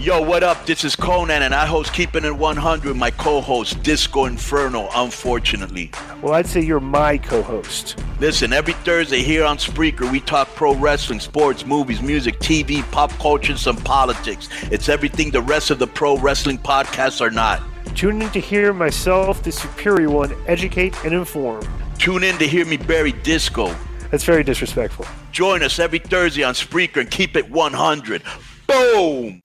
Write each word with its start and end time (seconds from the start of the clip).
Yo, 0.00 0.18
what 0.22 0.42
up? 0.42 0.64
This 0.64 0.82
is 0.82 0.96
Konnan, 0.96 1.42
and 1.42 1.54
I 1.54 1.66
host 1.66 1.92
Keeping 1.92 2.24
It 2.24 2.34
100. 2.34 2.96
My 2.96 3.10
co-host 3.10 3.82
Disco 3.82 4.24
Inferno. 4.24 4.88
Unfortunately, 4.94 5.90
Well, 6.22 6.32
I'd 6.32 6.46
say 6.46 6.62
you're 6.62 6.80
my 6.80 7.18
co-host. 7.18 8.02
listen. 8.18 8.54
Every 8.54 8.72
Thursday 8.72 9.22
here 9.22 9.44
on 9.44 9.58
Spreaker, 9.58 10.10
we 10.10 10.20
talk 10.20 10.48
pro 10.54 10.74
wrestling, 10.74 11.20
sports, 11.20 11.66
movies, 11.66 12.00
music, 12.00 12.38
TV, 12.38 12.80
pop 12.92 13.10
culture, 13.18 13.52
and 13.52 13.60
some 13.60 13.76
politics. 13.76 14.48
It's 14.70 14.88
everything 14.88 15.32
the 15.32 15.42
rest 15.42 15.70
of 15.70 15.78
the 15.78 15.86
pro 15.86 16.16
wrestling 16.16 16.56
podcasts 16.56 17.20
are 17.20 17.30
not. 17.30 17.60
Tune 17.94 18.22
in 18.22 18.30
to 18.30 18.40
hear 18.40 18.72
myself, 18.72 19.42
the 19.42 19.52
superior 19.52 20.08
one, 20.08 20.34
educate 20.46 20.94
and 21.04 21.12
inform. 21.12 21.62
Tune 21.98 22.24
in 22.24 22.38
to 22.38 22.48
hear 22.48 22.64
me 22.64 22.78
bury 22.78 23.12
Disco. 23.12 23.76
That's 24.10 24.24
very 24.24 24.44
disrespectful. 24.44 25.04
Join 25.30 25.62
us 25.62 25.78
every 25.78 25.98
Thursday 25.98 26.42
on 26.42 26.54
Spreaker 26.54 27.00
and 27.02 27.10
keep 27.10 27.36
it 27.36 27.50
100. 27.50 28.22
Boom! 28.66 29.42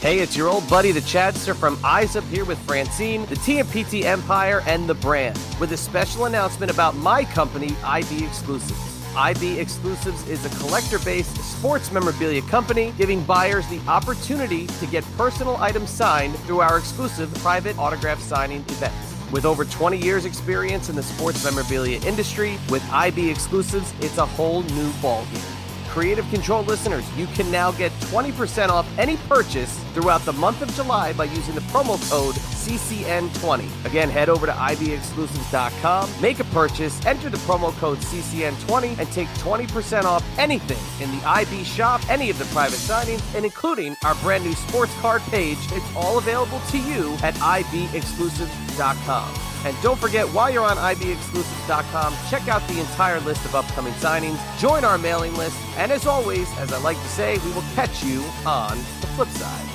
Hey, 0.00 0.18
it's 0.18 0.36
your 0.36 0.48
old 0.48 0.68
buddy, 0.68 0.92
the 0.92 1.00
Chadster 1.00 1.54
from 1.54 1.78
Eyes 1.82 2.16
Up 2.16 2.24
here 2.24 2.44
with 2.44 2.58
Francine, 2.66 3.24
the 3.26 3.34
TMPT 3.36 4.02
Empire, 4.04 4.62
and 4.66 4.86
the 4.86 4.94
brand, 4.94 5.40
with 5.58 5.72
a 5.72 5.76
special 5.76 6.26
announcement 6.26 6.70
about 6.70 6.94
my 6.96 7.24
company, 7.24 7.74
IB 7.82 8.22
Exclusives. 8.22 9.16
IB 9.16 9.58
Exclusives 9.58 10.28
is 10.28 10.44
a 10.44 10.58
collector 10.60 10.98
based 10.98 11.34
sports 11.38 11.90
memorabilia 11.90 12.42
company 12.42 12.92
giving 12.98 13.24
buyers 13.24 13.66
the 13.68 13.80
opportunity 13.88 14.66
to 14.66 14.86
get 14.86 15.02
personal 15.16 15.56
items 15.56 15.88
signed 15.88 16.36
through 16.40 16.60
our 16.60 16.76
exclusive 16.76 17.32
private 17.36 17.76
autograph 17.78 18.20
signing 18.20 18.60
events. 18.68 19.14
With 19.32 19.46
over 19.46 19.64
20 19.64 19.96
years' 19.96 20.26
experience 20.26 20.90
in 20.90 20.94
the 20.94 21.02
sports 21.02 21.42
memorabilia 21.42 22.04
industry, 22.06 22.58
with 22.68 22.86
IB 22.92 23.30
Exclusives, 23.30 23.94
it's 24.00 24.18
a 24.18 24.26
whole 24.26 24.62
new 24.62 24.90
ballgame. 25.00 25.55
Creative 25.96 26.28
Control 26.28 26.62
listeners, 26.64 27.10
you 27.16 27.26
can 27.28 27.50
now 27.50 27.72
get 27.72 27.90
20% 28.12 28.68
off 28.68 28.86
any 28.98 29.16
purchase 29.16 29.78
throughout 29.94 30.20
the 30.26 30.32
month 30.34 30.60
of 30.60 30.70
July 30.74 31.14
by 31.14 31.24
using 31.24 31.54
the 31.54 31.62
promo 31.62 31.98
code 32.10 32.34
CCN20. 32.34 33.86
Again, 33.86 34.10
head 34.10 34.28
over 34.28 34.44
to 34.44 34.52
IBExclusives.com, 34.52 36.10
make 36.20 36.38
a 36.38 36.44
purchase, 36.44 37.02
enter 37.06 37.30
the 37.30 37.38
promo 37.38 37.72
code 37.78 37.96
CCN20, 37.96 38.98
and 38.98 39.10
take 39.10 39.28
20% 39.38 40.04
off 40.04 40.22
anything 40.38 40.76
in 41.02 41.10
the 41.18 41.26
IB 41.26 41.64
shop, 41.64 42.02
any 42.10 42.28
of 42.28 42.38
the 42.38 42.44
private 42.46 42.76
signings, 42.76 43.22
and 43.34 43.46
including 43.46 43.96
our 44.04 44.16
brand 44.16 44.44
new 44.44 44.52
sports 44.52 44.92
card 45.00 45.22
page. 45.22 45.56
It's 45.72 45.96
all 45.96 46.18
available 46.18 46.60
to 46.72 46.76
you 46.76 47.14
at 47.22 47.32
IBExclusives.com. 47.36 49.55
And 49.66 49.76
don't 49.82 49.98
forget, 49.98 50.26
while 50.28 50.48
you're 50.48 50.62
on 50.64 50.76
IBExclusives.com, 50.76 52.14
check 52.30 52.46
out 52.46 52.66
the 52.68 52.78
entire 52.78 53.18
list 53.20 53.44
of 53.44 53.56
upcoming 53.56 53.92
signings, 53.94 54.38
join 54.60 54.84
our 54.84 54.96
mailing 54.96 55.34
list, 55.34 55.58
and 55.76 55.90
as 55.90 56.06
always, 56.06 56.48
as 56.58 56.72
I 56.72 56.78
like 56.78 56.96
to 56.96 57.08
say, 57.08 57.38
we 57.44 57.50
will 57.52 57.64
catch 57.74 58.04
you 58.04 58.22
on 58.46 58.78
the 59.00 59.06
flip 59.16 59.28
side. 59.30 59.66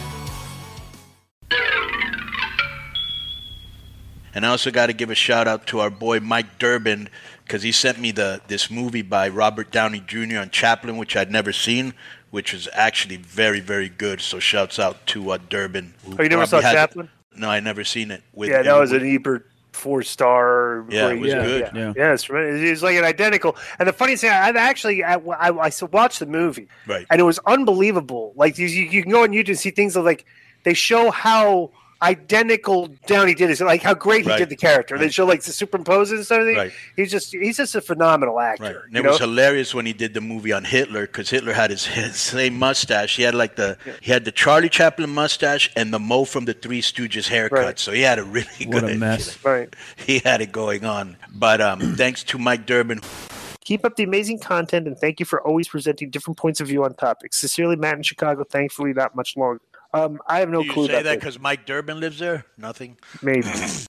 And 4.33 4.45
I 4.45 4.49
also 4.49 4.71
got 4.71 4.85
to 4.85 4.93
give 4.93 5.09
a 5.09 5.15
shout 5.15 5.45
out 5.45 5.67
to 5.67 5.81
our 5.81 5.89
boy 5.89 6.21
Mike 6.21 6.57
Durband 6.57 7.09
because 7.43 7.61
he 7.63 7.73
sent 7.73 7.99
me 7.99 8.11
the 8.11 8.39
this 8.47 8.71
movie 8.71 9.01
by 9.01 9.27
Robert 9.27 9.71
Downey 9.71 9.99
Jr. 10.07 10.37
on 10.39 10.49
Chaplin, 10.51 10.95
which 10.95 11.17
I'd 11.17 11.29
never 11.33 11.51
seen, 11.51 11.93
which 12.29 12.53
was 12.53 12.69
actually 12.71 13.17
very 13.17 13.59
very 13.59 13.89
good. 13.89 14.21
So 14.21 14.39
shouts 14.39 14.79
out 14.79 15.05
to 15.07 15.31
uh, 15.31 15.37
Durband. 15.37 15.91
who 16.05 16.15
Oh, 16.17 16.23
you 16.23 16.29
never 16.29 16.45
saw 16.45 16.61
has- 16.61 16.71
Chaplin? 16.71 17.09
No, 17.35 17.49
I 17.49 17.59
never 17.59 17.83
seen 17.83 18.09
it. 18.11 18.23
With, 18.33 18.49
yeah, 18.49 18.61
that 18.61 18.77
was 18.79 18.91
an 18.93 19.05
Ebert 19.05 19.50
four 19.81 20.03
star. 20.03 20.85
Yeah, 20.89 21.09
it 21.09 21.19
was 21.19 21.31
yeah, 21.33 21.43
good. 21.45 21.61
Yeah, 21.61 21.81
Yeah. 21.81 21.93
yeah 21.97 22.13
it's, 22.13 22.27
it's 22.29 22.81
like 22.83 22.95
an 22.95 23.03
identical. 23.03 23.55
And 23.79 23.87
the 23.89 23.93
funny 23.93 24.15
thing, 24.15 24.29
I've 24.31 24.55
actually 24.55 25.03
I 25.03 25.15
I 25.15 25.49
watched 25.51 26.19
the 26.19 26.25
movie, 26.27 26.67
Right. 26.87 27.05
and 27.09 27.19
it 27.19 27.23
was 27.23 27.39
unbelievable. 27.45 28.33
Like 28.35 28.57
you, 28.57 28.67
you 28.67 28.83
you 28.83 29.01
can 29.03 29.11
go 29.11 29.23
on 29.23 29.29
YouTube 29.29 29.49
and 29.49 29.59
see 29.59 29.71
things 29.71 29.95
of 29.95 30.05
like 30.05 30.25
they 30.63 30.73
show 30.75 31.09
how 31.11 31.71
identical 32.01 32.89
Downey 33.07 33.33
did 33.35 33.49
it, 33.49 33.59
like 33.61 33.81
how 33.81 33.93
great 33.93 34.23
he 34.23 34.29
Right. 34.29 34.39
did 34.39 34.49
the 34.49 34.55
character. 34.55 34.97
They 34.97 35.05
Right. 35.05 35.13
show 35.13 35.25
like 35.25 35.43
the 35.43 35.51
superimposes 35.51 36.11
and 36.11 36.25
stuff. 36.25 36.39
Right. 36.55 36.71
He's 36.95 37.11
just 37.11 37.31
he's 37.33 37.57
just 37.57 37.75
a 37.75 37.81
phenomenal 37.81 38.39
actor. 38.39 38.63
Right. 38.63 38.75
And 38.87 38.95
you 38.95 39.03
it 39.03 39.07
was 39.07 39.19
hilarious 39.19 39.73
when 39.75 39.85
he 39.85 39.93
did 39.93 40.13
the 40.13 40.21
movie 40.21 40.51
on 40.51 40.63
Hitler 40.63 41.05
because 41.07 41.29
Hitler 41.29 41.53
had 41.53 41.69
his, 41.71 41.85
his 42.01 42.15
same 42.15 42.57
mustache. 42.57 43.15
He 43.15 43.23
had 43.23 43.35
like 43.35 43.55
the 43.55 43.77
he 44.01 44.11
had 44.11 44.25
the 44.25 44.31
Charlie 44.31 44.69
Chaplin 44.69 45.09
mustache 45.09 45.69
and 45.75 45.93
the 45.93 45.99
Mo 45.99 46.25
from 46.25 46.45
the 46.45 46.53
Three 46.53 46.81
Stooges 46.81 47.27
haircut. 47.27 47.59
Right. 47.65 47.79
So 47.79 47.91
he 47.91 48.01
had 48.01 48.19
a 48.19 48.23
really 48.23 48.47
What 48.65 48.81
good 48.81 48.91
a 48.91 48.95
mess. 48.95 49.37
right. 49.43 49.73
He 49.97 50.19
had 50.19 50.41
it 50.41 50.51
going 50.51 50.83
on. 50.85 51.17
But 51.33 51.61
um, 51.61 51.79
thanks 51.95 52.23
to 52.25 52.37
Mike 52.37 52.65
Durband. 52.65 53.03
Keep 53.63 53.85
up 53.85 53.95
the 53.95 54.03
amazing 54.03 54.39
content 54.39 54.87
and 54.87 54.97
thank 54.97 55.19
you 55.19 55.25
for 55.25 55.39
always 55.41 55.67
presenting 55.67 56.09
different 56.09 56.35
points 56.37 56.59
of 56.59 56.67
view 56.67 56.83
on 56.83 56.93
topics. 56.95 57.37
Sincerely, 57.37 57.75
Matt 57.75 57.95
in 57.95 58.03
Chicago. 58.03 58.43
Thankfully, 58.43 58.91
not 58.91 59.15
much 59.15 59.37
longer. 59.37 59.61
Um, 59.93 60.21
I 60.25 60.39
have 60.39 60.49
no 60.49 60.61
Do 60.61 60.67
you 60.67 60.73
clue 60.73 60.87
say 60.87 60.93
about 60.93 61.03
that 61.03 61.19
because 61.19 61.37
Mike 61.37 61.65
Durband 61.65 61.99
lives 61.99 62.17
there? 62.19 62.45
Nothing. 62.57 62.97
Maybe. 63.21 63.41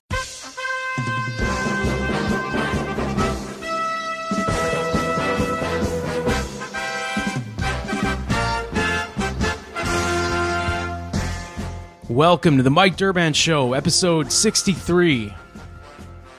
Welcome 12.09 12.57
to 12.57 12.63
the 12.63 12.69
Mike 12.69 12.97
Durband 12.97 13.33
Show, 13.35 13.71
episode 13.71 14.29
63. 14.29 15.33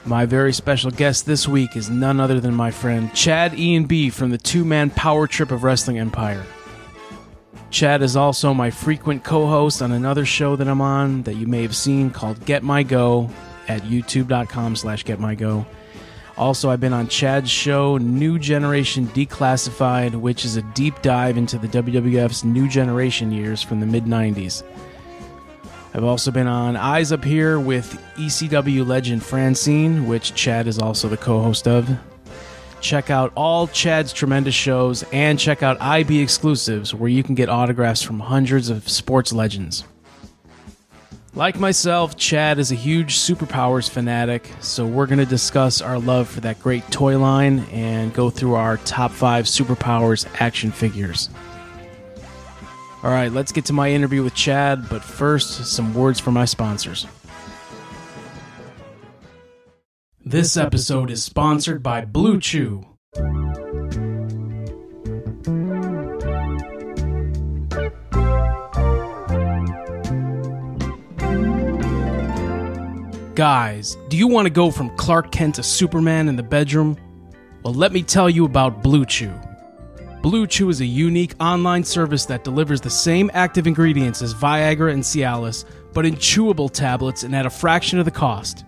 My 0.05 0.27
very 0.27 0.53
special 0.53 0.91
guest 0.91 1.25
this 1.25 1.47
week 1.47 1.75
is 1.75 1.89
none 1.89 2.19
other 2.19 2.39
than 2.39 2.53
my 2.53 2.69
friend 2.69 3.11
Chad 3.15 3.57
Ian 3.57 3.85
B 3.85 4.11
from 4.11 4.29
the 4.29 4.37
two 4.37 4.63
man 4.63 4.91
power 4.91 5.25
trip 5.25 5.49
of 5.49 5.63
Wrestling 5.63 5.97
Empire. 5.97 6.45
Chad 7.71 8.01
is 8.01 8.15
also 8.15 8.53
my 8.53 8.69
frequent 8.69 9.23
co 9.23 9.47
host 9.47 9.81
on 9.81 9.91
another 9.91 10.25
show 10.25 10.55
that 10.55 10.67
I'm 10.67 10.81
on 10.81 11.23
that 11.23 11.35
you 11.35 11.47
may 11.47 11.61
have 11.61 11.75
seen 11.75 12.09
called 12.09 12.43
Get 12.45 12.63
My 12.63 12.83
Go 12.83 13.29
at 13.67 13.81
youtube.com 13.83 14.75
slash 14.75 15.03
get 15.03 15.19
my 15.19 15.35
go. 15.35 15.65
Also, 16.37 16.69
I've 16.69 16.81
been 16.81 16.93
on 16.93 17.07
Chad's 17.07 17.49
show, 17.49 17.97
New 17.97 18.37
Generation 18.37 19.07
Declassified, 19.07 20.15
which 20.15 20.43
is 20.43 20.57
a 20.57 20.61
deep 20.61 21.01
dive 21.01 21.37
into 21.37 21.57
the 21.57 21.67
WWF's 21.67 22.43
New 22.43 22.67
Generation 22.67 23.31
years 23.31 23.61
from 23.61 23.79
the 23.79 23.85
mid 23.85 24.03
90s. 24.03 24.63
I've 25.93 26.03
also 26.03 26.31
been 26.31 26.47
on 26.47 26.75
Eyes 26.75 27.13
Up 27.13 27.23
Here 27.23 27.57
with 27.57 27.97
ECW 28.15 28.85
legend 28.85 29.23
Francine, 29.23 30.07
which 30.07 30.35
Chad 30.35 30.67
is 30.67 30.77
also 30.77 31.07
the 31.07 31.15
co 31.15 31.41
host 31.41 31.69
of. 31.69 31.89
Check 32.85 33.09
out 33.09 33.33
all 33.35 33.67
Chad's 33.67 34.13
tremendous 34.13 34.53
shows 34.53 35.03
and 35.11 35.39
check 35.39 35.63
out 35.63 35.81
IB 35.81 36.19
exclusives 36.19 36.93
where 36.93 37.09
you 37.09 37.23
can 37.23 37.33
get 37.33 37.49
autographs 37.49 38.03
from 38.03 38.19
hundreds 38.19 38.69
of 38.69 38.87
sports 38.87 39.33
legends. 39.33 39.85
Like 41.33 41.59
myself, 41.59 42.15
Chad 42.15 42.59
is 42.59 42.71
a 42.71 42.75
huge 42.75 43.17
superpowers 43.17 43.89
fanatic, 43.89 44.51
so 44.59 44.85
we're 44.85 45.07
going 45.07 45.17
to 45.17 45.25
discuss 45.25 45.81
our 45.81 45.97
love 45.97 46.29
for 46.29 46.41
that 46.41 46.59
great 46.59 46.83
toy 46.91 47.17
line 47.17 47.61
and 47.71 48.13
go 48.13 48.29
through 48.29 48.53
our 48.53 48.77
top 48.77 49.09
five 49.09 49.45
superpowers 49.45 50.27
action 50.39 50.69
figures. 50.69 51.31
All 53.01 53.09
right, 53.09 53.31
let's 53.31 53.51
get 53.51 53.65
to 53.65 53.73
my 53.73 53.89
interview 53.89 54.21
with 54.21 54.35
Chad, 54.35 54.87
but 54.89 55.03
first, 55.03 55.65
some 55.65 55.95
words 55.95 56.19
from 56.19 56.35
my 56.35 56.45
sponsors. 56.45 57.07
This 60.27 60.57
episode 60.57 61.11
is 61.11 61.23
sponsored 61.23 61.83
by 61.83 62.03
Blue 62.03 62.39
Chew. 62.39 62.83
Guys, 73.35 73.95
do 74.09 74.17
you 74.17 74.27
want 74.27 74.47
to 74.47 74.49
go 74.49 74.71
from 74.71 74.89
Clark 74.97 75.31
Kent 75.31 75.53
to 75.55 75.63
Superman 75.63 76.27
in 76.27 76.35
the 76.35 76.41
bedroom? 76.41 76.97
Well, 77.61 77.75
let 77.75 77.93
me 77.93 78.01
tell 78.01 78.27
you 78.27 78.45
about 78.45 78.81
Blue 78.81 79.05
Chew. 79.05 79.31
Blue 80.23 80.47
Chew 80.47 80.69
is 80.69 80.81
a 80.81 80.85
unique 80.87 81.35
online 81.39 81.83
service 81.83 82.25
that 82.25 82.43
delivers 82.43 82.81
the 82.81 82.89
same 82.89 83.29
active 83.35 83.67
ingredients 83.67 84.23
as 84.23 84.33
Viagra 84.33 84.91
and 84.91 85.03
Cialis, 85.03 85.65
but 85.93 86.03
in 86.03 86.15
chewable 86.15 86.71
tablets 86.71 87.21
and 87.21 87.35
at 87.35 87.45
a 87.45 87.49
fraction 87.51 87.99
of 87.99 88.05
the 88.05 88.11
cost. 88.11 88.65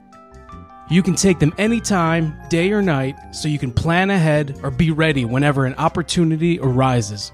You 0.89 1.03
can 1.03 1.15
take 1.15 1.39
them 1.39 1.53
anytime, 1.57 2.39
day 2.49 2.71
or 2.71 2.81
night, 2.81 3.35
so 3.35 3.49
you 3.49 3.59
can 3.59 3.73
plan 3.73 4.09
ahead 4.09 4.59
or 4.63 4.71
be 4.71 4.91
ready 4.91 5.25
whenever 5.25 5.65
an 5.65 5.75
opportunity 5.75 6.59
arises. 6.59 7.33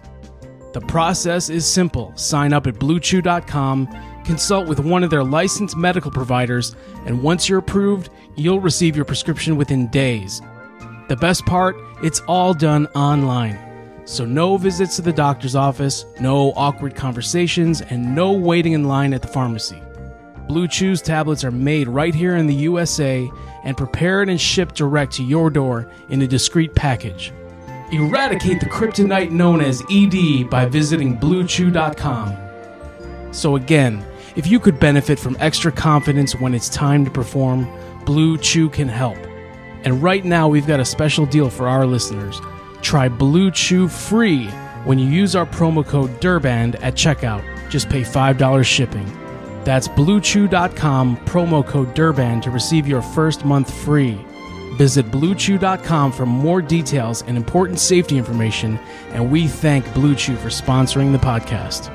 The 0.73 0.81
process 0.81 1.51
is 1.51 1.71
simple. 1.71 2.11
Sign 2.15 2.51
up 2.51 2.65
at 2.65 2.75
bluechew.com, 2.75 4.23
consult 4.25 4.67
with 4.67 4.79
one 4.79 5.03
of 5.03 5.11
their 5.11 5.23
licensed 5.23 5.77
medical 5.77 6.09
providers, 6.09 6.75
and 7.05 7.21
once 7.21 7.47
you're 7.47 7.59
approved, 7.59 8.09
you'll 8.35 8.59
receive 8.59 8.95
your 8.95 9.05
prescription 9.05 9.55
within 9.55 9.87
days. 9.89 10.41
The 11.07 11.15
best 11.15 11.45
part, 11.45 11.75
it's 12.01 12.21
all 12.21 12.55
done 12.55 12.87
online. 12.95 13.59
So, 14.05 14.25
no 14.25 14.57
visits 14.57 14.95
to 14.95 15.03
the 15.03 15.13
doctor's 15.13 15.55
office, 15.55 16.05
no 16.19 16.53
awkward 16.55 16.95
conversations, 16.95 17.81
and 17.81 18.15
no 18.15 18.31
waiting 18.31 18.73
in 18.73 18.85
line 18.85 19.13
at 19.13 19.21
the 19.21 19.27
pharmacy. 19.27 19.79
Blue 20.47 20.67
Chew's 20.67 21.01
tablets 21.01 21.43
are 21.43 21.51
made 21.51 21.87
right 21.87 22.13
here 22.13 22.35
in 22.35 22.47
the 22.47 22.55
USA 22.55 23.31
and 23.63 23.77
prepared 23.77 24.29
and 24.29 24.39
shipped 24.39 24.75
direct 24.75 25.13
to 25.13 25.23
your 25.23 25.49
door 25.49 25.89
in 26.09 26.21
a 26.21 26.27
discreet 26.27 26.75
package. 26.75 27.31
Eradicate 27.91 28.59
the 28.59 28.65
kryptonite 28.65 29.31
known 29.31 29.61
as 29.61 29.81
ED 29.91 30.49
by 30.49 30.65
visiting 30.65 31.17
BlueChew.com. 31.17 32.35
So, 33.31 33.55
again, 33.55 34.05
if 34.35 34.47
you 34.47 34.59
could 34.59 34.79
benefit 34.79 35.19
from 35.19 35.37
extra 35.39 35.71
confidence 35.71 36.35
when 36.35 36.53
it's 36.53 36.69
time 36.69 37.05
to 37.05 37.11
perform, 37.11 37.67
Blue 38.05 38.37
Chew 38.37 38.69
can 38.69 38.87
help. 38.87 39.17
And 39.83 40.01
right 40.01 40.25
now, 40.25 40.47
we've 40.47 40.67
got 40.67 40.79
a 40.79 40.85
special 40.85 41.25
deal 41.25 41.49
for 41.49 41.67
our 41.67 41.85
listeners. 41.85 42.41
Try 42.81 43.09
Blue 43.09 43.51
Chew 43.51 43.87
free 43.87 44.47
when 44.85 44.99
you 44.99 45.07
use 45.07 45.35
our 45.35 45.45
promo 45.45 45.85
code 45.85 46.19
DURBAND 46.19 46.75
at 46.81 46.95
checkout. 46.95 47.43
Just 47.69 47.89
pay 47.89 48.01
$5 48.01 48.65
shipping. 48.65 49.22
That's 49.63 49.87
bluechew.com, 49.87 51.17
promo 51.17 51.65
code 51.65 51.95
Durband 51.95 52.41
to 52.43 52.51
receive 52.51 52.87
your 52.87 53.01
first 53.01 53.45
month 53.45 53.73
free. 53.73 54.19
Visit 54.75 55.05
bluechew.com 55.11 56.11
for 56.11 56.25
more 56.25 56.61
details 56.61 57.21
and 57.23 57.37
important 57.37 57.79
safety 57.79 58.17
information, 58.17 58.77
and 59.09 59.31
we 59.31 59.47
thank 59.47 59.91
Blue 59.93 60.15
Chew 60.15 60.35
for 60.35 60.49
sponsoring 60.49 61.11
the 61.11 61.19
podcast. 61.19 61.91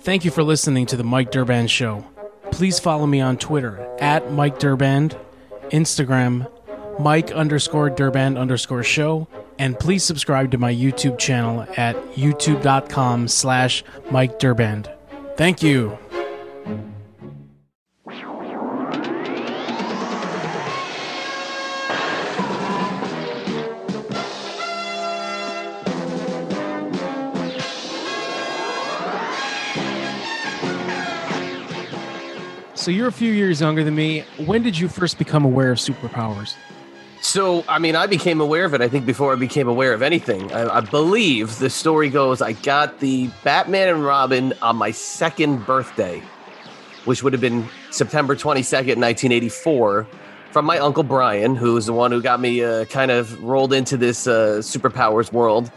Thank 0.00 0.24
you 0.24 0.30
for 0.30 0.42
listening 0.42 0.86
to 0.86 0.96
the 0.96 1.04
Mike 1.04 1.30
Durband 1.30 1.68
Show. 1.68 2.04
Please 2.50 2.80
follow 2.80 3.06
me 3.06 3.20
on 3.20 3.36
Twitter 3.36 3.78
at 4.00 4.32
Mike 4.32 4.58
Durband, 4.58 5.16
Instagram, 5.70 6.50
Mike 6.98 7.30
underscore 7.30 7.90
Durband 7.90 8.38
underscore 8.38 8.82
show, 8.82 9.28
and 9.60 9.78
please 9.78 10.02
subscribe 10.02 10.50
to 10.50 10.58
my 10.58 10.74
YouTube 10.74 11.18
channel 11.18 11.66
at 11.76 11.94
youtube.com 12.14 13.28
slash 13.28 13.84
Mike 14.10 14.38
Durband. 14.38 14.90
Thank 15.36 15.62
you. 15.62 15.96
So 32.74 32.90
you're 32.90 33.08
a 33.08 33.12
few 33.12 33.30
years 33.30 33.60
younger 33.60 33.84
than 33.84 33.94
me. 33.94 34.24
When 34.46 34.62
did 34.62 34.78
you 34.78 34.88
first 34.88 35.18
become 35.18 35.44
aware 35.44 35.70
of 35.70 35.76
superpowers? 35.76 36.54
So, 37.22 37.64
I 37.68 37.78
mean, 37.78 37.96
I 37.96 38.06
became 38.06 38.40
aware 38.40 38.64
of 38.64 38.72
it, 38.72 38.80
I 38.80 38.88
think, 38.88 39.04
before 39.04 39.32
I 39.32 39.36
became 39.36 39.68
aware 39.68 39.92
of 39.92 40.00
anything. 40.00 40.50
I, 40.52 40.78
I, 40.78 40.80
believe 40.80 41.58
the 41.58 41.68
story 41.68 42.08
goes 42.08 42.40
I 42.40 42.52
got 42.52 43.00
the 43.00 43.30
Batman 43.44 43.88
and 43.88 44.04
Robin 44.04 44.54
on 44.62 44.76
my 44.76 44.90
second 44.90 45.66
birthday, 45.66 46.22
which 47.04 47.22
would 47.22 47.34
have 47.34 47.42
been 47.42 47.68
September 47.90 48.34
22nd, 48.34 48.96
1984, 48.96 50.08
from 50.50 50.64
my 50.64 50.78
Uncle 50.78 51.02
Brian, 51.02 51.54
who 51.54 51.74
was 51.74 51.86
the 51.86 51.92
one 51.92 52.10
who 52.10 52.22
got 52.22 52.40
me 52.40 52.64
uh, 52.64 52.86
kind 52.86 53.10
of 53.10 53.42
rolled 53.42 53.74
into 53.74 53.98
this 53.98 54.26
uh, 54.26 54.58
superpowers 54.60 55.30
world. 55.30 55.70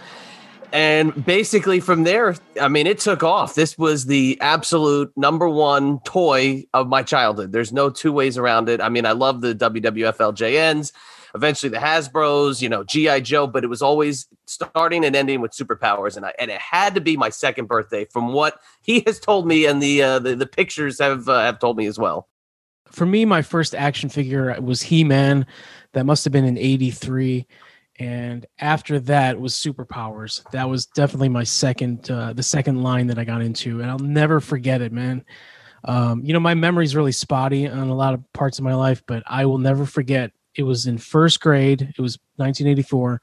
And 0.71 1.23
basically, 1.23 1.79
from 1.79 2.03
there, 2.03 2.35
I 2.59 2.67
mean, 2.67 2.87
it 2.87 2.97
took 2.97 3.21
off. 3.21 3.53
This 3.53 3.77
was 3.77 4.07
the 4.07 4.39
absolute 4.41 5.15
number 5.15 5.47
one 5.47 5.99
toy 5.99 6.65
of 6.73 6.87
my 6.87 7.03
childhood. 7.03 7.51
There's 7.51 7.71
no 7.71 7.91
two 7.91 8.11
ways 8.11 8.39
around 8.39 8.69
it. 8.69 8.81
I 8.81 8.89
mean, 8.89 9.05
I 9.05 9.11
love 9.11 9.41
the 9.41 9.53
WWF 9.53 10.17
LJNs, 10.17 10.91
eventually 11.35 11.69
the 11.69 11.77
Hasbro's, 11.77 12.61
you 12.61 12.69
know, 12.69 12.83
G.I. 12.83 13.21
Joe, 13.21 13.47
but 13.47 13.63
it 13.63 13.67
was 13.67 13.81
always 13.81 14.27
starting 14.45 15.03
and 15.03 15.15
ending 15.15 15.41
with 15.41 15.51
superpowers. 15.51 16.15
And 16.15 16.25
I, 16.25 16.33
and 16.39 16.51
it 16.51 16.59
had 16.59 16.95
to 16.95 17.01
be 17.01 17.17
my 17.17 17.29
second 17.29 17.67
birthday 17.67 18.05
from 18.05 18.33
what 18.33 18.59
he 18.81 19.03
has 19.05 19.19
told 19.19 19.47
me 19.47 19.65
and 19.65 19.81
the, 19.81 20.01
uh, 20.01 20.19
the, 20.19 20.35
the 20.35 20.47
pictures 20.47 20.99
have, 20.99 21.27
uh, 21.27 21.39
have 21.39 21.59
told 21.59 21.77
me 21.77 21.87
as 21.87 21.97
well. 21.97 22.29
For 22.87 23.05
me, 23.05 23.25
my 23.25 23.41
first 23.41 23.73
action 23.73 24.09
figure 24.09 24.55
was 24.61 24.83
He 24.83 25.03
Man. 25.03 25.47
That 25.93 26.05
must 26.05 26.23
have 26.25 26.31
been 26.31 26.45
in 26.45 26.57
83 26.57 27.47
and 27.99 28.45
after 28.59 28.99
that 28.99 29.39
was 29.39 29.53
superpowers 29.53 30.49
that 30.51 30.67
was 30.67 30.87
definitely 30.87 31.29
my 31.29 31.43
second 31.43 32.09
uh, 32.09 32.33
the 32.33 32.41
second 32.41 32.81
line 32.81 33.07
that 33.07 33.19
i 33.19 33.23
got 33.23 33.41
into 33.41 33.81
and 33.81 33.91
i'll 33.91 33.99
never 33.99 34.39
forget 34.39 34.81
it 34.81 34.91
man 34.91 35.23
um, 35.85 36.23
you 36.23 36.33
know 36.33 36.39
my 36.39 36.55
memory's 36.55 36.95
really 36.95 37.11
spotty 37.11 37.67
on 37.67 37.89
a 37.89 37.95
lot 37.95 38.13
of 38.13 38.33
parts 38.33 38.57
of 38.57 38.63
my 38.63 38.73
life 38.73 39.03
but 39.05 39.21
i 39.27 39.45
will 39.45 39.59
never 39.59 39.85
forget 39.85 40.31
it 40.55 40.63
was 40.63 40.87
in 40.87 40.97
first 40.97 41.39
grade 41.39 41.81
it 41.81 42.01
was 42.01 42.17
1984 42.37 43.21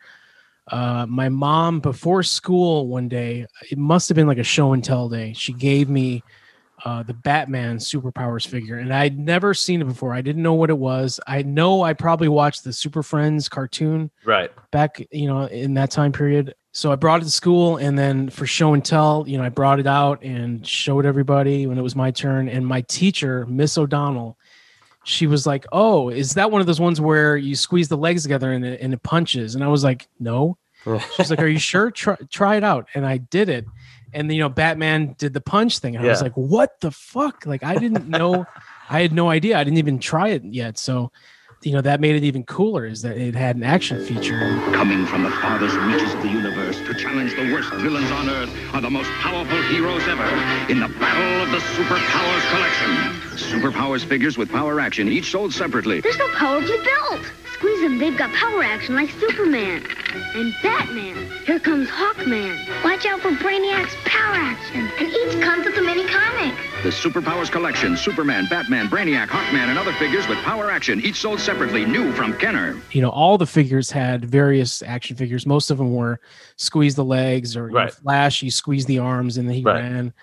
uh, 0.69 1.07
my 1.09 1.29
mom 1.29 1.81
before 1.81 2.23
school 2.23 2.87
one 2.87 3.09
day 3.09 3.47
it 3.71 3.79
must 3.79 4.09
have 4.09 4.17
been 4.17 4.27
like 4.27 4.39
a 4.39 4.45
show 4.45 4.73
and 4.73 4.85
tell 4.85 5.09
day 5.09 5.33
she 5.33 5.53
gave 5.53 5.89
me 5.89 6.23
uh, 6.85 7.03
the 7.03 7.15
Batman 7.15 7.79
superpowers 7.79 8.47
figure, 8.47 8.79
and 8.79 8.93
I'd 8.93 9.19
never 9.19 9.53
seen 9.55 9.81
it 9.83 9.87
before. 9.87 10.15
I 10.15 10.23
didn't 10.23 10.43
know 10.43 10.55
what 10.55 10.71
it 10.71 10.79
was. 10.79 11.21
I 11.27 11.43
know 11.43 11.83
I 11.83 11.93
probably 11.93 12.29
watched 12.29 12.65
the 12.65 12.73
Super 12.73 13.03
Friends 13.03 13.49
cartoon 13.49 14.11
right 14.25 14.51
back, 14.71 15.07
you 15.11 15.27
know, 15.27 15.45
in 15.47 15.75
that 15.75 15.91
time 15.91 16.13
period. 16.13 16.55
So 16.73 16.93
I 16.93 16.97
brought 16.97 17.21
it 17.21 17.25
to 17.25 17.31
school, 17.31 17.77
and 17.77 17.99
then 17.99 18.31
for 18.31 18.47
show 18.47 18.75
and 18.75 18.85
tell, 18.85 19.25
you 19.27 19.37
know, 19.37 19.45
I 19.45 19.49
brought 19.49 19.81
it 19.81 19.87
out 19.87 20.23
and 20.23 20.67
showed 20.67 21.05
everybody 21.05 21.67
when 21.67 21.79
it 21.79 21.83
was 21.83 21.97
my 21.97 22.11
turn. 22.11 22.49
And 22.49 22.67
my 22.67 22.81
teacher, 22.83 23.45
Miss 23.47 23.77
O'Donnell, 23.77 24.39
she 25.05 25.27
was 25.27 25.47
like, 25.47 25.67
"Oh, 25.73 26.09
is 26.09 26.35
that 26.35 26.51
one 26.51 26.61
of 26.61 26.67
those 26.67 26.81
ones 26.81 27.01
where 27.01 27.37
you 27.37 27.55
squeeze 27.55 27.89
the 27.89 27.97
legs 27.97 28.23
together 28.23 28.53
and 28.53 28.65
it, 28.65 28.81
and 28.81 28.93
it 28.93 29.03
punches?" 29.03 29.55
And 29.55 29.65
I 29.65 29.69
was 29.69 29.85
like, 29.85 30.09
"No." 30.19 30.57
She's 31.17 31.31
like, 31.31 31.41
"Are 31.41 31.49
you 31.49 31.59
sure? 31.59 31.91
Try, 31.93 32.17
try 32.31 32.57
it 32.57 32.65
out." 32.65 32.89
And 32.95 33.07
I 33.07 33.19
did 33.19 33.49
it 33.49 33.67
and 34.13 34.33
you 34.33 34.41
know 34.41 34.49
Batman 34.49 35.15
did 35.19 35.33
the 35.33 35.41
punch 35.41 35.79
thing. 35.79 35.97
And 35.97 36.05
yeah. 36.05 36.11
I 36.11 36.13
was 36.13 36.23
like, 36.23 36.35
what 36.35 36.81
the 36.81 36.91
fuck? 36.91 37.47
Like 37.47 37.63
I 37.63 37.77
didn't 37.77 38.09
know, 38.09 38.47
I 38.89 39.03
had 39.03 39.13
no 39.13 39.31
idea. 39.31 39.59
I 39.59 39.65
didn't 39.65 39.79
even 39.79 39.99
try 39.99 40.29
it 40.29 40.45
yet. 40.45 40.79
So, 40.79 41.13
you 41.63 41.73
know, 41.73 41.83
that 41.83 42.01
made 42.01 42.17
it 42.17 42.25
even 42.25 42.43
cooler 42.45 42.87
is 42.87 43.03
that 43.03 43.19
it 43.19 43.35
had 43.35 43.57
an 43.57 43.63
action 43.63 44.03
feature. 44.05 44.39
Coming 44.73 45.05
from 45.05 45.23
the 45.23 45.31
farthest 45.31 45.77
reaches 45.77 46.15
of 46.15 46.23
the 46.23 46.29
universe 46.29 46.79
to 46.87 46.95
challenge 46.95 47.35
the 47.37 47.53
worst 47.53 47.71
villains 47.75 48.11
on 48.13 48.31
Earth 48.31 48.51
are 48.73 48.81
the 48.81 48.89
most 48.89 49.11
powerful 49.21 49.61
heroes 49.65 50.03
ever 50.09 50.25
in 50.73 50.81
the 50.81 50.89
battle 50.99 51.43
of 51.43 51.51
the 51.51 51.59
Superpowers 51.77 52.51
Collection. 52.51 53.21
Superpowers 53.37 54.05
figures 54.05 54.39
with 54.39 54.49
power 54.49 54.81
action, 54.81 55.09
each 55.09 55.31
sold 55.31 55.53
separately. 55.53 56.01
There's 56.01 56.19
no 56.19 56.29
power 56.29 56.63
to 56.63 56.67
be 56.67 56.83
built. 56.83 57.31
Squeeze 57.61 57.83
them, 57.83 57.99
they've 57.99 58.17
got 58.17 58.33
power 58.33 58.63
action 58.63 58.95
like 58.95 59.11
Superman. 59.11 59.85
And 60.35 60.55
Batman. 60.63 61.31
Here 61.45 61.61
comes 61.61 61.91
Hawkman. 61.91 62.57
Watch 62.83 63.05
out 63.05 63.21
for 63.21 63.33
Brainiac's 63.33 63.95
power 64.07 64.35
action. 64.35 64.91
And 64.99 65.09
each 65.11 65.45
comes 65.45 65.67
with 65.67 65.77
a 65.77 65.83
mini 65.83 66.07
comic. 66.07 66.55
The 66.83 66.89
Superpowers 66.89 67.53
Collection, 67.53 67.99
Superman, 67.99 68.47
Batman, 68.49 68.89
Brainiac, 68.89 69.27
Hawkman, 69.27 69.69
and 69.69 69.79
other 69.79 69.93
figures 69.93 70.27
with 70.27 70.39
power 70.39 70.71
action, 70.71 71.03
each 71.03 71.21
sold 71.21 71.39
separately, 71.39 71.85
new 71.85 72.13
from 72.13 72.33
Kenner. 72.39 72.81
You 72.93 73.03
know, 73.03 73.11
all 73.11 73.37
the 73.37 73.47
figures 73.47 73.91
had 73.91 74.25
various 74.25 74.81
action 74.81 75.15
figures. 75.19 75.45
Most 75.45 75.71
of 75.71 75.77
them 75.77 75.93
were 75.93 76.19
squeeze 76.57 76.95
the 76.95 77.05
legs 77.05 77.59
or 77.59 77.67
right. 77.67 77.89
know, 77.89 77.91
Flash, 77.91 78.43
you 78.43 78.51
squeeze 78.51 78.87
the 78.87 79.01
arms 79.01 79.37
and 79.37 79.47
then 79.47 79.57
he 79.57 79.63
right. 79.63 79.83
ran. 79.83 80.15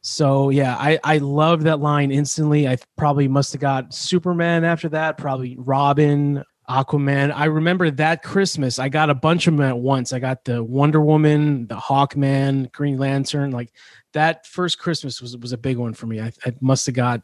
So 0.00 0.50
yeah, 0.50 0.76
I 0.78 1.00
I 1.02 1.18
love 1.18 1.64
that 1.64 1.80
line 1.80 2.12
instantly. 2.12 2.68
I 2.68 2.78
probably 2.96 3.26
must 3.26 3.52
have 3.52 3.60
got 3.60 3.92
Superman 3.92 4.62
after 4.62 4.88
that, 4.90 5.18
probably 5.18 5.56
Robin, 5.58 6.44
Aquaman. 6.68 7.32
I 7.34 7.46
remember 7.46 7.90
that 7.92 8.22
Christmas, 8.22 8.78
I 8.78 8.88
got 8.88 9.08
a 9.08 9.14
bunch 9.14 9.46
of 9.46 9.56
them 9.56 9.64
at 9.64 9.78
once. 9.78 10.12
I 10.12 10.18
got 10.18 10.44
the 10.44 10.62
Wonder 10.62 11.00
Woman, 11.00 11.66
the 11.66 11.76
Hawkman, 11.76 12.70
Green 12.72 12.98
Lantern. 12.98 13.52
Like 13.52 13.72
that 14.12 14.46
first 14.46 14.78
Christmas 14.78 15.22
was 15.22 15.36
was 15.36 15.52
a 15.52 15.58
big 15.58 15.78
one 15.78 15.94
for 15.94 16.06
me. 16.06 16.20
I, 16.20 16.32
I 16.44 16.52
must 16.60 16.84
have 16.86 16.94
got, 16.94 17.22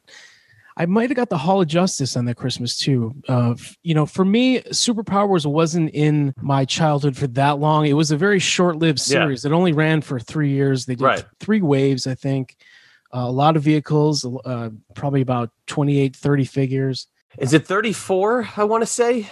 I 0.79 0.87
might 0.87 1.11
have 1.11 1.17
got 1.17 1.29
the 1.29 1.39
Hall 1.39 1.61
of 1.61 1.69
Justice 1.69 2.17
on 2.17 2.25
that 2.25 2.37
Christmas 2.37 2.79
too. 2.79 3.15
Uh, 3.29 3.55
you 3.83 3.95
know, 3.95 4.07
for 4.07 4.25
me, 4.25 4.61
Superpowers 4.61 5.45
wasn't 5.45 5.91
in 5.91 6.33
my 6.41 6.65
childhood 6.65 7.17
for 7.17 7.27
that 7.29 7.59
long. 7.59 7.87
It 7.87 7.93
was 7.93 8.11
a 8.11 8.17
very 8.17 8.39
short 8.39 8.77
lived 8.77 8.99
series. 8.99 9.45
Yeah. 9.45 9.51
It 9.51 9.55
only 9.55 9.73
ran 9.73 10.01
for 10.01 10.19
three 10.19 10.51
years. 10.51 10.87
They 10.87 10.95
did 10.95 11.05
right. 11.05 11.25
three 11.39 11.61
waves, 11.61 12.07
I 12.07 12.15
think. 12.15 12.57
Uh, 13.15 13.29
a 13.29 13.31
lot 13.31 13.57
of 13.57 13.63
vehicles, 13.63 14.27
uh, 14.45 14.71
probably 14.95 15.21
about 15.21 15.51
28, 15.67 16.17
30 16.17 16.45
figures. 16.47 17.07
Is 17.39 17.53
it 17.53 17.67
34? 17.67 18.51
I 18.57 18.65
want 18.65 18.83
to 18.83 18.87
say. 18.87 19.29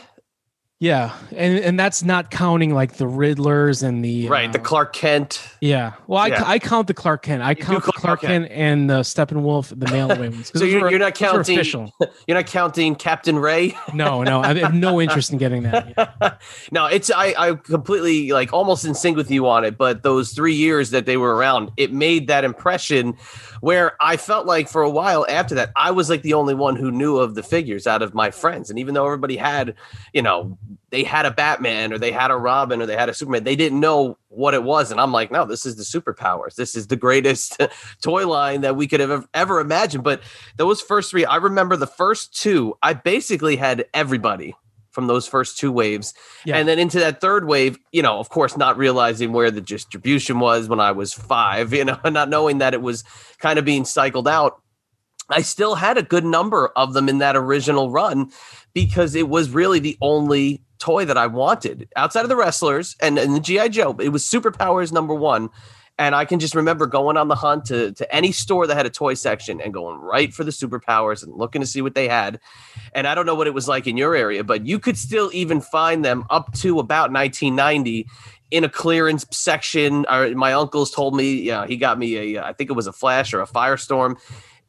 Yeah, 0.83 1.15
and 1.31 1.61
and 1.61 1.79
that's 1.79 2.03
not 2.03 2.33
counting 2.33 2.75
like 2.75 2.95
the 2.95 3.05
Riddlers 3.05 3.85
and 3.85 4.05
the 4.05 4.27
right 4.27 4.49
uh, 4.49 4.53
the 4.53 4.59
Clark 4.59 4.93
Kent. 4.93 5.41
Yeah, 5.61 5.93
well, 6.09 6.21
I, 6.21 6.27
yeah. 6.27 6.43
I 6.45 6.59
count 6.59 6.89
the 6.89 6.95
Clark 6.95 7.23
Kent. 7.23 7.41
I 7.41 7.55
count 7.55 7.85
the 7.85 7.93
Clark 7.93 8.23
Kent, 8.23 8.49
Kent 8.49 8.59
and 8.61 8.91
the 8.91 9.03
Steppenwolf, 9.03 9.79
the 9.79 10.05
away 10.05 10.29
ones. 10.29 10.51
so 10.57 10.65
you're, 10.65 10.91
you're, 10.91 10.99
not 10.99 11.15
counting. 11.15 11.57
You're 12.27 12.37
not 12.37 12.47
counting 12.47 12.97
Captain 12.97 13.39
Ray. 13.39 13.77
no, 13.95 14.25
no, 14.25 14.41
I 14.41 14.55
have 14.55 14.75
no 14.75 15.01
interest 15.01 15.31
in 15.31 15.39
getting 15.39 15.62
that. 15.62 15.95
Yeah. 15.97 16.35
no, 16.73 16.87
it's 16.87 17.12
I 17.12 17.33
I 17.39 17.55
completely 17.55 18.33
like 18.33 18.53
almost 18.53 18.85
in 18.85 18.97
sync 18.97 19.17
with 19.17 19.31
you 19.31 19.47
on 19.47 19.65
it. 19.65 19.79
But 19.79 20.03
those 20.03 20.33
three 20.33 20.55
years 20.55 20.91
that 20.91 21.07
they 21.07 21.17
were 21.17 21.37
around, 21.37 21.71
it 21.77 21.93
made 21.93 22.27
that 22.27 22.43
impression 22.43 23.17
where 23.61 23.95
I 24.01 24.17
felt 24.17 24.47
like 24.47 24.69
for 24.69 24.83
a 24.83 24.91
while 24.91 25.25
after 25.29 25.55
that, 25.55 25.71
I 25.77 25.93
was 25.93 26.11
like 26.11 26.23
the 26.23 26.35
only 26.35 26.55
one 26.55 26.75
who 26.75 26.91
knew 26.91 27.19
of 27.19 27.37
the 27.37 27.45
figures 27.45 27.87
out 27.87 28.03
of 28.03 28.15
my 28.15 28.33
friends. 28.33 28.69
And 28.69 28.81
even 28.81 28.95
though 28.95 29.07
everybody 29.07 29.37
had, 29.37 29.77
you 30.12 30.23
know, 30.23 30.59
they 30.91 31.02
had 31.02 31.26
a 31.26 31.31
Batman 31.31 31.93
or 31.93 31.99
they 31.99 32.12
had 32.12 32.31
a 32.31 32.37
Robin 32.37 32.81
or 32.83 32.87
they 32.87 32.97
had 32.97 33.09
a 33.09 33.14
Superman, 33.14 33.45
they 33.45 33.57
didn't 33.57 33.81
know 33.81 34.19
what 34.29 34.55
it 34.55 34.62
was. 34.62 34.91
And 34.91 35.00
I'm 35.00 35.12
like, 35.12 35.31
no, 35.31 35.45
this 35.45 35.67
is 35.67 35.76
the 35.76 35.83
superpowers. 35.83 36.55
This 36.55 36.75
is 36.75 36.87
the 36.87 36.97
greatest 36.97 37.61
toy 38.02 38.26
line 38.26 38.62
that 38.62 38.76
we 38.76 38.87
could 38.87 39.00
have 39.00 39.26
ever 39.35 39.61
imagined. 39.61 40.05
But 40.05 40.23
those 40.57 40.81
first 40.81 41.11
three, 41.11 41.25
I 41.25 41.37
remember 41.37 41.76
the 41.76 41.87
first 41.87 42.35
two, 42.35 42.76
I 42.83 42.95
basically 42.95 43.57
had 43.57 43.87
everybody 43.95 44.55
from 44.93 45.07
those 45.07 45.26
first 45.26 45.59
two 45.59 45.73
waves. 45.73 46.14
Yeah. 46.45 46.59
And 46.59 46.69
then 46.69 46.79
into 46.79 47.00
that 47.00 47.21
third 47.21 47.47
wave, 47.47 47.79
you 47.91 48.02
know, 48.02 48.19
of 48.19 48.29
course, 48.29 48.57
not 48.57 48.76
realizing 48.76 49.33
where 49.33 49.50
the 49.50 49.61
distribution 49.61 50.38
was 50.38 50.69
when 50.69 50.81
I 50.81 50.93
was 50.93 51.12
five, 51.12 51.73
you 51.73 51.85
know, 51.85 51.99
not 52.05 52.29
knowing 52.29 52.59
that 52.59 52.75
it 52.75 52.83
was 52.83 53.02
kind 53.38 53.59
of 53.59 53.64
being 53.64 53.85
cycled 53.85 54.29
out. 54.29 54.61
I 55.29 55.41
still 55.43 55.76
had 55.76 55.97
a 55.97 56.02
good 56.02 56.25
number 56.25 56.69
of 56.76 56.93
them 56.93 57.09
in 57.09 57.19
that 57.19 57.37
original 57.37 57.91
run 57.91 58.31
because 58.75 59.14
it 59.14 59.29
was 59.29 59.50
really 59.50 59.79
the 59.79 59.97
only 60.00 60.62
toy 60.79 61.05
that 61.05 61.17
I 61.17 61.26
wanted 61.26 61.88
outside 61.97 62.23
of 62.23 62.29
the 62.29 62.37
wrestlers 62.37 62.97
and, 63.00 63.19
and 63.19 63.35
the 63.35 63.41
G.I. 63.41 63.69
Joe. 63.69 63.97
It 64.00 64.09
was 64.09 64.25
Superpowers 64.25 64.93
number 64.93 65.14
one. 65.14 65.50
And 65.99 66.14
I 66.14 66.25
can 66.25 66.41
just 66.41 66.55
remember 66.55 66.87
going 66.87 67.17
on 67.17 67.29
the 67.29 67.35
hunt 67.35 67.67
to, 67.67 67.93
to 67.93 68.14
any 68.14 68.33
store 68.33 68.67
that 68.67 68.75
had 68.75 68.87
a 68.87 68.91
toy 68.91 69.14
section 69.14 69.61
and 69.61 69.75
going 69.75 69.99
right 69.99 70.33
for 70.33 70.43
the 70.43 70.50
superpowers 70.50 71.23
and 71.23 71.35
looking 71.35 71.61
to 71.61 71.67
see 71.67 71.83
what 71.83 71.95
they 71.95 72.09
had. 72.09 72.41
And 72.95 73.07
I 73.07 73.14
don't 73.14 73.26
know 73.26 73.35
what 73.35 73.47
it 73.47 73.55
was 73.55 73.69
like 73.69 73.87
in 73.87 73.97
your 73.97 74.17
area, 74.17 74.43
but 74.43 74.67
you 74.67 74.79
could 74.79 74.97
still 74.97 75.31
even 75.35 75.61
find 75.61 76.05
them 76.05 76.25
up 76.31 76.52
to 76.55 76.79
about 76.79 77.12
1990 77.12 78.09
in 78.50 78.64
a 78.64 78.69
clearance 78.71 79.26
section. 79.31 80.07
Or 80.11 80.31
my 80.31 80.55
uncles 80.55 80.91
told 80.91 81.14
me, 81.14 81.35
yeah, 81.35 81.67
he 81.67 81.76
got 81.76 81.99
me 81.99 82.37
a, 82.37 82.43
I 82.43 82.55
think 82.55 82.71
it 82.71 82.75
was 82.75 82.87
a 82.87 82.93
Flash 82.93 83.35
or 83.35 83.43
a 83.43 83.47
Firestorm 83.47 84.17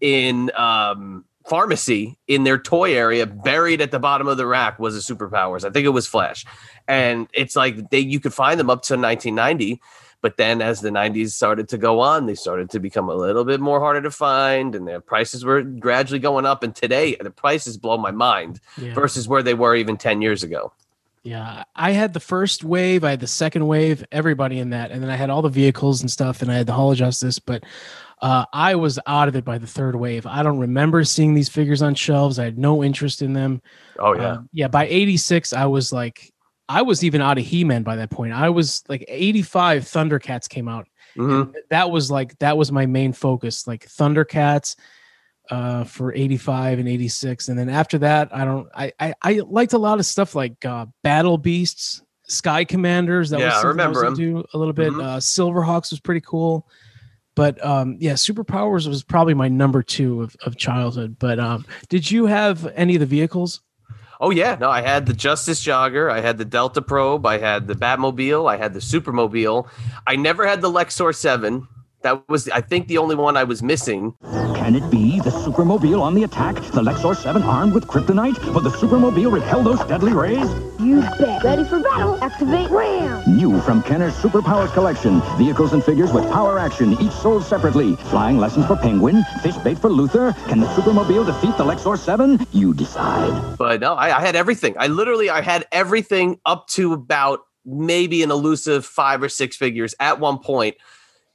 in 0.02 0.52
um, 0.58 1.24
pharmacy 1.46 2.18
in 2.28 2.44
their 2.44 2.58
toy 2.58 2.96
area, 2.96 3.26
buried 3.26 3.82
at 3.82 3.92
the 3.92 4.00
bottom 4.00 4.28
of 4.28 4.38
the 4.38 4.46
rack 4.48 4.80
was 4.80 4.96
a 4.96 5.14
superpowers. 5.14 5.66
I 5.66 5.70
think 5.70 5.86
it 5.86 5.90
was 5.90 6.08
Flash, 6.08 6.46
and 6.88 7.28
it's 7.34 7.56
like 7.56 7.90
they 7.90 8.00
you 8.00 8.20
could 8.20 8.34
find 8.34 8.60
them 8.60 8.70
up 8.70 8.84
to 8.84 8.94
1990. 8.94 9.82
But 10.22 10.38
then, 10.38 10.62
as 10.62 10.80
the 10.80 10.90
90s 10.90 11.32
started 11.32 11.68
to 11.68 11.78
go 11.78 12.00
on, 12.00 12.28
they 12.28 12.36
started 12.36 12.70
to 12.70 12.80
become 12.80 13.10
a 13.10 13.14
little 13.14 13.44
bit 13.44 13.60
more 13.60 13.82
harder 13.82 14.02
to 14.04 14.10
find, 14.10 14.74
and 14.74 14.88
their 14.88 15.02
prices 15.02 15.44
were 15.44 15.62
gradually 15.64 16.20
going 16.20 16.46
up. 16.46 16.64
And 16.64 16.74
today, 16.74 17.18
the 17.20 17.30
prices 17.30 17.76
blow 17.76 17.98
my 17.98 18.12
mind 18.12 18.62
Yeah. 18.78 18.94
versus 18.94 19.28
where 19.28 19.44
they 19.44 19.54
were 19.54 19.76
even 19.76 19.98
10 19.98 20.22
years 20.22 20.42
ago. 20.42 20.72
Yeah, 21.24 21.64
I 21.76 21.92
had 21.92 22.14
the 22.14 22.22
first 22.22 22.64
wave, 22.64 23.04
I 23.04 23.10
had 23.10 23.20
the 23.20 23.28
second 23.28 23.68
wave, 23.68 24.06
everybody 24.14 24.60
in 24.60 24.70
that, 24.70 24.92
and 24.92 25.04
then 25.04 25.10
I 25.10 25.18
had 25.18 25.30
all 25.30 25.42
the 25.42 25.50
vehicles 25.50 26.00
and 26.00 26.10
stuff, 26.10 26.42
and 26.42 26.50
I 26.50 26.56
had 26.56 26.68
the 26.68 26.74
Hall 26.74 26.94
of 26.94 26.98
Justice, 26.98 27.40
but 27.40 27.64
uh, 28.24 28.46
I 28.54 28.76
was 28.76 28.98
out 29.06 29.28
of 29.28 29.36
it 29.36 29.44
by 29.46 29.58
the 29.58 29.68
third 29.68 29.96
wave. 29.96 30.26
I 30.26 30.42
don't 30.42 30.58
remember 30.58 31.04
seeing 31.04 31.34
these 31.34 31.50
figures 31.50 31.82
on 31.82 31.94
shelves. 31.94 32.40
I 32.40 32.46
had 32.46 32.58
no 32.58 32.84
interest 32.84 33.22
in 33.22 33.34
them. 33.34 33.62
Oh, 34.00 34.16
yeah. 34.16 34.22
Uh, 34.28 34.42
yeah. 34.54 34.68
By 34.70 34.86
'86, 34.88 35.52
I 35.54 35.66
was 35.66 35.92
like, 35.94 36.32
I 36.70 36.82
was 36.82 37.04
even 37.04 37.22
out 37.22 37.38
of 37.38 37.46
He-Man 37.46 37.84
by 37.84 37.98
that 37.98 38.10
point. 38.10 38.34
I 38.34 38.50
was 38.50 38.84
like, 38.88 39.04
'85, 39.08 39.84
Thundercats 39.84 40.48
came 40.50 40.68
out. 40.70 40.88
Mhm. 41.18 41.54
That 41.70 41.92
was 41.92 42.10
like 42.10 42.40
that 42.40 42.58
was 42.58 42.72
my 42.72 42.86
main 42.88 43.14
focus, 43.14 43.68
like 43.68 43.86
Thundercats 43.88 44.76
uh 45.52 45.84
for 45.84 46.14
85 46.14 46.80
and 46.80 46.88
86 46.88 47.50
and 47.50 47.60
then 47.60 47.68
after 47.68 47.98
that 47.98 48.34
i 48.34 48.46
don't 48.46 48.66
i 48.74 48.94
i, 48.98 49.14
I 49.22 49.34
liked 49.46 49.74
a 49.74 49.78
lot 49.78 50.00
of 50.00 50.06
stuff 50.06 50.36
like 50.36 50.64
uh 50.64 50.86
battle 51.04 51.38
beasts 51.38 52.02
sky 52.30 52.64
commanders 52.64 53.30
that 53.32 53.42
Yeah, 53.42 53.48
I 53.48 53.48
was 53.50 53.56
something 53.56 53.68
remember 53.68 54.10
was 54.10 54.18
into 54.20 54.46
a 54.54 54.58
little 54.58 54.72
bit 54.74 54.94
Mhm. 54.94 55.04
uh 55.04 55.18
silverhawks 55.18 55.92
was 55.92 56.00
pretty 56.00 56.22
cool 56.22 56.66
but 57.36 57.64
um 57.66 57.98
yeah 58.00 58.14
superpowers 58.14 58.88
was 58.88 59.04
probably 59.04 59.34
my 59.34 59.48
number 59.48 59.82
two 59.82 60.22
of, 60.22 60.36
of 60.46 60.58
childhood 60.58 61.16
but 61.20 61.40
um 61.40 61.66
did 61.90 62.10
you 62.10 62.26
have 62.26 62.68
any 62.76 62.96
of 62.96 63.00
the 63.00 63.06
vehicles 63.06 63.62
Oh 64.20 64.30
yeah, 64.30 64.56
no, 64.58 64.70
I 64.70 64.82
had 64.82 65.06
the 65.06 65.14
Justice 65.14 65.62
Jogger, 65.62 66.10
I 66.10 66.22
had 66.22 66.38
the 66.38 66.46
Delta 66.46 66.82
Probe, 66.82 67.26
I 67.26 67.40
had 67.40 67.68
the 67.68 67.74
Batmobile, 67.74 68.50
I 68.50 68.56
had 68.56 68.74
the 68.74 68.80
Supermobile. 68.80 69.68
I 70.08 70.16
never 70.16 70.48
had 70.48 70.62
the 70.62 70.70
Lex-Soar 70.70 71.12
7. 71.12 71.68
That 72.04 72.30
was 72.30 72.48
I 72.48 72.62
think 72.62 72.88
the 72.88 73.00
only 73.00 73.16
one 73.16 73.36
I 73.36 73.44
was 73.44 73.62
missing. 73.62 74.16
Can 74.64 74.78
it 74.78 74.90
be 74.90 75.20
the 75.20 75.30
Supermobile 75.30 76.00
on 76.00 76.14
the 76.14 76.24
attack? 76.24 76.56
The 76.72 76.82
Lex-Soar 76.82 77.16
7 77.16 77.44
armed 77.44 77.74
with 77.74 77.86
kryptonite? 77.86 78.42
Will 78.54 78.62
the 78.62 78.70
Supermobile 78.70 79.30
repel 79.30 79.62
those 79.62 79.84
deadly 79.88 80.14
rays? 80.14 80.50
You 80.80 81.02
bet. 81.20 81.44
Ready 81.44 81.66
for 81.66 81.82
battle. 81.82 82.18
Activate 82.24 82.70
RAM. 82.70 83.24
New 83.36 83.60
from 83.60 83.84
Kenner's 83.84 84.14
Superpowers 84.14 84.72
collection. 84.72 85.22
Vehicles 85.38 85.74
and 85.74 85.84
figures 85.84 86.14
with 86.14 86.24
power 86.32 86.58
action, 86.58 86.94
each 87.02 87.12
sold 87.12 87.44
separately. 87.44 87.98
Flying 88.08 88.38
lessons 88.38 88.66
for 88.66 88.78
Penguin, 88.78 89.26
fish 89.42 89.58
bait 89.58 89.78
for 89.78 89.90
Luther. 89.90 90.32
Can 90.48 90.62
the 90.62 90.68
Supermobile 90.68 91.26
defeat 91.26 91.58
the 91.58 91.66
Lex-Soar 91.66 91.98
7? 91.98 92.48
You 92.54 92.74
decide. 92.74 93.58
But 93.58 93.82
no, 93.82 93.96
I, 93.96 94.18
I 94.18 94.22
had 94.22 94.38
everything. 94.38 94.76
I 94.80 94.88
literally 94.88 95.30
I 95.30 95.42
had 95.42 95.68
everything 95.74 96.40
up 96.46 96.70
to 96.70 96.94
about 96.94 97.42
maybe 97.66 98.24
an 98.24 98.32
elusive 98.32 98.86
five 98.86 99.22
or 99.22 99.28
six 99.28 99.58
figures 99.58 99.94
at 100.00 100.22
one 100.22 100.40
point 100.40 100.78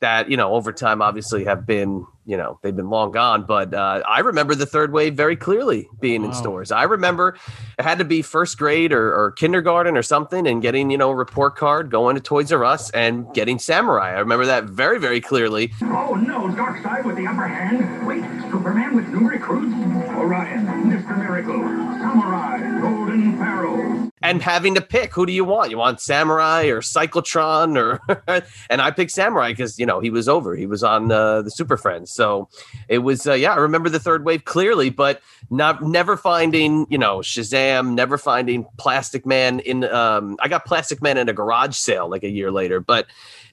that 0.00 0.30
you 0.30 0.36
know 0.36 0.52
over 0.54 0.72
time 0.72 1.02
obviously 1.02 1.44
have 1.44 1.66
been 1.66 2.06
you 2.24 2.36
know 2.36 2.58
they've 2.62 2.76
been 2.76 2.90
long 2.90 3.10
gone 3.10 3.44
but 3.44 3.72
uh, 3.74 4.02
i 4.08 4.20
remember 4.20 4.54
the 4.54 4.66
third 4.66 4.92
wave 4.92 5.14
very 5.14 5.36
clearly 5.36 5.88
being 6.00 6.24
in 6.24 6.32
stores 6.32 6.70
i 6.70 6.82
remember 6.84 7.36
it 7.78 7.82
had 7.82 7.98
to 7.98 8.04
be 8.04 8.22
first 8.22 8.58
grade 8.58 8.92
or, 8.92 9.14
or 9.14 9.32
kindergarten 9.32 9.96
or 9.96 10.02
something 10.02 10.46
and 10.46 10.62
getting 10.62 10.90
you 10.90 10.98
know 10.98 11.10
a 11.10 11.14
report 11.14 11.56
card 11.56 11.90
going 11.90 12.14
to 12.14 12.20
toys 12.20 12.52
r 12.52 12.64
us 12.64 12.90
and 12.90 13.32
getting 13.34 13.58
samurai 13.58 14.10
i 14.10 14.18
remember 14.18 14.46
that 14.46 14.64
very 14.64 14.98
very 14.98 15.20
clearly 15.20 15.72
Oh 16.08 16.14
no, 16.14 16.48
Darkseid 16.48 17.04
with 17.04 17.16
the 17.16 17.26
upper 17.26 17.46
hand. 17.46 18.06
Wait, 18.06 18.22
Superman 18.50 18.94
with 18.94 19.08
new 19.08 19.28
recruits? 19.28 19.74
Orion, 20.16 20.66
Mr. 20.66 21.18
Miracle, 21.18 21.60
Samurai, 21.98 22.80
Golden 22.80 23.36
Pharaoh. 23.36 24.07
And 24.22 24.42
having 24.42 24.74
to 24.74 24.80
pick 24.80 25.12
who 25.12 25.26
do 25.26 25.32
you 25.32 25.44
want? 25.44 25.70
You 25.70 25.78
want 25.78 26.00
Samurai 26.00 26.66
or 26.66 26.80
Cyclotron 26.80 27.76
or 27.76 28.00
and 28.70 28.80
I 28.80 28.90
picked 28.90 29.12
Samurai 29.12 29.50
because 29.50 29.78
you 29.78 29.86
know 29.86 30.00
he 30.00 30.10
was 30.10 30.28
over. 30.28 30.56
He 30.56 30.66
was 30.66 30.82
on 30.82 31.10
uh, 31.10 31.42
the 31.42 31.50
Super 31.50 31.76
Friends, 31.76 32.10
so 32.10 32.48
it 32.88 32.98
was 32.98 33.26
uh, 33.26 33.34
yeah. 33.34 33.52
I 33.52 33.56
remember 33.56 33.88
the 33.88 34.00
third 34.00 34.24
wave 34.24 34.44
clearly, 34.44 34.90
but 34.90 35.20
not 35.50 35.82
never 35.82 36.16
finding 36.16 36.86
you 36.90 36.98
know 36.98 37.18
Shazam, 37.18 37.94
never 37.94 38.18
finding 38.18 38.66
Plastic 38.78 39.26
Man 39.26 39.60
in. 39.60 39.84
Um, 39.84 40.36
I 40.40 40.48
got 40.48 40.64
Plastic 40.64 41.02
Man 41.02 41.18
in 41.18 41.28
a 41.28 41.32
garage 41.32 41.76
sale 41.76 42.08
like 42.08 42.24
a 42.24 42.30
year 42.30 42.50
later, 42.50 42.80
but 42.80 43.06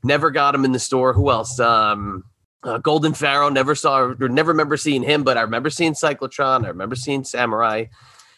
never 0.03 0.31
got 0.31 0.55
him 0.55 0.65
in 0.65 0.71
the 0.71 0.79
store. 0.79 1.13
Who 1.13 1.29
else? 1.29 1.59
Um, 1.59 2.23
uh, 2.63 2.79
Golden 2.79 3.13
Pharaoh 3.13 3.49
never 3.49 3.75
saw 3.75 3.99
or 4.19 4.29
never 4.29 4.51
remember 4.51 4.75
seeing 4.75 5.03
him, 5.03 5.23
but 5.23 5.37
I 5.37 5.41
remember 5.41 5.69
seeing 5.69 5.93
Cyclotron. 5.93 6.65
I 6.65 6.69
remember 6.69 6.95
seeing 6.95 7.23
Samurai. 7.23 7.85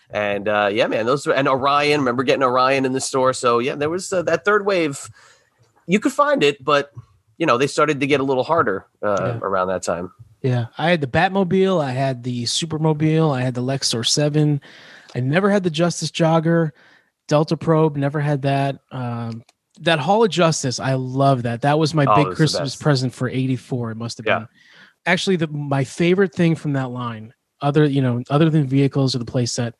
And 0.09 0.47
uh, 0.47 0.69
yeah, 0.71 0.87
man, 0.87 1.05
those 1.05 1.27
were, 1.27 1.33
and 1.33 1.47
Orion. 1.47 1.99
Remember 1.99 2.23
getting 2.23 2.43
Orion 2.43 2.85
in 2.85 2.93
the 2.93 3.01
store. 3.01 3.33
So 3.33 3.59
yeah, 3.59 3.75
there 3.75 3.89
was 3.89 4.11
uh, 4.13 4.21
that 4.23 4.45
third 4.45 4.65
wave. 4.65 5.09
You 5.85 5.99
could 5.99 6.13
find 6.13 6.43
it, 6.43 6.63
but 6.63 6.91
you 7.37 7.45
know 7.45 7.57
they 7.57 7.67
started 7.67 7.99
to 7.99 8.07
get 8.07 8.19
a 8.19 8.23
little 8.23 8.43
harder 8.43 8.85
uh, 9.03 9.07
Yeah. 9.21 9.39
around 9.41 9.67
that 9.67 9.83
time. 9.83 10.11
Yeah, 10.41 10.67
I 10.77 10.89
had 10.91 11.01
the 11.01 11.07
Batmobile, 11.07 11.83
I 11.83 11.91
had 11.91 12.23
the 12.23 12.43
Supermobile, 12.43 13.35
I 13.35 13.41
had 13.41 13.55
the 13.55 13.61
Lex-Soar 13.61 14.03
Seven. 14.03 14.61
I 15.15 15.19
never 15.19 15.49
had 15.49 15.63
the 15.63 15.69
Justice 15.71 16.11
Jogger, 16.11 16.71
Delta 17.27 17.57
Probe. 17.57 17.97
Never 17.97 18.19
had 18.19 18.43
that. 18.43 18.79
Um, 18.91 19.43
that 19.81 19.99
Hall 19.99 20.23
of 20.23 20.29
Justice, 20.29 20.79
I 20.79 20.93
love 20.93 21.43
that. 21.43 21.61
That 21.61 21.79
was 21.79 21.93
my 21.93 22.05
Oh, 22.05 22.15
big 22.15 22.27
was 22.27 22.37
Christmas 22.37 22.75
present 22.75 23.13
for 23.13 23.27
'84. 23.27 23.91
It 23.91 23.95
must 23.95 24.17
have 24.19 24.25
Yeah. 24.27 24.39
been. 24.39 24.47
Actually, 25.05 25.35
the 25.37 25.47
my 25.47 25.83
favorite 25.83 26.33
thing 26.33 26.55
from 26.55 26.73
that 26.73 26.91
line, 26.91 27.33
other 27.61 27.85
you 27.85 28.01
know, 28.01 28.23
other 28.29 28.49
than 28.49 28.67
vehicles 28.67 29.15
or 29.15 29.19
the 29.19 29.25
playset, 29.25 29.73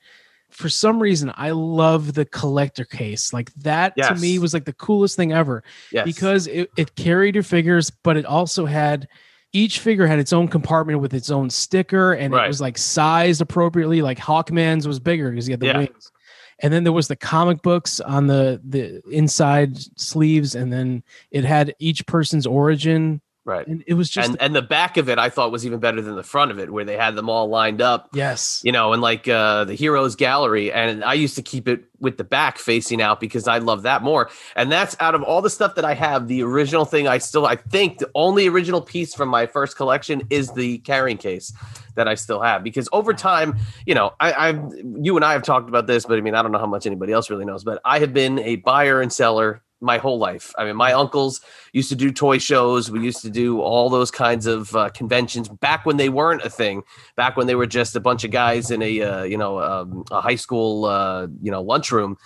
for 0.50 0.70
some 0.70 1.00
reason, 1.02 1.32
I 1.36 1.52
love 1.52 2.14
the 2.14 2.26
collector 2.26 2.86
case. 2.86 3.34
Like 3.34 3.54
that 3.56 3.96
to 4.16 4.22
me 4.22 4.40
was 4.40 4.54
like 4.54 4.66
the 4.66 4.74
coolest 4.74 5.16
thing 5.16 5.34
ever 5.34 5.64
Yes, 5.92 6.06
because 6.06 6.48
it, 6.48 6.72
it 6.78 6.96
carried 6.96 7.36
your 7.36 7.44
figures, 7.44 7.90
but 7.90 8.18
it 8.18 8.26
also 8.26 8.66
had 8.66 9.08
each 9.54 9.80
figure 9.80 10.06
had 10.08 10.20
its 10.20 10.34
own 10.34 10.48
compartment 10.48 11.00
with 11.00 11.14
its 11.14 11.30
own 11.30 11.50
sticker, 11.50 12.14
and 12.14 12.34
it 12.46 12.48
was 12.48 12.62
like 12.62 12.78
sized 12.78 13.42
appropriately. 13.42 14.02
Like 14.02 14.20
Hawkman's 14.20 14.88
was 14.88 15.00
bigger 15.00 15.30
because 15.30 15.46
he 15.46 15.52
had 15.52 15.60
the 15.60 15.68
Yeah. 15.68 15.78
wings, 15.78 16.12
and 16.60 16.74
then 16.74 16.84
there 16.84 16.94
was 16.94 17.08
the 17.08 17.16
comic 17.16 17.62
books 17.62 18.00
on 18.00 18.28
the 18.28 18.62
the 18.68 19.02
inside 19.12 19.78
sleeves, 20.00 20.56
and 20.56 20.72
then 20.72 21.04
it 21.32 21.44
had 21.46 21.76
each 21.80 22.06
person's 22.08 22.46
origin, 22.48 23.22
right. 23.48 23.66
and 23.66 23.84
it 23.88 23.96
was 23.96 24.10
just 24.10 24.30
and 24.30 24.42
and 24.42 24.56
the 24.56 24.62
back 24.62 24.98
of 24.98 25.10
it 25.10 25.18
I 25.18 25.30
thought 25.30 25.52
was 25.52 25.66
even 25.66 25.80
better 25.80 26.02
than 26.02 26.16
the 26.16 26.24
front 26.24 26.52
of 26.52 26.60
it, 26.60 26.72
where 26.72 26.86
they 26.86 26.98
had 26.98 27.16
them 27.16 27.30
all 27.30 27.48
lined 27.48 27.82
up. 27.82 28.10
yes, 28.14 28.62
you 28.64 28.72
know, 28.72 28.94
and 28.94 29.02
like 29.02 29.28
uh, 29.28 29.64
the 29.64 29.74
heroes 29.74 30.16
gallery. 30.16 30.72
And 30.72 31.04
I 31.04 31.14
used 31.14 31.36
to 31.38 31.42
keep 31.42 31.68
it 31.68 31.86
with 32.00 32.18
the 32.18 32.24
back 32.24 32.58
facing 32.58 33.02
out 33.02 33.20
because 33.20 33.48
I 33.48 33.58
love 33.58 33.84
that 33.84 34.04
more. 34.04 34.30
And 34.56 34.72
that's 34.72 34.96
out 35.00 35.16
of 35.16 35.24
all 35.24 35.42
the 35.42 35.50
stuff 35.50 35.76
that 35.76 35.86
I 35.86 35.94
have, 35.94 36.28
the 36.28 36.44
original 36.44 36.86
thing 36.86 37.08
I 37.08 37.18
still, 37.18 37.46
I 37.46 37.56
think 37.56 38.00
the 38.00 38.10
only 38.14 38.48
original 38.48 38.82
piece 38.82 39.14
from 39.14 39.30
my 39.30 39.46
first 39.46 39.76
collection 39.76 40.24
is 40.30 40.52
the 40.52 40.80
carrying 40.80 41.18
case 41.18 41.54
that 41.96 42.08
I 42.08 42.16
still 42.16 42.42
have 42.42 42.64
because 42.64 42.88
over 42.92 43.14
time, 43.14 43.58
you 43.86 43.96
know, 43.96 44.14
I, 44.20 44.50
I've, 44.50 44.62
you 45.02 45.16
and 45.16 45.26
I 45.26 45.34
have 45.34 45.44
talked 45.44 45.70
about 45.70 45.88
this, 45.88 46.06
but 46.06 46.18
I 46.18 46.22
mean, 46.22 46.36
I 46.36 46.42
don't 46.44 46.52
know 46.52 46.60
how 46.60 46.68
much 46.68 46.86
anybody 46.86 47.14
else 47.14 47.30
really 47.30 47.46
knows, 47.46 47.64
but 47.64 47.82
I 47.84 48.00
have 48.00 48.14
been 48.14 48.40
a 48.40 48.58
buyer 48.58 49.02
and 49.02 49.12
seller 49.12 49.64
my 49.82 49.98
whole 49.98 50.18
life. 50.18 50.54
I 50.58 50.66
mean, 50.66 50.76
my 50.76 50.94
uncles 50.94 51.42
used 51.72 51.90
to 51.90 51.96
do 51.96 52.12
toy 52.12 52.40
shows. 52.40 52.90
We 52.90 53.02
used 53.02 53.22
to 53.22 53.30
do 53.30 53.62
all 53.62 53.90
those 53.90 54.10
kinds 54.10 54.48
of 54.48 54.76
uh, 54.76 54.90
conventions 54.90 55.50
back 55.50 55.86
when 55.86 55.98
they 55.98 56.10
weren't 56.10 56.42
a 56.44 56.50
thing 56.50 56.84
back 57.16 57.38
when 57.38 57.48
they 57.48 57.56
were 57.56 57.68
just 57.68 57.96
a 57.96 58.00
bunch 58.00 58.24
of 58.24 58.32
guys 58.32 58.72
in 58.72 58.82
a 58.82 59.02
uh, 59.02 59.24
you 59.24 59.38
know 59.38 59.60
um, 59.60 60.04
a 60.12 60.22
high 60.22 60.36
school 60.36 60.86
uh, 60.86 61.28
you 61.42 61.52
know 61.52 61.62
lunchroom 61.62 62.18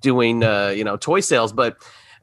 doing 0.00 0.44
uh, 0.44 0.68
you 0.68 0.84
know 0.84 0.96
toy 0.96 1.20
sales 1.20 1.52
but 1.52 1.82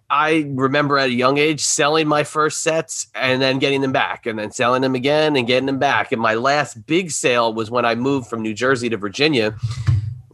I 0.10 0.46
remember 0.50 1.00
at 1.00 1.10
a 1.10 1.14
young 1.14 1.40
age 1.40 1.62
selling 1.62 2.08
my 2.08 2.24
first 2.24 2.62
sets 2.62 3.08
and 3.16 3.42
then 3.42 3.58
getting 3.58 3.82
them 3.82 3.92
back 3.92 4.28
and 4.28 4.38
then 4.38 4.52
selling 4.52 4.84
them 4.84 4.94
again 4.94 5.36
and 5.36 5.48
getting 5.48 5.66
them 5.66 5.80
back. 5.80 6.12
And 6.12 6.22
my 6.22 6.36
last 6.36 6.86
big 6.86 7.10
sale 7.10 7.54
was 7.54 7.72
when 7.72 7.86
I 7.86 7.96
moved 7.96 8.28
from 8.28 8.44
New 8.44 8.54
Jersey 8.54 8.88
to 8.90 8.98
Virginia. 8.98 9.56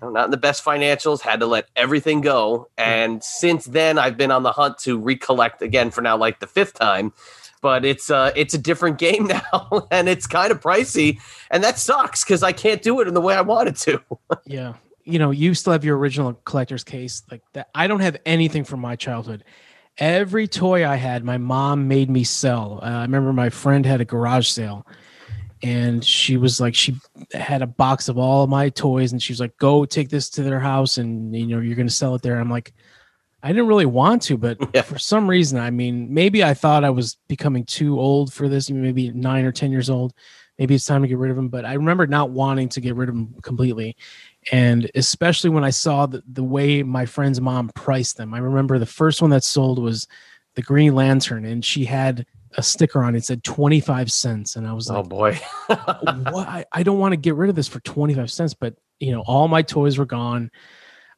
Know, 0.02 0.10
not 0.10 0.26
in 0.26 0.32
the 0.32 0.38
best 0.38 0.64
financials, 0.64 1.22
had 1.22 1.40
to 1.40 1.46
let 1.46 1.68
everything 1.76 2.22
go. 2.22 2.68
And 2.78 3.24
since 3.24 3.66
then, 3.66 3.98
I've 3.98 4.18
been 4.18 4.32
on 4.32 4.44
the 4.44 4.52
hunt 4.52 4.78
to 4.80 5.00
recollect 5.00 5.62
again 5.62 5.92
for 5.92 6.02
now, 6.02 6.18
like 6.18 6.40
the 6.40 6.48
fifth 6.48 6.74
time. 6.74 7.14
But 7.62 7.86
it's 7.86 8.10
uh, 8.10 8.32
it's 8.36 8.54
a 8.54 8.58
different 8.58 8.98
game 8.98 9.28
now, 9.28 9.88
and 9.92 10.10
it's 10.10 10.26
kind 10.26 10.52
of 10.52 10.60
pricey, 10.60 11.20
and 11.52 11.64
that 11.64 11.78
sucks 11.78 12.24
because 12.24 12.42
I 12.42 12.52
can't 12.52 12.82
do 12.82 13.00
it 13.02 13.08
in 13.08 13.14
the 13.14 13.22
way 13.22 13.36
I 13.36 13.42
wanted 13.42 13.76
to. 13.78 14.02
yeah, 14.46 14.74
you 15.04 15.20
know, 15.20 15.32
you 15.32 15.54
still 15.54 15.74
have 15.74 15.86
your 15.86 15.98
original 15.98 16.34
collector's 16.46 16.84
case 16.84 17.24
like 17.30 17.42
that. 17.54 17.70
I 17.76 17.88
don't 17.88 18.00
have 18.00 18.18
anything 18.26 18.64
from 18.64 18.80
my 18.80 18.96
childhood. 18.96 19.44
Every 19.98 20.48
toy 20.48 20.88
I 20.88 20.96
had, 20.96 21.24
my 21.24 21.38
mom 21.38 21.88
made 21.88 22.10
me 22.10 22.24
sell. 22.24 22.80
Uh, 22.82 22.86
I 22.86 23.02
remember 23.02 23.34
my 23.34 23.50
friend 23.50 23.86
had 23.86 24.02
a 24.02 24.06
garage 24.06 24.48
sale, 24.48 24.88
and 25.64 26.04
she 26.04 26.38
was 26.38 26.60
like, 26.60 26.76
she 26.76 26.96
had 27.34 27.62
a 27.62 27.68
box 27.68 28.10
of 28.10 28.18
all 28.18 28.44
of 28.44 28.50
my 28.50 28.70
toys, 28.70 29.12
and 29.12 29.22
she 29.22 29.32
was 29.34 29.40
like, 29.40 29.56
"Go 29.58 29.86
take 29.86 30.10
this 30.10 30.30
to 30.32 30.44
their 30.44 30.60
house, 30.60 30.98
and 30.98 31.36
you 31.36 31.48
know, 31.48 31.60
you're 31.60 31.76
going 31.76 31.88
to 31.88 31.94
sell 31.94 32.16
it 32.16 32.22
there." 32.22 32.40
I'm 32.40 32.50
like, 32.50 32.74
I 33.44 33.50
didn't 33.50 33.68
really 33.68 33.86
want 33.86 34.22
to, 34.24 34.38
but 34.38 34.58
Yeah. 34.74 34.82
for 34.84 35.00
some 35.00 35.28
reason, 35.28 35.60
I 35.60 35.72
mean, 35.72 36.14
maybe 36.14 36.44
I 36.44 36.54
thought 36.54 36.84
I 36.84 36.90
was 36.90 37.18
becoming 37.28 37.66
too 37.66 38.00
old 38.00 38.32
for 38.34 38.48
this, 38.48 38.70
maybe 38.70 39.12
nine 39.12 39.46
or 39.46 39.52
10 39.52 39.72
years 39.72 39.90
old. 39.90 40.14
Maybe 40.60 40.76
it's 40.76 40.86
time 40.86 41.02
to 41.02 41.08
get 41.08 41.18
rid 41.18 41.32
of 41.32 41.38
them. 41.38 41.50
But 41.50 41.66
I 41.66 41.74
remember 41.74 42.06
not 42.06 42.30
wanting 42.30 42.70
to 42.70 42.82
get 42.82 42.96
rid 42.96 43.10
of 43.10 43.16
them 43.16 43.34
completely. 43.42 43.96
And 44.52 44.92
especially 44.94 45.50
when 45.50 45.64
I 45.64 45.72
saw 45.72 46.06
the, 46.06 46.22
the 46.32 46.44
way 46.44 46.84
my 46.84 47.08
friend's 47.08 47.42
mom 47.42 47.70
priced 47.74 48.18
them. 48.18 48.34
I 48.34 48.38
remember 48.40 48.78
the 48.78 48.86
first 48.86 49.22
one 49.24 49.32
that 49.32 49.44
sold 49.44 49.80
was 49.80 50.08
the 50.54 50.62
Green 50.62 50.94
Lantern, 50.94 51.46
and 51.46 51.64
she 51.66 51.86
had 51.86 52.26
a 52.58 52.64
sticker 52.64 53.04
on 53.04 53.16
it, 53.16 53.24
said 53.24 53.44
25 53.44 54.12
cents. 54.12 54.56
And 54.56 54.68
I 54.68 54.74
was 54.74 54.90
like 54.90 54.98
Oh 54.98 55.04
boy. 55.04 55.40
what? 55.68 56.48
I, 56.48 56.66
I 56.72 56.84
don't 56.84 57.00
want 57.00 57.14
to 57.14 57.18
get 57.18 57.36
rid 57.36 57.50
of 57.50 57.56
this 57.56 57.68
for 57.68 57.80
25 57.82 58.32
cents, 58.32 58.54
but 58.54 58.76
you 59.00 59.12
know, 59.12 59.22
all 59.22 59.48
my 59.48 59.62
toys 59.62 59.98
were 59.98 60.06
gone. 60.06 60.52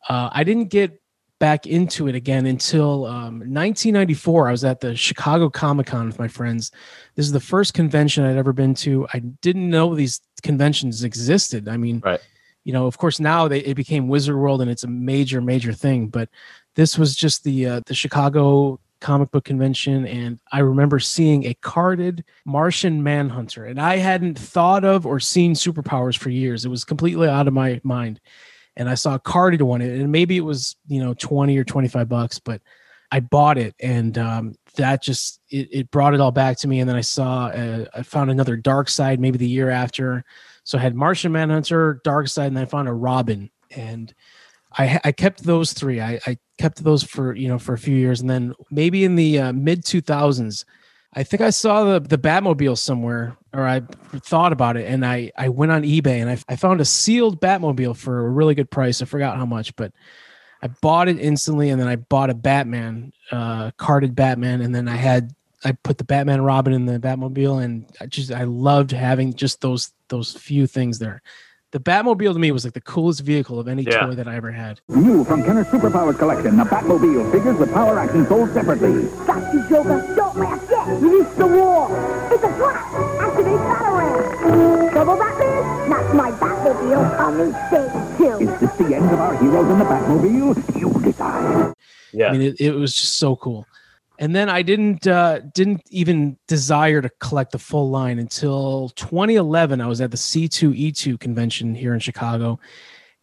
Uh, 0.07 0.29
I 0.31 0.43
didn't 0.43 0.65
get 0.65 1.01
back 1.39 1.65
into 1.67 2.07
it 2.07 2.15
again 2.15 2.45
until 2.45 3.05
um, 3.05 3.39
1994. 3.39 4.47
I 4.47 4.51
was 4.51 4.63
at 4.63 4.79
the 4.79 4.95
Chicago 4.95 5.49
Comic 5.49 5.87
Con 5.87 6.07
with 6.07 6.19
my 6.19 6.27
friends. 6.27 6.71
This 7.15 7.25
is 7.25 7.31
the 7.31 7.39
first 7.39 7.73
convention 7.73 8.23
I'd 8.23 8.37
ever 8.37 8.53
been 8.53 8.73
to. 8.75 9.07
I 9.13 9.19
didn't 9.19 9.69
know 9.69 9.93
these 9.95 10.21
conventions 10.41 11.03
existed. 11.03 11.67
I 11.67 11.75
mean, 11.77 12.01
Right. 12.03 12.21
you 12.63 12.71
know, 12.71 12.85
of 12.85 12.97
course, 12.97 13.19
now 13.19 13.47
they, 13.49 13.59
it 13.59 13.75
became 13.75 14.07
Wizard 14.07 14.37
World 14.37 14.61
and 14.61 14.71
it's 14.71 14.85
a 14.85 14.87
major, 14.87 15.41
major 15.41 15.73
thing. 15.73 16.07
But 16.07 16.29
this 16.75 16.97
was 16.97 17.15
just 17.15 17.43
the 17.43 17.67
uh, 17.67 17.81
the 17.85 17.93
Chicago 17.93 18.79
comic 19.03 19.29
book 19.29 19.43
convention, 19.43 20.07
and 20.07 20.39
I 20.51 20.59
remember 20.59 20.97
seeing 20.99 21.45
a 21.45 21.53
carded 21.55 22.23
Martian 22.45 23.03
Manhunter, 23.03 23.65
and 23.65 23.79
I 23.79 23.97
hadn't 23.97 24.39
thought 24.39 24.83
of 24.83 25.05
or 25.05 25.19
seen 25.19 25.53
superpowers 25.53 26.17
for 26.17 26.29
years. 26.29 26.65
It 26.65 26.69
was 26.69 26.83
completely 26.83 27.27
out 27.27 27.47
of 27.47 27.53
my 27.53 27.79
mind, 27.83 28.19
and 28.77 28.89
I 28.89 28.95
saw 28.95 29.15
a 29.15 29.19
carded 29.19 29.61
one, 29.61 29.81
and 29.81 30.11
maybe 30.11 30.37
it 30.37 30.41
was 30.41 30.77
you 30.87 31.03
know 31.03 31.13
twenty 31.13 31.57
or 31.57 31.63
twenty 31.63 31.89
five 31.89 32.09
bucks, 32.09 32.39
but 32.39 32.61
I 33.11 33.19
bought 33.19 33.59
it, 33.59 33.75
and 33.79 34.17
um, 34.17 34.55
that 34.75 35.03
just 35.03 35.41
it, 35.49 35.67
it 35.71 35.91
brought 35.91 36.13
it 36.13 36.21
all 36.21 36.31
back 36.31 36.57
to 36.59 36.67
me. 36.67 36.79
And 36.79 36.89
then 36.89 36.95
I 36.95 37.01
saw 37.01 37.47
uh, 37.47 37.85
I 37.93 38.03
found 38.03 38.31
another 38.31 38.57
Darkseid 38.57 39.19
maybe 39.19 39.37
the 39.37 39.47
year 39.47 39.69
after, 39.69 40.23
so 40.63 40.77
I 40.77 40.81
had 40.81 40.95
Martian 40.95 41.33
Manhunter, 41.33 42.01
Darkseid, 42.05 42.47
and 42.47 42.57
then 42.57 42.63
I 42.63 42.67
found 42.67 42.87
a 42.87 42.93
Robin, 42.93 43.51
and 43.69 44.13
I 44.77 44.99
I 45.03 45.11
kept 45.11 45.43
those 45.43 45.73
three. 45.73 46.01
I, 46.01 46.19
I 46.25 46.37
kept 46.57 46.83
those 46.83 47.03
for 47.03 47.35
you 47.35 47.47
know 47.47 47.59
for 47.59 47.73
a 47.73 47.77
few 47.77 47.95
years, 47.95 48.21
and 48.21 48.29
then 48.29 48.53
maybe 48.71 49.03
in 49.03 49.15
the 49.15 49.39
uh, 49.39 49.53
mid 49.53 49.85
two 49.85 50.01
thousands, 50.01 50.65
I 51.13 51.23
think 51.23 51.41
I 51.41 51.49
saw 51.49 51.83
the 51.83 51.99
the 51.99 52.17
Batmobile 52.17 52.77
somewhere, 52.77 53.37
or 53.53 53.67
I 53.67 53.81
thought 54.17 54.53
about 54.53 54.77
it, 54.77 54.87
and 54.87 55.05
I 55.05 55.31
I 55.37 55.49
went 55.49 55.71
on 55.71 55.83
eBay 55.83 56.21
and 56.21 56.29
I 56.29 56.37
I 56.47 56.55
found 56.55 56.81
a 56.81 56.85
sealed 56.85 57.39
Batmobile 57.39 57.95
for 57.97 58.25
a 58.25 58.29
really 58.29 58.55
good 58.55 58.71
price. 58.71 59.01
I 59.01 59.05
forgot 59.05 59.37
how 59.37 59.45
much, 59.45 59.75
but 59.75 59.91
I 60.61 60.67
bought 60.67 61.09
it 61.09 61.19
instantly, 61.19 61.69
and 61.69 61.79
then 61.79 61.87
I 61.87 61.97
bought 61.97 62.29
a 62.29 62.33
Batman, 62.33 63.11
uh, 63.31 63.71
carded 63.77 64.15
Batman, 64.15 64.61
and 64.61 64.73
then 64.73 64.87
I 64.87 64.95
had 64.95 65.35
I 65.65 65.73
put 65.73 65.97
the 65.97 66.03
Batman 66.03 66.41
Robin 66.41 66.73
in 66.73 66.85
the 66.85 66.99
Batmobile, 66.99 67.63
and 67.63 67.85
I 68.01 68.05
just 68.07 68.31
I 68.31 68.43
loved 68.43 68.91
having 68.91 69.33
just 69.33 69.61
those 69.61 69.91
those 70.09 70.33
few 70.33 70.67
things 70.67 70.99
there. 70.99 71.21
The 71.73 71.79
Batmobile 71.79 72.33
to 72.33 72.39
me 72.39 72.51
was 72.51 72.65
like 72.65 72.75
the 72.75 72.81
coolest 72.81 73.21
vehicle 73.21 73.59
of 73.59 73.67
any 73.67 73.81
Yeah. 73.81 74.05
toy 74.05 74.13
that 74.13 74.27
I 74.27 74.35
ever 74.35 74.51
had. 74.51 74.79
New 74.89 75.23
from 75.23 75.41
Kenner's 75.43 75.65
Superpowers 75.65 76.19
collection, 76.19 76.55
the 76.55 76.65
Batmobile 76.65 77.31
figures 77.31 77.57
with 77.57 77.73
power 77.73 77.97
action 77.97 78.27
sold 78.27 78.53
separately. 78.53 79.09
Got 79.25 79.51
you, 79.51 79.67
Joker. 79.67 80.13
Don't 80.15 80.37
laugh 80.37 80.61
yet. 80.69 81.01
Release 81.01 81.33
the 81.33 81.47
war. 81.47 81.89
It's 82.31 82.43
a 82.43 82.47
trap. 82.57 82.93
Activate 83.19 83.57
Batarang. 83.57 84.91
Trouble 84.91 85.15
Batman? 85.15 85.89
Not 85.89 86.15
my 86.15 86.31
Batmobile. 86.33 87.11
Uh, 87.11 87.17
Coming 87.17 87.53
stage 87.69 88.17
two. 88.19 88.51
Is 88.53 88.59
this 88.59 88.71
the 88.77 88.95
end 88.95 89.09
of 89.11 89.19
our 89.19 89.35
heroes 89.37 89.67
in 89.71 89.79
the 89.79 89.85
Batmobile? 89.85 90.79
You 90.79 91.01
decide. 91.01 91.73
Yeah. 92.13 92.27
I 92.27 92.31
mean, 92.33 92.41
it, 92.43 92.61
it 92.61 92.71
was 92.75 92.95
just 92.95 93.15
so 93.17 93.35
cool. 93.35 93.65
And 94.23 94.33
then 94.33 94.47
I 94.47 94.61
didn't 94.61 95.05
uh, 95.05 95.39
didn't 95.53 95.81
even 95.89 96.37
desire 96.47 97.01
to 97.01 97.09
collect 97.19 97.51
the 97.51 97.59
full 97.59 97.89
line 97.89 98.19
until 98.19 98.87
2011. 98.95 99.81
I 99.81 99.85
was 99.85 99.99
at 99.99 100.11
the 100.11 100.17
C2E2 100.17 101.19
convention 101.19 101.75
here 101.75 101.93
in 101.93 101.99
Chicago, 101.99 102.57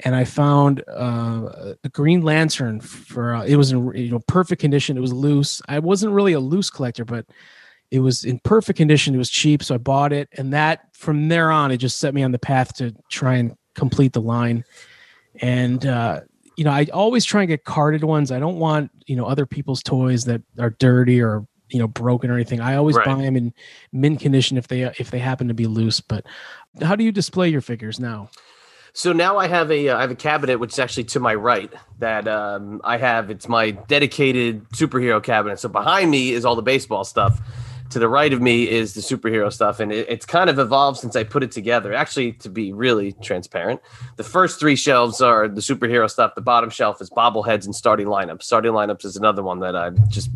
and 0.01 0.15
I 0.15 0.25
found 0.25 0.85
uh, 0.87 1.73
a 1.83 1.89
Green 1.89 2.21
Lantern 2.21 2.83
for 2.83 3.35
uh, 3.35 3.45
it 3.45 3.57
was 3.57 3.73
in 3.73 3.91
you 3.97 4.11
know 4.11 4.21
perfect 4.29 4.61
condition. 4.61 4.99
It 4.99 5.01
was 5.01 5.15
loose. 5.15 5.63
I 5.67 5.79
wasn't 5.79 6.13
really 6.13 6.35
a 6.35 6.41
loose 6.41 6.69
collector, 6.69 7.07
but 7.07 7.25
it 7.91 8.01
was 8.01 8.25
in 8.25 8.39
perfect 8.41 8.77
condition. 8.77 9.15
It 9.15 9.19
was 9.19 9.31
cheap, 9.31 9.63
so 9.63 9.77
I 9.77 9.79
bought 9.79 10.13
it, 10.13 10.29
and 10.37 10.53
that 10.53 10.95
from 10.95 11.29
there 11.29 11.51
on, 11.51 11.71
it 11.71 11.79
just 11.79 11.99
set 11.99 12.13
me 12.13 12.23
on 12.23 12.33
the 12.33 12.39
path 12.39 12.75
to 12.75 12.95
try 13.11 13.37
and 13.37 13.57
complete 13.75 14.13
the 14.13 14.21
line. 14.21 14.65
And 15.41 15.87
uh, 15.87 16.21
you 16.61 16.65
know, 16.65 16.73
I 16.73 16.85
always 16.93 17.25
try 17.25 17.41
and 17.41 17.49
get 17.49 17.65
carded 17.65 18.05
ones. 18.05 18.31
I 18.31 18.39
don't 18.39 18.59
want 18.59 18.91
you 19.07 19.17
know 19.17 19.25
other 19.25 19.47
people's 19.47 19.83
toys 19.83 20.27
that 20.27 20.43
are 20.59 20.69
dirty 20.69 21.23
or 21.23 21.47
you 21.71 21.79
know 21.79 21.89
broken 21.89 22.31
or 22.31 22.35
anything. 22.35 22.61
I 22.61 22.77
always 22.77 22.97
Right. 22.97 23.07
buy 23.07 23.23
them 23.23 23.35
in 23.35 23.55
mint 23.95 24.21
condition 24.21 24.59
if 24.59 24.69
they 24.69 24.83
if 24.83 25.11
they 25.11 25.21
happen 25.21 25.49
to 25.49 25.55
be 25.55 25.65
loose. 25.65 26.03
But 26.03 26.27
how 26.83 26.97
do 26.97 27.03
you 27.03 27.13
display 27.13 27.49
your 27.49 27.63
figures 27.63 27.99
now? 27.99 28.29
So 28.93 29.15
now 29.15 29.39
I 29.39 29.47
have 29.47 29.71
a 29.71 29.89
uh, 29.89 29.97
I 29.97 30.03
have 30.03 30.11
a 30.11 30.15
cabinet 30.15 30.59
which 30.59 30.75
is 30.75 30.79
actually 30.79 31.05
to 31.05 31.21
my 31.21 31.35
right 31.35 31.73
that 31.99 32.29
um, 32.29 32.83
I 32.85 32.99
have. 32.99 33.31
It's 33.31 33.49
my 33.49 33.71
dedicated 33.71 34.69
superhero 34.69 35.23
cabinet. 35.23 35.61
So 35.61 35.71
behind 35.71 36.11
me 36.11 36.33
is 36.33 36.45
all 36.45 36.57
the 36.57 36.63
baseball 36.63 37.05
stuff. 37.05 37.41
To 37.91 37.99
the 37.99 38.09
right 38.09 38.33
of 38.33 38.41
me 38.41 38.69
is 38.69 38.95
the 38.95 39.01
superhero 39.01 39.53
stuff, 39.53 39.81
and 39.81 39.93
it, 39.93 40.07
it's 40.09 40.25
kind 40.25 40.49
of 40.49 40.59
evolved 40.59 40.99
since 40.99 41.17
I 41.17 41.25
put 41.25 41.43
it 41.43 41.51
together. 41.51 41.93
Actually, 41.93 42.33
to 42.35 42.49
be 42.49 42.73
really 42.73 43.13
transparent, 43.15 43.81
the 44.17 44.25
first 44.25 44.61
three 44.61 44.77
shelves 44.77 45.21
are 45.21 45.49
the 45.49 45.61
superhero 45.61 46.09
stuff. 46.09 46.35
The 46.35 46.41
bottom 46.41 46.71
shelf 46.71 47.01
is 47.01 47.11
bobbleheads 47.11 47.65
and 47.65 47.75
starting 47.75 48.07
lineups. 48.07 48.45
Starting 48.45 48.73
lineups 48.73 49.05
is 49.05 49.17
another 49.17 49.43
one 49.43 49.61
that 49.61 49.75
I've 49.75 50.09
just 50.09 50.31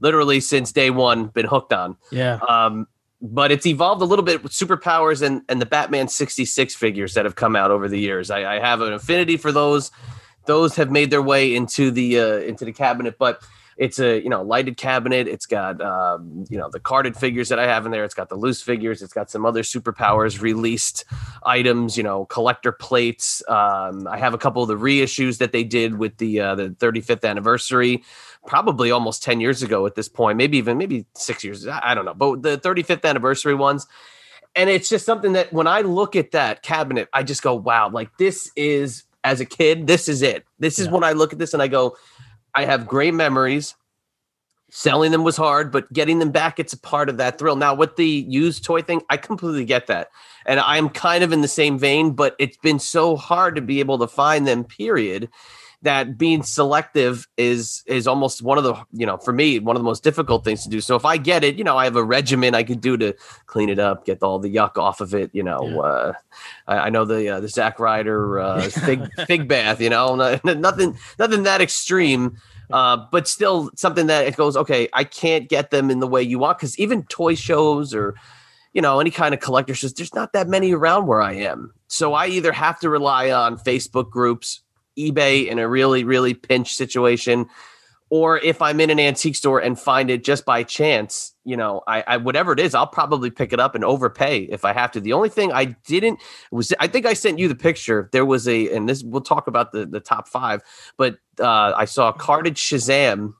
literally 0.00 0.40
since 0.40 0.72
day 0.72 0.90
one 0.90 1.26
been 1.28 1.46
hooked 1.46 1.72
on. 1.72 1.96
Yeah, 2.10 2.38
Um, 2.48 2.86
but 3.20 3.50
it's 3.50 3.66
evolved 3.66 4.00
a 4.00 4.04
little 4.04 4.24
bit 4.24 4.42
with 4.42 4.52
superpowers 4.52 5.22
and, 5.22 5.42
and 5.48 5.60
the 5.60 5.66
Batman 5.66 6.08
66 6.08 6.74
figures 6.74 7.14
that 7.14 7.24
have 7.24 7.34
come 7.34 7.56
out 7.56 7.70
over 7.70 7.88
the 7.88 7.98
years. 7.98 8.30
I, 8.30 8.56
I 8.56 8.60
have 8.60 8.80
an 8.80 8.92
affinity 8.92 9.36
for 9.36 9.50
those. 9.50 9.90
Those 10.46 10.76
have 10.76 10.90
made 10.90 11.10
their 11.10 11.22
way 11.22 11.54
into 11.54 11.90
the 11.90 12.20
uh, 12.20 12.38
into 12.38 12.64
the 12.64 12.72
cabinet, 12.72 13.18
but 13.18 13.42
it's 13.78 14.00
a 14.00 14.20
you 14.20 14.28
know 14.28 14.42
lighted 14.42 14.76
cabinet. 14.76 15.28
It's 15.28 15.46
got 15.46 15.80
um, 15.80 16.44
you 16.50 16.58
know 16.58 16.68
the 16.68 16.80
carded 16.80 17.16
figures 17.16 17.48
that 17.48 17.58
I 17.58 17.66
have 17.66 17.86
in 17.86 17.92
there. 17.92 18.04
It's 18.04 18.14
got 18.14 18.28
the 18.28 18.34
loose 18.34 18.60
figures. 18.60 19.00
It's 19.02 19.12
got 19.14 19.30
some 19.30 19.46
other 19.46 19.62
superpowers 19.62 20.40
released 20.42 21.04
items. 21.44 21.96
You 21.96 22.02
know 22.02 22.24
collector 22.26 22.72
plates. 22.72 23.42
Um, 23.48 24.06
I 24.08 24.18
have 24.18 24.34
a 24.34 24.38
couple 24.38 24.62
of 24.62 24.68
the 24.68 24.76
reissues 24.76 25.38
that 25.38 25.52
they 25.52 25.64
did 25.64 25.96
with 25.96 26.18
the 26.18 26.40
uh, 26.40 26.54
the 26.56 26.70
35th 26.70 27.24
anniversary 27.28 28.02
probably 28.46 28.90
almost 28.90 29.22
10 29.22 29.40
years 29.40 29.62
ago 29.62 29.84
at 29.84 29.94
this 29.94 30.08
point, 30.08 30.38
maybe 30.38 30.56
even 30.58 30.78
maybe 30.78 31.04
six 31.14 31.44
years. 31.44 31.66
I 31.66 31.92
don't 31.94 32.04
know, 32.04 32.14
but 32.14 32.42
the 32.42 32.56
35th 32.56 33.04
anniversary 33.04 33.54
ones. 33.54 33.86
And 34.56 34.70
it's 34.70 34.88
just 34.88 35.04
something 35.04 35.34
that 35.34 35.52
when 35.52 35.66
I 35.66 35.82
look 35.82 36.16
at 36.16 36.30
that 36.32 36.62
cabinet, 36.62 37.08
I 37.12 37.22
just 37.22 37.42
go, 37.42 37.54
wow, 37.54 37.90
like 37.90 38.16
this 38.18 38.50
is 38.56 39.04
as 39.22 39.40
a 39.40 39.44
kid, 39.44 39.86
this 39.86 40.08
is 40.08 40.22
it. 40.22 40.44
This 40.58 40.78
is 40.78 40.86
Yeah. 40.86 40.92
when 40.94 41.04
I 41.04 41.12
look 41.12 41.32
at 41.32 41.38
this 41.38 41.52
and 41.52 41.62
I 41.62 41.68
go, 41.68 41.96
I 42.58 42.64
have 42.64 42.88
great 42.88 43.14
memories. 43.14 43.76
Selling 44.68 45.12
them 45.12 45.22
was 45.22 45.36
hard, 45.36 45.70
but 45.70 45.92
getting 45.92 46.18
them 46.18 46.32
back, 46.32 46.58
it's 46.58 46.72
a 46.72 46.80
part 46.80 47.08
of 47.08 47.16
that 47.18 47.38
thrill. 47.38 47.54
Now, 47.54 47.72
with 47.72 47.94
the 47.94 48.04
used 48.04 48.64
toy 48.64 48.82
thing, 48.82 49.00
I 49.08 49.16
completely 49.16 49.64
get 49.64 49.86
that. 49.86 50.08
And 50.44 50.58
I'm 50.58 50.88
kind 50.88 51.22
of 51.22 51.32
in 51.32 51.40
the 51.40 51.46
same 51.46 51.78
vein, 51.78 52.14
but 52.14 52.34
it's 52.40 52.56
been 52.56 52.80
so 52.80 53.14
hard 53.14 53.54
to 53.54 53.60
be 53.60 53.78
able 53.78 53.96
to 53.98 54.08
find 54.08 54.44
them, 54.44 54.64
period 54.64 55.28
that 55.82 56.18
being 56.18 56.42
selective 56.42 57.28
is 57.36 57.82
is 57.86 58.08
almost 58.08 58.42
one 58.42 58.58
of 58.58 58.64
the 58.64 58.74
you 58.92 59.06
know 59.06 59.16
for 59.16 59.32
me 59.32 59.58
one 59.60 59.76
of 59.76 59.80
the 59.80 59.84
most 59.84 60.02
difficult 60.02 60.44
things 60.44 60.64
to 60.64 60.68
do 60.68 60.80
so 60.80 60.96
if 60.96 61.04
i 61.04 61.16
get 61.16 61.44
it 61.44 61.56
you 61.56 61.62
know 61.62 61.76
i 61.76 61.84
have 61.84 61.94
a 61.94 62.02
regimen 62.02 62.54
i 62.54 62.64
could 62.64 62.80
do 62.80 62.96
to 62.96 63.14
clean 63.46 63.68
it 63.68 63.78
up 63.78 64.04
get 64.04 64.22
all 64.22 64.38
the 64.40 64.52
yuck 64.52 64.76
off 64.76 65.00
of 65.00 65.14
it 65.14 65.30
you 65.32 65.42
know 65.42 65.60
Yeah. 65.62 65.80
uh 65.80 66.12
I, 66.66 66.78
I 66.78 66.90
know 66.90 67.04
the 67.04 67.28
uh, 67.28 67.40
the 67.40 67.48
Zack 67.48 67.78
Ryder 67.78 68.40
uh 68.40 68.62
fig 68.70 69.08
fig 69.26 69.46
bath 69.46 69.80
you 69.80 69.90
know 69.90 70.16
nothing 70.44 70.96
nothing 71.18 71.44
that 71.44 71.60
extreme 71.60 72.36
uh 72.70 72.96
but 73.12 73.28
still 73.28 73.70
something 73.76 74.08
that 74.08 74.26
it 74.26 74.36
goes 74.36 74.56
okay 74.56 74.88
i 74.94 75.04
can't 75.04 75.48
get 75.48 75.70
them 75.70 75.90
in 75.90 76.00
the 76.00 76.08
way 76.08 76.22
you 76.22 76.38
want 76.40 76.58
because 76.58 76.76
even 76.78 77.04
toy 77.04 77.34
shows 77.34 77.94
or 77.94 78.14
you 78.74 78.82
know, 78.82 79.00
any 79.00 79.10
kind 79.10 79.32
of 79.32 79.40
collector's 79.40 79.80
just 79.80 79.96
there's 79.96 80.14
not 80.14 80.34
that 80.34 80.46
many 80.46 80.72
around 80.74 81.06
where 81.06 81.22
I 81.22 81.32
am. 81.32 81.72
So 81.88 82.12
I 82.12 82.26
either 82.26 82.52
have 82.52 82.78
to 82.80 82.90
rely 82.90 83.30
on 83.30 83.56
Facebook 83.56 84.10
groups, 84.10 84.60
eBay 84.98 85.46
in 85.46 85.58
a 85.58 85.68
really, 85.68 86.04
really 86.04 86.34
pinch 86.34 86.74
situation, 86.74 87.46
or 88.10 88.38
if 88.38 88.62
I'm 88.62 88.80
in 88.80 88.90
an 88.90 88.98
antique 88.98 89.36
store 89.36 89.58
and 89.60 89.78
find 89.78 90.10
it 90.10 90.24
just 90.24 90.44
by 90.44 90.62
chance, 90.62 91.34
you 91.44 91.56
know, 91.56 91.82
I, 91.86 92.04
I 92.06 92.16
whatever 92.16 92.52
it 92.52 92.60
is, 92.60 92.74
I'll 92.74 92.86
probably 92.86 93.30
pick 93.30 93.52
it 93.52 93.60
up 93.60 93.74
and 93.74 93.84
overpay 93.84 94.48
if 94.50 94.64
I 94.64 94.72
have 94.72 94.92
to. 94.92 95.00
The 95.00 95.12
only 95.12 95.28
thing 95.28 95.52
I 95.52 95.66
didn't 95.86 96.20
was 96.50 96.72
I 96.80 96.86
think 96.86 97.04
I 97.04 97.12
sent 97.12 97.38
you 97.38 97.48
the 97.48 97.54
picture. 97.54 98.08
There 98.12 98.24
was 98.24 98.48
a, 98.48 98.74
and 98.74 98.88
this 98.88 99.02
we'll 99.02 99.20
talk 99.20 99.46
about 99.46 99.72
the 99.72 99.84
the 99.84 100.00
top 100.00 100.26
five, 100.26 100.62
but 100.96 101.18
uh, 101.38 101.72
I 101.76 101.84
saw 101.84 102.08
a 102.08 102.12
carded 102.14 102.54
Shazam 102.54 103.34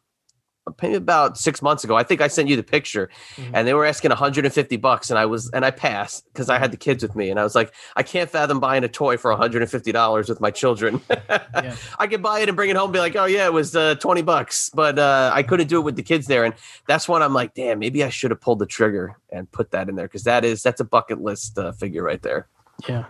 maybe 0.82 0.94
about 0.94 1.38
six 1.38 1.62
months 1.62 1.84
ago. 1.84 1.96
I 1.96 2.02
think 2.02 2.20
I 2.20 2.28
sent 2.28 2.48
you 2.48 2.56
the 2.56 2.62
picture, 2.62 3.08
Mhm. 3.36 3.50
and 3.54 3.66
they 3.68 3.74
were 3.74 3.84
asking 3.86 4.10
150 4.10 4.76
bucks, 4.76 5.10
and 5.10 5.18
I 5.18 5.26
was 5.26 5.50
and 5.50 5.64
I 5.64 5.70
passed 5.70 6.24
because 6.32 6.48
I 6.50 6.58
had 6.58 6.70
the 6.70 6.76
kids 6.76 7.02
with 7.02 7.14
me, 7.16 7.30
and 7.30 7.38
I 7.40 7.42
was 7.44 7.54
like, 7.54 7.72
I 7.96 8.02
can't 8.02 8.28
fathom 8.30 8.60
buying 8.60 8.84
a 8.84 8.88
toy 8.88 9.16
for 9.16 9.30
150 9.30 9.92
dollars 9.92 10.28
with 10.28 10.40
my 10.40 10.50
children. 10.50 11.00
I 11.98 12.06
could 12.06 12.22
buy 12.22 12.40
it 12.40 12.48
and 12.48 12.56
bring 12.56 12.70
it 12.70 12.76
home, 12.76 12.86
and 12.86 12.92
be 12.92 12.98
like, 12.98 13.16
oh 13.16 13.24
yeah, 13.26 13.46
it 13.46 13.52
was 13.52 13.74
uh, 13.76 13.94
20 13.96 14.22
bucks, 14.22 14.70
but 14.74 14.98
uh, 14.98 15.30
I 15.34 15.42
couldn't 15.42 15.68
do 15.68 15.78
it 15.78 15.82
with 15.82 15.96
the 15.96 16.02
kids 16.02 16.26
there, 16.26 16.44
and 16.44 16.54
that's 16.86 17.08
when 17.08 17.22
I'm 17.22 17.34
like, 17.34 17.54
damn, 17.54 17.78
maybe 17.78 18.04
I 18.04 18.08
should 18.08 18.30
have 18.30 18.40
pulled 18.40 18.58
the 18.58 18.66
trigger 18.66 19.16
and 19.30 19.50
put 19.52 19.70
that 19.72 19.88
in 19.88 19.96
there 19.96 20.06
because 20.06 20.24
that 20.24 20.44
is 20.44 20.62
that's 20.62 20.80
a 20.80 20.84
bucket 20.84 21.20
list 21.20 21.58
uh, 21.58 21.72
figure 21.72 22.02
right 22.02 22.22
there. 22.22 22.48
Yeah. 22.88 23.04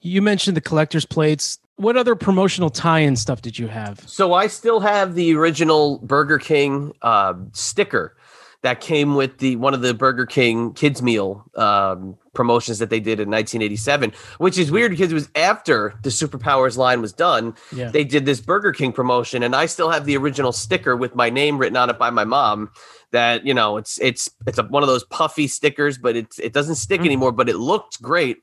You 0.00 0.22
mentioned 0.22 0.56
the 0.56 0.60
collector's 0.60 1.06
plates. 1.06 1.58
What 1.76 1.96
other 1.96 2.14
promotional 2.14 2.70
tie-in 2.70 3.16
stuff 3.16 3.42
did 3.42 3.58
you 3.58 3.68
have? 3.68 4.08
So 4.08 4.32
I 4.32 4.46
still 4.46 4.80
have 4.80 5.14
the 5.14 5.34
original 5.34 5.98
Burger 5.98 6.38
King 6.38 6.92
uh, 7.02 7.34
sticker 7.52 8.16
that 8.62 8.80
came 8.80 9.14
with 9.14 9.38
the 9.38 9.56
one 9.56 9.74
of 9.74 9.80
the 9.80 9.94
Burger 9.94 10.26
King 10.26 10.72
kids 10.72 11.02
meal 11.02 11.44
um, 11.54 12.16
promotions 12.34 12.78
that 12.78 12.90
they 12.90 12.98
did 12.98 13.20
in 13.20 13.30
1987, 13.30 14.12
which 14.38 14.58
is 14.58 14.70
weird 14.70 14.90
because 14.90 15.12
it 15.12 15.14
was 15.14 15.28
after 15.36 15.94
the 16.02 16.10
Superpowers 16.10 16.76
line 16.76 17.00
was 17.00 17.12
done. 17.12 17.54
Yeah. 17.72 17.90
They 17.90 18.04
did 18.04 18.24
this 18.26 18.40
Burger 18.40 18.72
King 18.72 18.92
promotion, 18.92 19.42
and 19.42 19.54
I 19.54 19.66
still 19.66 19.90
have 19.90 20.04
the 20.04 20.16
original 20.16 20.52
sticker 20.52 20.96
with 20.96 21.14
my 21.14 21.30
name 21.30 21.58
written 21.58 21.76
on 21.76 21.90
it 21.90 21.98
by 21.98 22.10
my 22.10 22.24
mom. 22.24 22.70
That 23.12 23.46
you 23.46 23.54
know, 23.54 23.76
it's 23.76 24.00
it's 24.00 24.28
it's 24.46 24.58
a, 24.58 24.64
one 24.64 24.82
of 24.82 24.88
those 24.88 25.04
puffy 25.04 25.46
stickers, 25.46 25.96
but 25.96 26.16
it's 26.16 26.38
it 26.38 26.52
doesn't 26.52 26.74
stick 26.74 27.02
anymore. 27.02 27.32
But 27.32 27.48
it 27.48 27.56
looked 27.56 28.02
great. 28.02 28.38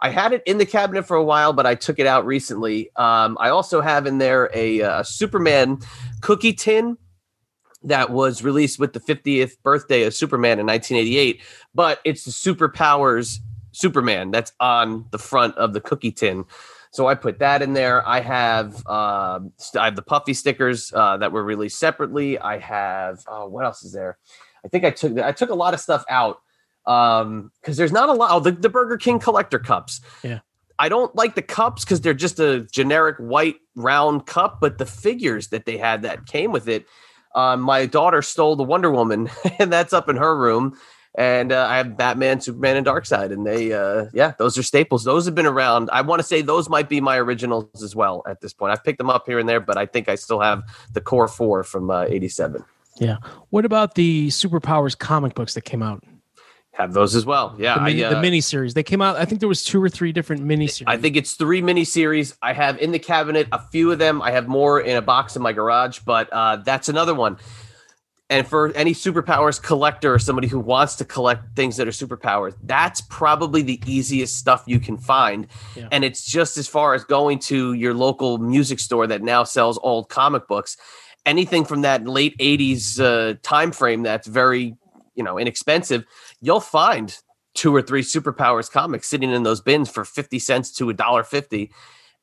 I 0.00 0.10
had 0.10 0.32
it 0.32 0.42
in 0.46 0.58
the 0.58 0.66
cabinet 0.66 1.04
for 1.04 1.16
a 1.16 1.24
while, 1.24 1.52
but 1.52 1.66
I 1.66 1.74
took 1.74 1.98
it 1.98 2.06
out 2.06 2.26
recently. 2.26 2.90
Um, 2.96 3.36
I 3.40 3.48
also 3.50 3.80
have 3.80 4.06
in 4.06 4.18
there 4.18 4.50
a, 4.52 4.82
uh 4.82 5.02
Superman 5.02 5.78
cookie 6.20 6.52
tin 6.52 6.98
that 7.82 8.10
was 8.10 8.42
released 8.42 8.78
with 8.78 8.92
the 8.92 9.00
50th 9.00 9.62
birthday 9.62 10.02
of 10.02 10.14
Superman 10.14 10.58
in 10.58 10.66
1988, 10.66 11.40
but 11.74 12.00
it's 12.04 12.24
the 12.24 12.30
Superpowers 12.30 13.38
Superman 13.72 14.30
that's 14.30 14.52
on 14.58 15.06
the 15.10 15.18
front 15.18 15.54
of 15.56 15.72
the 15.72 15.80
cookie 15.80 16.10
tin. 16.10 16.44
So 16.90 17.06
I 17.06 17.14
put 17.14 17.38
that 17.40 17.60
in 17.60 17.74
there. 17.74 18.06
I 18.08 18.20
have 18.20 18.82
uh, 18.86 19.40
I 19.78 19.84
have 19.84 19.96
the 19.96 20.02
puffy 20.02 20.32
stickers 20.32 20.92
uh, 20.94 21.18
that 21.18 21.30
were 21.30 21.44
released 21.44 21.78
separately. 21.78 22.38
I 22.38 22.58
have 22.58 23.22
oh, 23.28 23.48
what 23.48 23.66
else 23.66 23.84
is 23.84 23.92
there? 23.92 24.16
I 24.64 24.68
think 24.68 24.84
I 24.84 24.90
took 24.90 25.18
I 25.18 25.32
took 25.32 25.50
a 25.50 25.54
lot 25.54 25.74
of 25.74 25.80
stuff 25.80 26.04
out 26.08 26.40
um 26.86 27.50
because 27.60 27.76
there's 27.76 27.92
not 27.92 28.08
a 28.08 28.12
lot. 28.12 28.30
Oh, 28.32 28.40
the, 28.40 28.52
the 28.52 28.68
Burger 28.68 28.96
King 28.96 29.18
collector 29.18 29.58
cups. 29.58 30.00
Yeah. 30.22 30.40
I 30.78 30.88
don't 30.88 31.14
like 31.16 31.34
the 31.34 31.42
cups 31.42 31.84
because 31.84 32.00
they're 32.00 32.14
just 32.14 32.38
a 32.38 32.66
generic 32.70 33.16
white 33.16 33.56
round 33.74 34.26
cup, 34.26 34.58
but 34.60 34.78
the 34.78 34.86
figures 34.86 35.48
that 35.48 35.64
they 35.64 35.78
had 35.78 36.02
that 36.02 36.26
came 36.26 36.52
with 36.52 36.68
it. 36.68 36.86
Um, 37.34 37.60
my 37.60 37.86
daughter 37.86 38.22
stole 38.22 38.56
the 38.56 38.62
Wonder 38.62 38.90
Woman, 38.90 39.30
and 39.58 39.72
that's 39.72 39.92
up 39.92 40.08
in 40.08 40.16
her 40.16 40.36
room. 40.36 40.78
And 41.18 41.50
uh, 41.50 41.66
I 41.66 41.78
have 41.78 41.96
Batman, 41.96 42.42
Superman, 42.42 42.76
and 42.76 42.86
Darkseid, 42.86 43.32
and 43.32 43.46
they, 43.46 43.72
uh, 43.72 44.06
yeah, 44.12 44.34
those 44.38 44.58
are 44.58 44.62
staples. 44.62 45.04
Those 45.04 45.24
have 45.24 45.34
been 45.34 45.46
around. 45.46 45.88
I 45.90 46.02
want 46.02 46.20
to 46.20 46.22
say 46.22 46.42
those 46.42 46.68
might 46.68 46.90
be 46.90 47.00
my 47.00 47.16
originals 47.16 47.82
as 47.82 47.96
well 47.96 48.22
at 48.28 48.42
this 48.42 48.52
point. 48.52 48.72
I've 48.72 48.84
picked 48.84 48.98
them 48.98 49.08
up 49.08 49.24
here 49.26 49.38
and 49.38 49.48
there, 49.48 49.60
but 49.60 49.78
I 49.78 49.86
think 49.86 50.10
I 50.10 50.14
still 50.14 50.40
have 50.40 50.62
the 50.92 51.00
core 51.00 51.26
four 51.26 51.64
from 51.64 51.90
uh, 51.90 52.04
'87. 52.08 52.62
Yeah. 52.98 53.16
What 53.48 53.64
about 53.64 53.94
the 53.94 54.28
Superpowers 54.28 54.98
comic 54.98 55.34
books 55.34 55.54
that 55.54 55.62
came 55.62 55.82
out? 55.82 56.04
Have 56.76 56.92
those 56.92 57.14
as 57.14 57.24
well. 57.24 57.54
Yeah, 57.58 57.76
the 57.76 57.80
mini, 57.80 58.04
I, 58.04 58.10
the 58.10 58.18
uh, 58.18 58.20
mini 58.20 58.40
series. 58.42 58.74
They 58.74 58.82
came 58.82 59.00
out. 59.00 59.16
I 59.16 59.24
think 59.24 59.40
there 59.40 59.48
was 59.48 59.64
two 59.64 59.82
or 59.82 59.88
three 59.88 60.12
different 60.12 60.42
mini 60.42 60.66
series. 60.66 60.94
I 60.94 60.98
think 60.98 61.16
it's 61.16 61.32
three 61.32 61.62
miniseries. 61.62 62.36
I 62.42 62.52
have 62.52 62.78
in 62.78 62.92
the 62.92 62.98
cabinet 62.98 63.48
a 63.50 63.58
few 63.58 63.90
of 63.92 63.98
them. 63.98 64.20
I 64.20 64.30
have 64.32 64.46
more 64.46 64.80
in 64.80 64.96
a 64.96 65.02
box 65.02 65.36
in 65.36 65.42
my 65.42 65.52
garage, 65.52 66.00
but 66.00 66.28
uh, 66.32 66.56
that's 66.56 66.90
another 66.90 67.14
one. 67.14 67.38
And 68.28 68.46
for 68.46 68.72
any 68.72 68.92
superpowers 68.92 69.62
collector 69.62 70.12
or 70.12 70.18
somebody 70.18 70.48
who 70.48 70.58
wants 70.58 70.96
to 70.96 71.04
collect 71.04 71.54
things 71.54 71.76
that 71.76 71.86
are 71.86 71.92
superpowers, 71.92 72.54
that's 72.64 73.00
probably 73.02 73.62
the 73.62 73.80
easiest 73.86 74.36
stuff 74.36 74.64
you 74.66 74.80
can 74.80 74.98
find. 74.98 75.46
Yeah. 75.76 75.88
And 75.92 76.04
it's 76.04 76.26
just 76.26 76.58
as 76.58 76.66
far 76.66 76.94
as 76.94 77.04
going 77.04 77.38
to 77.40 77.72
your 77.74 77.94
local 77.94 78.38
music 78.38 78.80
store 78.80 79.06
that 79.06 79.22
now 79.22 79.44
sells 79.44 79.78
old 79.82 80.08
comic 80.08 80.48
books. 80.48 80.76
Anything 81.24 81.64
from 81.64 81.82
that 81.82 82.06
late 82.06 82.36
80s 82.38 83.00
uh, 83.00 83.38
time 83.42 83.70
frame 83.70 84.02
that's 84.02 84.26
very, 84.26 84.76
you 85.14 85.22
know, 85.22 85.38
inexpensive, 85.38 86.04
you'll 86.40 86.60
find 86.60 87.18
two 87.54 87.74
or 87.74 87.82
three 87.82 88.02
superpowers 88.02 88.70
comics 88.70 89.08
sitting 89.08 89.30
in 89.30 89.42
those 89.42 89.60
bins 89.60 89.88
for 89.88 90.04
50 90.04 90.38
cents 90.38 90.70
to 90.72 90.90
a 90.90 90.94
dollar 90.94 91.24
50 91.24 91.70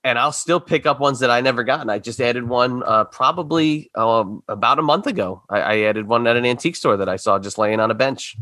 and 0.04 0.20
i'll 0.20 0.32
still 0.32 0.60
pick 0.60 0.86
up 0.86 1.00
ones 1.00 1.20
that 1.20 1.32
i 1.32 1.42
never 1.42 1.64
gotten. 1.64 1.90
I 1.90 2.00
just 2.00 2.22
added 2.22 2.48
one 2.48 2.84
uh, 2.84 3.06
probably 3.06 3.90
um, 3.96 4.44
about 4.48 4.80
a 4.80 4.84
month 4.84 5.08
ago. 5.08 5.42
I, 5.50 5.62
I 5.62 5.80
added 5.82 6.08
one 6.08 6.28
at 6.28 6.36
an 6.36 6.46
antique 6.46 6.76
store 6.76 6.98
that 6.98 7.10
i 7.10 7.16
saw 7.16 7.40
just 7.40 7.58
laying 7.58 7.80
on 7.80 7.92
a 7.92 7.96
bench 7.96 8.38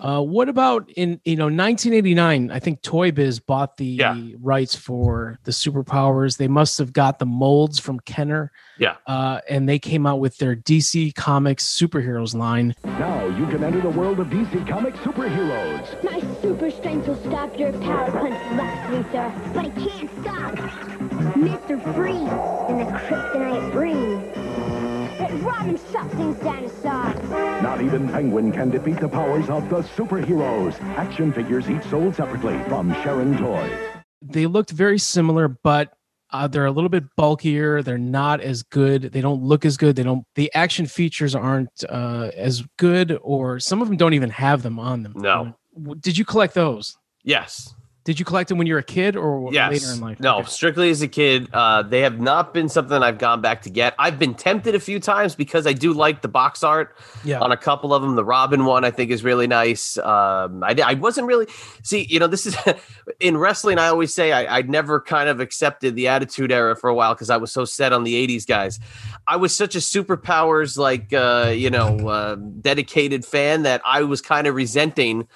Uh, 0.00 0.20
what 0.22 0.48
about 0.48 0.88
in 0.96 1.20
you 1.24 1.34
know 1.36 1.46
1989? 1.46 2.50
I 2.50 2.58
think 2.58 2.82
Toy 2.82 3.10
Biz 3.10 3.40
bought 3.40 3.76
the 3.78 3.84
Yeah. 3.86 4.16
rights 4.40 4.74
for 4.76 5.38
the 5.44 5.50
superpowers. 5.50 6.36
They 6.36 6.46
must 6.48 6.78
have 6.78 6.92
got 6.92 7.18
the 7.18 7.26
molds 7.26 7.78
from 7.78 7.98
Kenner. 8.00 8.52
Yeah. 8.78 8.94
Uh, 9.06 9.40
and 9.50 9.68
they 9.68 9.78
came 9.80 10.06
out 10.06 10.20
with 10.20 10.38
their 10.38 10.54
DC 10.54 11.12
Comics 11.16 11.64
superheroes 11.64 12.34
line. 12.34 12.74
Now 12.84 13.26
you 13.26 13.46
can 13.46 13.64
enter 13.64 13.80
the 13.80 13.90
world 13.90 14.20
of 14.20 14.28
DC 14.28 14.64
Comics 14.68 14.98
superheroes. 14.98 16.02
My 16.04 16.20
super 16.42 16.70
strength 16.70 17.08
will 17.08 17.16
stop 17.16 17.58
your 17.58 17.72
power 17.72 18.10
punch, 18.12 18.56
Lex 18.56 18.78
Luthor. 18.90 19.54
But 19.54 19.64
it 19.66 19.74
can't 19.74 20.10
stop 20.22 20.54
Mr. 21.34 21.94
Freeze 21.94 22.14
and 22.68 22.80
the 22.80 22.84
Kryptonite 22.84 23.74
Ring. 23.74 24.97
But 25.18 25.32
Robin 25.42 25.76
shuts 25.92 26.14
things 26.14 26.38
dinosaurs. 26.38 27.30
Not 27.62 27.82
even 27.82 28.08
Penguin 28.08 28.52
can 28.52 28.70
defeat 28.70 29.00
the 29.00 29.08
powers 29.08 29.50
of 29.50 29.68
the 29.68 29.82
superheroes. 29.82 30.80
Action 30.96 31.32
figures 31.32 31.68
each 31.68 31.82
sold 31.84 32.14
separately 32.14 32.58
from 32.68 32.92
Sharon 33.02 33.36
Toys. 33.36 33.72
They 34.22 34.46
looked 34.46 34.70
very 34.70 34.98
similar, 34.98 35.48
but 35.48 35.92
uh, 36.30 36.46
they're 36.46 36.66
a 36.66 36.70
little 36.70 36.90
bit 36.90 37.04
bulkier. 37.16 37.82
They're 37.82 37.98
not 37.98 38.40
as 38.40 38.62
good. 38.62 39.02
They 39.02 39.20
don't 39.20 39.42
look 39.42 39.64
as 39.64 39.76
good. 39.76 39.96
They 39.96 40.02
don't. 40.02 40.24
The 40.34 40.52
action 40.54 40.86
features 40.86 41.34
aren't 41.34 41.84
uh, 41.88 42.30
as 42.36 42.64
good, 42.78 43.18
or 43.22 43.58
some 43.60 43.82
of 43.82 43.88
them 43.88 43.96
don't 43.96 44.14
even 44.14 44.30
have 44.30 44.62
them 44.62 44.78
on 44.78 45.02
them. 45.02 45.14
No. 45.16 45.54
Did 46.00 46.18
you 46.18 46.24
collect 46.24 46.54
those? 46.54 46.96
yes 47.24 47.74
Did 48.08 48.18
you 48.18 48.24
collect 48.24 48.48
them 48.48 48.56
when 48.56 48.66
you 48.66 48.72
were 48.72 48.78
a 48.80 48.82
kid 48.82 49.16
or 49.16 49.52
yes 49.52 49.70
later 49.70 49.92
in 49.92 50.00
life? 50.00 50.18
no 50.18 50.38
Okay. 50.38 50.48
strictly 50.48 50.88
as 50.88 51.02
a 51.02 51.08
kid 51.08 51.46
uh, 51.52 51.82
they 51.82 52.00
have 52.00 52.18
not 52.18 52.54
been 52.54 52.70
something 52.70 53.02
i've 53.02 53.18
gone 53.18 53.42
back 53.42 53.60
to 53.62 53.70
get 53.70 53.94
i've 53.98 54.18
been 54.18 54.32
tempted 54.32 54.74
a 54.74 54.80
few 54.80 54.98
times 54.98 55.34
because 55.34 55.66
i 55.66 55.74
do 55.74 55.92
like 55.92 56.22
the 56.22 56.28
box 56.28 56.62
art 56.62 56.96
Yeah. 57.22 57.40
on 57.40 57.52
a 57.52 57.56
couple 57.56 57.92
of 57.92 58.00
them. 58.00 58.16
The 58.16 58.24
Robin 58.24 58.64
one 58.64 58.84
I 58.86 58.90
think 58.90 59.10
is 59.10 59.22
really 59.22 59.46
nice. 59.46 59.98
Um, 59.98 60.64
I, 60.64 60.74
I 60.82 60.94
wasn't 60.94 61.26
really 61.26 61.46
see, 61.82 62.06
you 62.08 62.18
know, 62.18 62.26
this 62.28 62.46
is 62.46 62.56
in 63.20 63.36
wrestling. 63.36 63.78
I 63.78 63.88
always 63.88 64.14
say 64.14 64.32
I, 64.32 64.56
I'd 64.56 64.70
never 64.70 65.00
kind 65.00 65.28
of 65.28 65.40
accepted 65.40 65.94
the 65.94 66.08
Attitude 66.08 66.50
Era 66.50 66.74
for 66.76 66.88
a 66.88 66.94
while 66.94 67.12
because 67.14 67.28
I 67.28 67.36
was 67.36 67.52
so 67.52 67.64
set 67.66 67.92
on 67.92 68.04
the 68.04 68.14
'80s 68.26 68.46
guys. 68.46 68.80
I 69.26 69.36
was 69.36 69.54
such 69.54 69.74
a 69.76 69.78
superpowers 69.80 70.78
like 70.78 71.12
uh, 71.12 71.52
you 71.54 71.68
know 71.70 72.08
uh, 72.08 72.36
dedicated 72.36 73.24
fan 73.26 73.62
that 73.64 73.82
I 73.84 74.02
was 74.02 74.22
kind 74.22 74.46
of 74.46 74.54
resenting 74.54 75.28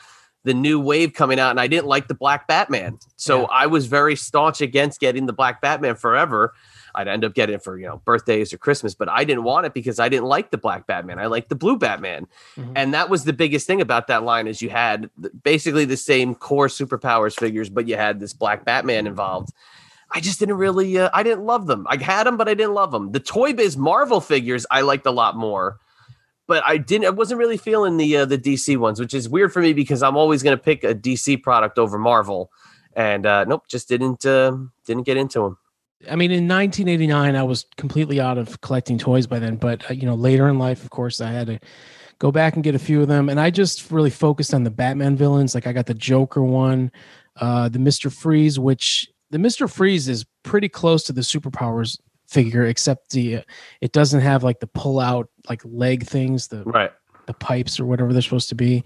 the 0.44 0.55
new 0.55 0.81
wave 0.81 1.12
coming 1.12 1.38
out, 1.38 1.50
and 1.50 1.61
I 1.61 1.66
didn't 1.68 1.87
like 1.87 2.09
the 2.09 2.14
Black 2.14 2.48
Batman. 2.48 2.98
So 3.16 3.44
I 3.46 3.66
was 3.66 3.87
very 3.87 4.16
staunch 4.16 4.61
against 4.61 4.98
getting 5.00 5.26
the 5.26 5.33
Black 5.33 5.61
Batman 5.61 5.94
forever. 5.94 6.52
I'd 6.94 7.09
end 7.09 7.24
up 7.24 7.33
getting 7.33 7.55
it 7.55 7.62
for 7.64 7.78
you 7.78 7.87
know 7.87 8.02
birthdays 8.05 8.52
or 8.52 8.59
Christmas, 8.59 8.94
but 8.94 9.09
I 9.09 9.24
didn't 9.24 9.44
want 9.44 9.64
it 9.66 9.72
because 9.72 9.98
I 9.98 10.09
didn't 10.11 10.26
like 10.26 10.50
the 10.50 10.59
black 10.59 10.87
Batman. 10.87 11.18
I 11.18 11.24
liked 11.26 11.48
the 11.48 11.55
blue 11.55 11.78
Batman, 11.78 12.26
Mhm. 12.59 12.72
and 12.76 12.92
that 12.92 13.09
was 13.09 13.24
the 13.24 13.33
biggest 13.33 13.66
thing 13.66 13.81
about 13.81 14.09
that 14.09 14.24
line 14.24 14.46
is 14.46 14.61
you 14.61 14.68
had 14.68 15.09
basically 15.42 15.87
the 15.87 15.96
same 15.96 16.35
core 16.35 16.66
superpowers 16.66 17.35
figures, 17.38 17.70
but 17.70 17.88
you 17.88 17.96
had 17.96 18.20
this 18.20 18.35
black 18.35 18.66
Batman 18.66 19.07
involved. 19.07 19.55
I 20.11 20.20
just 20.20 20.38
didn't 20.38 20.57
really, 20.59 20.98
uh, 20.98 21.09
I 21.14 21.22
didn't 21.22 21.46
love 21.46 21.66
them. 21.66 21.87
I 21.88 21.96
had 21.96 22.26
them, 22.26 22.37
but 22.37 22.46
I 22.46 22.52
didn't 22.52 22.74
love 22.74 22.90
them. 22.92 23.12
The 23.12 23.20
Toy 23.20 23.55
Biz 23.55 23.78
Marvel 23.78 24.20
figures 24.20 24.66
I 24.70 24.83
liked 24.83 25.07
a 25.07 25.11
lot 25.11 25.35
more, 25.35 25.78
but 26.53 26.62
I 26.67 26.77
didn't. 26.77 27.07
I 27.07 27.11
wasn't 27.11 27.38
really 27.38 27.57
feeling 27.57 27.97
the 27.97 28.15
uh, 28.19 28.25
the 28.27 28.37
DC 28.37 28.77
ones, 28.77 29.01
which 29.01 29.15
is 29.15 29.27
weird 29.27 29.55
for 29.55 29.62
me 29.62 29.73
because 29.73 30.03
I'm 30.03 30.19
always 30.19 30.43
going 30.43 30.55
to 30.55 30.62
pick 30.62 30.85
a 30.85 30.95
DC 30.95 31.43
product 31.43 31.79
over 31.79 31.99
Marvel, 31.99 32.53
and 32.95 33.25
uh, 33.25 33.45
nope, 33.45 33.67
just 33.69 33.88
didn't 33.88 34.27
uh, 34.27 34.55
didn't 34.85 35.05
get 35.05 35.17
into 35.17 35.41
them. 35.41 35.59
I 36.11 36.15
mean, 36.15 36.31
in 36.31 36.47
1989, 36.47 37.37
I 37.37 37.43
was 37.43 37.65
completely 37.79 38.21
out 38.21 38.37
of 38.37 38.61
collecting 38.61 38.99
toys 38.99 39.27
by 39.27 39.38
then. 39.38 39.57
But 39.57 39.91
uh, 39.91 39.95
you 39.95 40.05
know, 40.05 40.15
later 40.15 40.47
in 40.47 40.59
life, 40.59 40.85
of 40.85 40.91
course, 40.91 41.23
I 41.23 41.31
had 41.31 41.47
to 41.47 41.59
go 42.19 42.31
back 42.31 42.55
and 42.55 42.62
get 42.62 42.75
a 42.75 42.79
few 42.79 43.01
of 43.01 43.09
them. 43.09 43.31
And 43.31 43.41
I 43.41 43.49
just 43.49 43.91
really 43.91 44.11
focused 44.11 44.53
on 44.53 44.62
the 44.62 44.71
Batman 44.71 45.17
villains. 45.17 45.55
Like 45.55 45.67
I 45.67 45.73
got 45.73 45.87
the 45.87 45.95
Joker 45.95 46.43
one, 46.43 46.93
uh, 47.37 47.71
the 47.71 47.79
Mister 47.79 48.11
Freeze, 48.11 48.59
which 48.59 49.09
the 49.31 49.38
Mister 49.38 49.67
Freeze 49.69 50.07
is 50.07 50.27
pretty 50.43 50.69
close 50.69 51.03
to 51.05 51.15
the 51.15 51.23
superpowers 51.23 51.99
figure, 52.33 52.64
except 52.66 53.11
the 53.11 53.37
uh, 53.37 53.42
it 53.81 53.92
doesn't 53.92 54.21
have 54.21 54.42
like 54.42 54.61
the 54.61 54.66
pull 54.66 54.99
out 54.99 55.29
like 55.49 55.62
leg 55.64 56.05
things, 56.07 56.49
the 56.49 56.62
Right. 56.64 56.90
the 57.27 57.35
pipes 57.35 57.79
or 57.79 57.85
whatever 57.87 58.12
they're 58.12 58.23
supposed 58.23 58.49
to 58.49 58.55
be. 58.55 58.85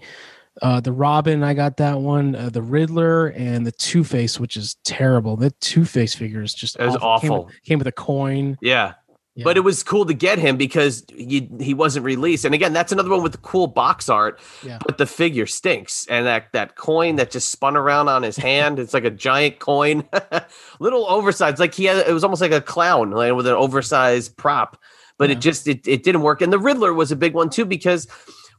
Uh, 0.61 0.79
the 0.79 0.91
Robin, 0.91 1.43
I 1.43 1.53
got 1.53 1.77
that 1.77 1.99
one. 1.99 2.35
Uh, 2.35 2.49
the 2.49 2.63
Riddler 2.63 3.27
and 3.27 3.65
the 3.65 3.71
Two 3.71 4.03
Face, 4.03 4.39
which 4.39 4.57
is 4.57 4.75
terrible. 4.83 5.35
The 5.37 5.51
Two 5.61 5.85
Face 5.85 6.15
figure 6.15 6.41
is 6.41 6.53
just 6.53 6.77
It 6.79 6.85
was 6.85 6.95
Came 6.95 7.03
awful. 7.03 7.45
with, 7.45 7.61
came 7.63 7.77
with 7.77 7.87
a 7.87 7.91
coin. 7.91 8.57
Yeah. 8.61 8.93
Yeah. 9.37 9.43
But 9.43 9.55
it 9.55 9.59
was 9.59 9.83
cool 9.83 10.05
to 10.07 10.15
get 10.15 10.39
him 10.39 10.57
because 10.57 11.05
he, 11.15 11.47
he 11.59 11.73
wasn't 11.75 12.05
released. 12.05 12.43
And 12.43 12.55
again, 12.55 12.73
that's 12.73 12.91
another 12.91 13.11
one 13.11 13.21
with 13.21 13.33
the 13.33 13.37
cool 13.37 13.67
box 13.67 14.09
art. 14.09 14.39
Yeah. 14.63 14.79
But 14.85 14.97
the 14.97 15.05
figure 15.05 15.45
stinks. 15.45 16.07
And 16.09 16.25
that, 16.25 16.51
that 16.53 16.75
coin 16.75 17.17
that 17.17 17.29
just 17.29 17.51
spun 17.51 17.77
around 17.77 18.09
on 18.09 18.23
his 18.23 18.35
hand, 18.49 18.79
it's 18.79 18.95
like 18.95 19.05
a 19.05 19.11
giant 19.11 19.59
coin. 19.59 20.03
Little 20.79 21.05
oversized. 21.07 21.59
Like 21.59 21.75
he 21.75 21.85
had 21.85 22.07
it 22.07 22.13
was 22.13 22.23
almost 22.23 22.41
like 22.41 22.51
a 22.51 22.61
clown 22.61 23.11
like 23.11 23.33
with 23.33 23.45
an 23.47 23.53
oversized 23.53 24.35
prop. 24.37 24.81
But 25.19 25.29
Yeah. 25.29 25.35
it 25.35 25.39
just 25.39 25.67
it, 25.67 25.87
it 25.87 26.03
didn't 26.03 26.21
work. 26.21 26.41
And 26.41 26.51
the 26.51 26.59
Riddler 26.59 26.93
was 26.93 27.11
a 27.11 27.15
big 27.15 27.33
one 27.35 27.49
too, 27.51 27.65
because 27.65 28.07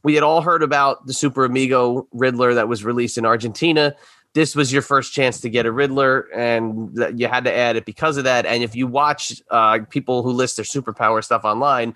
we 0.01 0.13
had 0.15 0.23
all 0.23 0.41
heard 0.41 0.63
about 0.63 1.05
the 1.07 1.13
Super 1.13 1.43
Amigo 1.43 2.07
Riddler 2.13 2.53
that 2.53 2.69
was 2.69 2.85
released 2.85 3.17
in 3.17 3.25
Argentina. 3.25 3.95
This 4.33 4.55
was 4.55 4.71
your 4.71 4.81
first 4.81 5.11
chance 5.11 5.41
to 5.41 5.49
get 5.49 5.65
a 5.65 5.71
Riddler, 5.71 6.27
and 6.33 6.97
you 7.19 7.27
had 7.27 7.45
to 7.45 7.53
add 7.53 7.75
it 7.75 7.85
because 7.85 8.17
of 8.17 8.25
that. 8.25 8.45
And 8.45 8.63
if 8.63 8.75
you 8.75 8.85
watch 8.85 9.41
uh, 9.49 9.79
people 9.89 10.21
who 10.21 10.31
list 10.31 10.55
their 10.55 10.65
superpower 10.65 11.23
stuff 11.23 11.45
online, 11.45 11.95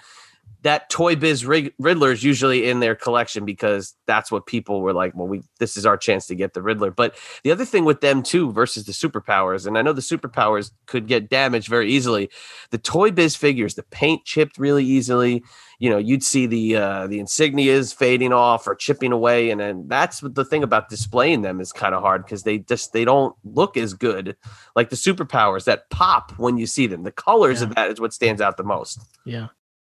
that 0.63 0.89
Toy 0.89 1.15
Biz 1.15 1.45
Riddler 1.45 2.11
is 2.11 2.23
usually 2.23 2.69
in 2.69 2.79
their 2.79 2.95
collection 2.95 3.43
because 3.43 3.95
that's 4.07 4.31
what 4.31 4.45
people 4.45 4.81
were 4.81 4.93
like. 4.93 5.13
Well, 5.13 5.27
we 5.27 5.43
this 5.59 5.75
is 5.75 5.85
our 5.85 5.97
chance 5.97 6.25
to 6.27 6.35
get 6.35 6.53
the 6.53 6.61
Riddler. 6.61 6.89
But 6.89 7.15
the 7.43 7.51
other 7.51 7.65
thing 7.65 7.83
with 7.83 7.99
them 7.99 8.23
too 8.23 8.51
versus 8.51 8.85
the 8.85 8.93
superpowers, 8.93 9.67
and 9.67 9.77
I 9.77 9.81
know 9.81 9.93
the 9.93 10.01
superpowers 10.01 10.71
could 10.85 11.07
get 11.07 11.29
damaged 11.29 11.67
very 11.67 11.91
easily. 11.91 12.29
The 12.71 12.77
Toy 12.77 13.11
Biz 13.11 13.35
figures, 13.35 13.75
the 13.75 13.83
paint 13.83 14.23
chipped 14.23 14.57
really 14.57 14.85
easily. 14.85 15.43
You 15.83 15.89
know, 15.89 15.97
you'd 15.97 16.23
see 16.23 16.45
the 16.45 16.77
uh, 16.77 17.07
the 17.07 17.19
insignias 17.19 17.93
fading 17.93 18.31
off 18.31 18.67
or 18.67 18.73
chipping 18.73 19.11
away, 19.11 19.49
and 19.51 19.59
then 19.59 19.85
that's 19.89 20.23
what 20.23 20.33
the 20.33 20.45
thing 20.45 20.63
about 20.63 20.87
displaying 20.87 21.41
them 21.41 21.59
is 21.59 21.73
kind 21.73 21.93
of 21.93 22.01
hard 22.01 22.23
because 22.23 22.43
they 22.43 22.59
just 22.59 22.93
they 22.93 23.03
don't 23.03 23.35
look 23.43 23.75
as 23.75 23.93
good 23.93 24.37
like 24.77 24.89
the 24.91 24.95
superpowers 24.95 25.65
that 25.65 25.89
pop 25.89 26.31
when 26.37 26.57
you 26.57 26.67
see 26.67 26.87
them. 26.87 27.03
The 27.03 27.11
colors 27.11 27.61
of 27.61 27.75
that 27.75 27.91
is 27.91 27.99
what 27.99 28.13
stands 28.13 28.39
out 28.41 28.55
the 28.55 28.63
most. 28.63 29.01
Yeah. 29.25 29.47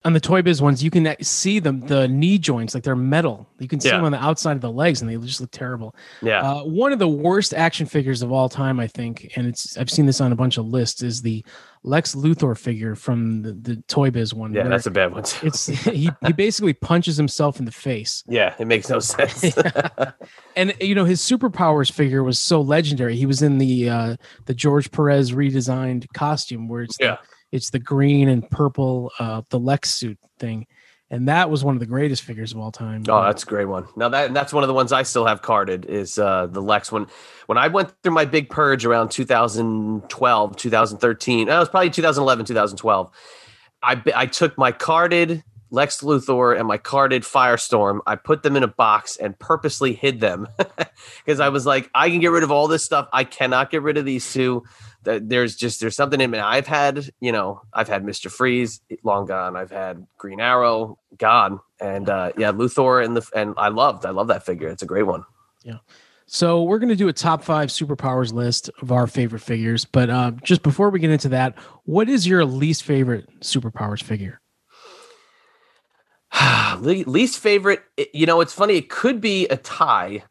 On 0.04 0.12
the 0.14 0.20
Toy 0.20 0.40
Biz 0.42 0.62
ones, 0.62 0.82
you 0.82 0.90
can 0.90 1.14
see 1.22 1.58
them, 1.58 1.80
the 1.80 2.08
knee 2.08 2.38
joints, 2.38 2.72
like 2.72 2.84
they're 2.84 2.96
metal. 2.96 3.46
You 3.58 3.68
can 3.68 3.80
see 3.80 3.88
Yeah. 3.88 3.96
them 3.96 4.06
on 4.06 4.12
the 4.12 4.24
outside 4.24 4.56
of 4.56 4.62
the 4.62 4.70
legs 4.70 5.02
and 5.02 5.10
they 5.10 5.16
just 5.26 5.42
look 5.42 5.50
terrible. 5.50 5.94
Yeah. 6.22 6.40
Uh, 6.40 6.62
one 6.62 6.92
of 6.92 6.98
the 6.98 7.08
worst 7.08 7.52
action 7.52 7.84
figures 7.86 8.22
of 8.22 8.32
all 8.32 8.48
time, 8.48 8.80
I 8.80 8.86
think, 8.86 9.32
and 9.36 9.46
it's 9.46 9.76
I've 9.76 9.90
seen 9.90 10.06
this 10.06 10.20
on 10.22 10.32
a 10.32 10.36
bunch 10.36 10.56
of 10.56 10.66
lists, 10.66 11.02
is 11.02 11.20
the 11.20 11.44
Lex 11.82 12.14
Luthor 12.14 12.56
figure 12.58 12.94
from 12.94 13.40
the, 13.42 13.52
the 13.52 13.76
Toy 13.88 14.10
Biz 14.10 14.34
one. 14.34 14.52
yeah, 14.52 14.68
that's 14.68 14.84
a 14.86 14.90
bad 14.90 15.12
one. 15.12 15.22
Too. 15.22 15.46
it's 15.46 15.66
he, 15.66 16.10
he 16.26 16.32
basically 16.34 16.74
punches 16.74 17.16
himself 17.16 17.58
in 17.58 17.64
the 17.64 17.72
face. 17.72 18.22
Yeah, 18.28 18.54
it 18.58 18.66
makes 18.66 18.88
no 18.90 18.98
sense. 18.98 19.56
And 20.56 20.74
you 20.80 20.94
know, 20.94 21.04
his 21.04 21.20
superpowers 21.20 21.90
figure 21.90 22.22
was 22.22 22.38
so 22.38 22.60
legendary. 22.60 23.16
He 23.16 23.24
was 23.26 23.40
in 23.40 23.58
the 23.58 23.88
uh 23.88 24.16
the 24.46 24.54
George 24.54 24.90
Perez 24.90 25.32
redesigned 25.32 26.06
costume 26.12 26.68
where 26.68 26.82
it's 26.82 26.96
Yeah. 27.00 27.16
the, 27.16 27.56
it's 27.56 27.70
the 27.70 27.78
green 27.78 28.28
and 28.28 28.48
purple 28.50 29.10
uh 29.18 29.42
the 29.50 29.58
Lex 29.58 29.94
suit 29.94 30.18
thing. 30.38 30.66
And 31.12 31.26
that 31.26 31.50
was 31.50 31.64
one 31.64 31.74
of 31.74 31.80
the 31.80 31.86
greatest 31.86 32.22
figures 32.22 32.52
of 32.52 32.58
all 32.58 32.70
time. 32.70 33.02
Oh, 33.08 33.24
that's 33.24 33.42
a 33.42 33.46
great 33.46 33.64
one. 33.64 33.88
Now 33.96 34.08
that 34.10 34.32
that's 34.32 34.52
one 34.52 34.62
of 34.62 34.68
the 34.68 34.74
ones 34.74 34.92
I 34.92 35.02
still 35.02 35.26
have 35.26 35.42
carded 35.42 35.84
is 35.86 36.18
uh, 36.18 36.46
the 36.46 36.62
Lex 36.62 36.92
one. 36.92 37.08
When 37.46 37.58
I 37.58 37.66
went 37.66 37.92
through 38.02 38.12
my 38.12 38.24
big 38.24 38.48
purge 38.48 38.84
around 38.84 39.10
2012, 39.10 40.56
2013, 40.56 41.46
no, 41.48 41.56
it 41.56 41.58
was 41.58 41.68
probably 41.68 41.90
2011, 41.90 42.44
2012. 42.44 43.10
I 43.82 44.02
I 44.14 44.26
took 44.26 44.56
my 44.56 44.70
carded 44.70 45.42
Lex 45.70 46.00
Luthor 46.02 46.56
and 46.56 46.66
my 46.66 46.78
carded 46.78 47.22
Firestorm. 47.22 48.00
I 48.06 48.16
put 48.16 48.42
them 48.42 48.56
in 48.56 48.62
a 48.62 48.68
box 48.68 49.16
and 49.16 49.38
purposely 49.38 49.94
hid 49.94 50.20
them 50.20 50.48
because 51.24 51.40
I 51.40 51.48
was 51.48 51.64
like, 51.64 51.88
I 51.94 52.10
can 52.10 52.20
get 52.20 52.30
rid 52.30 52.42
of 52.42 52.50
all 52.50 52.68
this 52.68 52.84
stuff. 52.84 53.08
I 53.12 53.24
cannot 53.24 53.70
get 53.70 53.82
rid 53.82 53.96
of 53.96 54.04
these 54.04 54.32
two. 54.32 54.64
That 55.04 55.28
there's 55.28 55.56
just 55.56 55.80
there's 55.80 55.96
something 55.96 56.20
in 56.20 56.30
me. 56.30 56.38
I've 56.38 56.66
had 56.66 57.10
you 57.20 57.32
know 57.32 57.62
I've 57.72 57.88
had 57.88 58.04
Mister 58.04 58.28
Freeze 58.28 58.80
long 59.02 59.26
gone. 59.26 59.56
I've 59.56 59.70
had 59.70 60.06
Green 60.18 60.40
Arrow 60.40 60.98
gone, 61.18 61.60
and 61.80 62.08
uh, 62.08 62.32
yeah, 62.36 62.52
Luthor 62.52 63.04
and 63.04 63.16
the 63.16 63.26
and 63.34 63.54
I 63.56 63.68
loved 63.68 64.04
I 64.04 64.10
love 64.10 64.28
that 64.28 64.44
figure. 64.44 64.68
It's 64.68 64.82
a 64.82 64.86
great 64.86 65.06
one. 65.06 65.24
Yeah. 65.64 65.78
So 66.26 66.62
we're 66.62 66.78
going 66.78 66.90
to 66.90 66.96
do 66.96 67.08
a 67.08 67.12
top 67.12 67.42
five 67.42 67.70
superpowers 67.70 68.32
list 68.32 68.70
of 68.80 68.92
our 68.92 69.08
favorite 69.08 69.40
figures. 69.40 69.84
But 69.84 70.10
uh, 70.10 70.30
just 70.44 70.62
before 70.62 70.88
we 70.88 71.00
get 71.00 71.10
into 71.10 71.30
that, 71.30 71.58
what 71.86 72.08
is 72.08 72.24
your 72.24 72.44
least 72.44 72.84
favorite 72.84 73.28
superpowers 73.40 74.00
figure? 74.00 74.40
Least 76.80 77.38
favorite 77.38 77.82
you 78.12 78.26
know 78.26 78.40
it's 78.40 78.52
funny 78.52 78.76
it 78.76 78.88
could 78.88 79.20
be 79.20 79.46
a 79.48 79.56
tie 79.56 80.22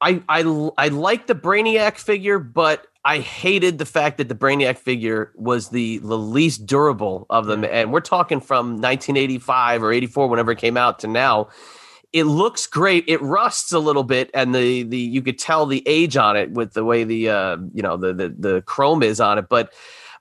I, 0.00 0.22
I 0.28 0.70
i 0.78 0.88
like 0.88 1.26
the 1.26 1.34
brainiac 1.34 1.98
figure 1.98 2.38
but 2.38 2.86
i 3.06 3.20
hated 3.20 3.78
the 3.78 3.86
fact 3.86 4.18
that 4.18 4.28
the 4.28 4.34
brainiac 4.34 4.76
figure 4.76 5.30
was 5.36 5.68
the, 5.68 5.98
the 5.98 6.18
least 6.18 6.66
durable 6.66 7.24
of 7.30 7.46
them. 7.46 7.64
And 7.64 7.92
we're 7.92 8.00
talking 8.00 8.40
from 8.40 8.80
1985 8.80 9.84
or 9.84 9.92
84 9.92 10.28
whenever 10.28 10.50
it 10.50 10.58
came 10.58 10.76
out 10.76 10.98
to 10.98 11.06
now. 11.06 11.48
It 12.12 12.24
looks 12.24 12.66
great. 12.66 13.04
It 13.06 13.22
rusts 13.22 13.70
a 13.70 13.78
little 13.78 14.02
bit 14.02 14.30
and 14.34 14.52
the 14.54 14.82
the 14.82 14.98
you 14.98 15.22
could 15.22 15.38
tell 15.38 15.66
the 15.66 15.84
age 15.86 16.16
on 16.16 16.36
it 16.36 16.50
with 16.50 16.72
the 16.72 16.84
way 16.84 17.04
the 17.04 17.28
uh 17.28 17.56
you 17.72 17.82
know 17.82 17.96
the 17.96 18.12
the, 18.12 18.28
the 18.36 18.62
chrome 18.62 19.02
is 19.02 19.20
on 19.20 19.38
it. 19.38 19.48
But 19.48 19.72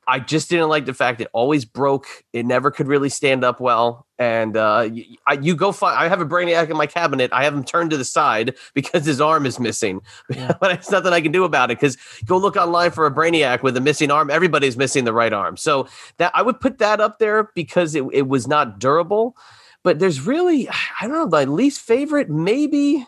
I 0.07 0.19
just 0.19 0.49
didn't 0.49 0.69
like 0.69 0.85
the 0.85 0.93
fact 0.93 1.19
it 1.19 1.29
always 1.33 1.65
broke. 1.65 2.05
It 2.31 2.45
never 2.45 2.69
could 2.69 2.87
really 2.87 3.09
stand 3.09 3.43
up 3.43 3.59
well. 3.59 4.05
And 4.19 4.55
uh, 4.55 4.89
you, 4.91 5.03
I, 5.27 5.33
you 5.33 5.55
go 5.55 5.71
find. 5.71 5.97
I 5.97 6.07
have 6.07 6.21
a 6.21 6.25
Brainiac 6.25 6.69
in 6.69 6.77
my 6.77 6.85
cabinet. 6.85 7.33
I 7.33 7.43
have 7.43 7.53
him 7.53 7.63
turned 7.63 7.89
to 7.89 7.97
the 7.97 8.05
side 8.05 8.55
because 8.73 9.05
his 9.05 9.19
arm 9.19 9.45
is 9.45 9.59
missing. 9.59 10.01
but 10.59 10.71
it's 10.71 10.91
nothing 10.91 11.11
I 11.11 11.21
can 11.21 11.31
do 11.31 11.43
about 11.43 11.71
it. 11.71 11.79
Because 11.79 11.97
go 12.25 12.37
look 12.37 12.55
online 12.55 12.91
for 12.91 13.07
a 13.07 13.11
Brainiac 13.11 13.63
with 13.63 13.75
a 13.77 13.81
missing 13.81 14.11
arm. 14.11 14.29
Everybody's 14.29 14.77
missing 14.77 15.05
the 15.05 15.13
right 15.13 15.33
arm. 15.33 15.57
So 15.57 15.87
that 16.17 16.31
I 16.35 16.43
would 16.43 16.59
put 16.59 16.77
that 16.77 17.01
up 17.01 17.17
there 17.17 17.51
because 17.55 17.95
it, 17.95 18.03
it 18.13 18.27
was 18.27 18.47
not 18.47 18.79
durable. 18.79 19.35
But 19.83 19.99
there's 19.99 20.21
really 20.21 20.69
I 21.01 21.07
don't 21.07 21.13
know 21.13 21.27
my 21.27 21.45
least 21.45 21.81
favorite 21.81 22.29
maybe. 22.29 23.05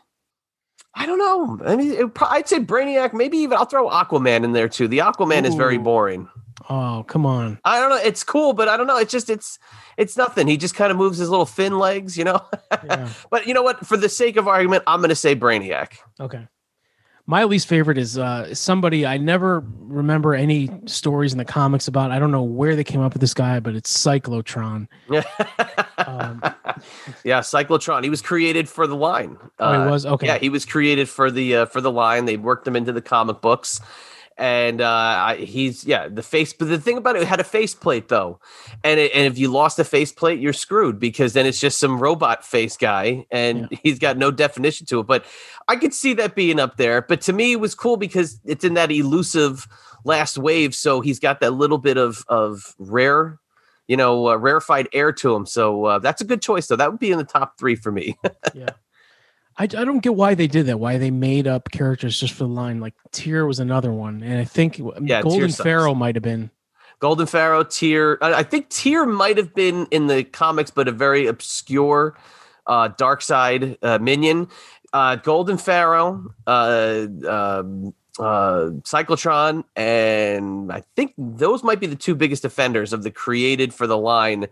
I 0.95 1.05
don't 1.05 1.19
know. 1.19 1.59
I 1.63 1.75
mean, 1.75 1.91
it, 1.91 2.11
I'd 2.21 2.49
say 2.49 2.59
Brainiac. 2.59 3.13
Maybe 3.13 3.37
even 3.37 3.55
I'll 3.55 3.65
throw 3.65 3.87
Aquaman 3.87 4.43
in 4.43 4.53
there 4.53 4.67
too. 4.67 4.87
The 4.87 4.97
Aquaman 4.97 5.45
is 5.45 5.53
very 5.53 5.77
boring. 5.77 6.27
Oh, 6.69 7.05
come 7.07 7.25
on. 7.25 7.59
I 7.63 7.79
don't 7.79 7.89
know. 7.89 7.95
It's 7.97 8.23
cool, 8.23 8.53
but 8.53 8.67
I 8.67 8.75
don't 8.77 8.87
know. 8.87 8.97
It's 8.97 9.11
just 9.11 9.29
it's 9.29 9.57
it's 9.97 10.17
nothing. 10.17 10.47
He 10.47 10.57
just 10.57 10.75
kind 10.75 10.91
of 10.91 10.97
moves 10.97 11.17
his 11.17 11.29
little 11.29 11.45
thin 11.45 11.79
legs, 11.79 12.17
you 12.17 12.23
know. 12.23 12.41
Yeah. 12.83 13.09
but 13.31 13.47
you 13.47 13.53
know 13.53 13.63
what? 13.63 13.85
For 13.85 13.97
the 13.97 14.09
sake 14.09 14.35
of 14.37 14.47
argument, 14.47 14.83
I'm 14.87 14.99
going 14.99 15.09
to 15.09 15.15
say 15.15 15.35
Brainiac. 15.35 15.93
Okay. 16.19 16.47
My 17.25 17.43
least 17.43 17.67
favorite 17.67 17.97
is 17.97 18.17
uh, 18.17 18.53
somebody 18.55 19.05
I 19.05 19.17
never 19.17 19.63
remember 19.79 20.33
any 20.33 20.69
stories 20.85 21.33
in 21.33 21.37
the 21.37 21.43
comics 21.45 21.87
about. 21.87 22.11
I 22.11 22.19
don't 22.19 22.31
know 22.31 22.43
where 22.43 22.75
they 22.75 22.83
came 22.85 23.01
up 23.01 23.13
with 23.13 23.19
this 23.21 23.33
guy, 23.33 23.59
but 23.59 23.75
it's 23.75 23.91
Cyclotron. 23.95 24.87
Um, 25.99 26.41
yeah, 27.23 27.39
Cyclotron. 27.39 28.03
He 28.03 28.09
was 28.09 28.21
created 28.21 28.69
for 28.69 28.85
the 28.87 28.95
line. 28.95 29.37
Oh, 29.59 29.71
he 29.73 29.77
Uh, 29.79 29.89
was? 29.89 30.05
Okay. 30.05 30.27
Yeah, 30.27 30.37
he 30.37 30.47
was 30.49 30.63
created 30.63 31.09
for 31.09 31.31
the 31.31 31.55
uh, 31.55 31.65
for 31.65 31.81
the 31.81 31.91
line. 31.91 32.25
They 32.25 32.37
worked 32.37 32.67
him 32.67 32.75
into 32.75 32.93
the 32.93 33.01
comic 33.01 33.41
books. 33.41 33.81
And 34.37 34.81
uh, 34.81 34.87
I, 34.87 35.35
he's 35.37 35.83
yeah 35.83 36.07
the 36.07 36.21
face, 36.21 36.53
but 36.53 36.67
the 36.67 36.79
thing 36.79 36.97
about 36.97 37.15
it, 37.15 37.23
it 37.23 37.27
had 37.27 37.39
a 37.39 37.43
faceplate 37.43 38.07
though, 38.07 38.39
and 38.83 38.99
it, 38.99 39.11
and 39.15 39.25
if 39.25 39.39
you 39.39 39.49
lost 39.49 39.79
a 39.79 39.83
faceplate, 39.83 40.39
you're 40.39 40.53
screwed 40.53 40.99
because 40.99 41.33
then 41.33 41.47
it's 41.47 41.59
just 41.59 41.79
some 41.79 41.99
robot 41.99 42.45
face 42.45 42.77
guy, 42.77 43.25
and 43.31 43.67
he's 43.83 43.97
got 43.97 44.17
no 44.17 44.29
definition 44.29 44.85
to 44.87 44.99
it. 44.99 45.07
But 45.07 45.25
I 45.67 45.75
could 45.75 45.93
see 45.93 46.13
that 46.15 46.35
being 46.35 46.59
up 46.59 46.77
there. 46.77 47.01
But 47.01 47.21
to 47.21 47.33
me, 47.33 47.53
it 47.53 47.59
was 47.59 47.73
cool 47.73 47.97
because 47.97 48.39
it's 48.45 48.63
in 48.63 48.75
that 48.75 48.91
elusive 48.91 49.67
last 50.03 50.37
wave, 50.37 50.75
so 50.75 51.01
he's 51.01 51.19
got 51.19 51.39
that 51.39 51.51
little 51.51 51.79
bit 51.79 51.97
of 51.97 52.23
of 52.27 52.75
rare, 52.77 53.39
you 53.87 53.97
know, 53.97 54.27
uh, 54.29 54.35
rarefied 54.35 54.87
air 54.93 55.11
to 55.13 55.35
him. 55.35 55.47
So 55.47 55.85
uh, 55.85 55.99
that's 55.99 56.21
a 56.21 56.25
good 56.25 56.43
choice, 56.43 56.67
though. 56.67 56.75
That 56.75 56.91
would 56.91 56.99
be 56.99 57.11
in 57.11 57.17
the 57.17 57.23
top 57.23 57.57
three 57.57 57.75
for 57.75 57.91
me. 57.91 58.17
I, 59.57 59.63
I 59.63 59.67
don't 59.67 59.99
get 59.99 60.15
why 60.15 60.35
they 60.35 60.47
did 60.47 60.67
that. 60.67 60.79
Why 60.79 60.97
they 60.97 61.11
made 61.11 61.47
up 61.47 61.71
characters 61.71 62.19
just 62.19 62.33
for 62.33 62.43
the 62.43 62.49
line. 62.49 62.79
Like 62.79 62.93
Tyr 63.11 63.45
was 63.45 63.59
another 63.59 63.91
one, 63.91 64.21
and 64.21 64.39
I 64.39 64.45
think 64.45 64.79
Yeah, 65.01 65.21
Golden. 65.21 65.51
Pharaoh 65.51 65.95
might 65.95 66.15
have 66.15 66.23
been. 66.23 66.51
Golden 66.99 67.27
Pharaoh, 67.27 67.63
Tyr. 67.63 68.17
I 68.21 68.43
think 68.43 68.69
Tyr 68.69 69.05
might 69.05 69.37
have 69.37 69.53
been 69.53 69.87
in 69.91 70.07
the 70.07 70.23
comics, 70.23 70.71
but 70.71 70.87
a 70.87 70.91
very 70.91 71.27
obscure 71.27 72.17
uh, 72.65 72.89
Darkseid 72.89 73.77
uh, 73.81 73.99
minion. 73.99 74.47
Uh, 74.93 75.15
Golden 75.15 75.57
Pharaoh, 75.57 76.33
uh, 76.45 77.07
um, 77.27 77.93
uh, 78.19 78.71
Cyclotron, 78.83 79.63
and 79.75 80.71
I 80.71 80.83
think 80.95 81.13
those 81.17 81.63
might 81.63 81.79
be 81.79 81.87
the 81.87 81.95
two 81.95 82.15
biggest 82.15 82.45
offenders 82.45 82.93
of 82.93 83.03
the 83.03 83.11
created 83.11 83.73
for 83.73 83.87
the 83.87 83.97
line 83.97 84.47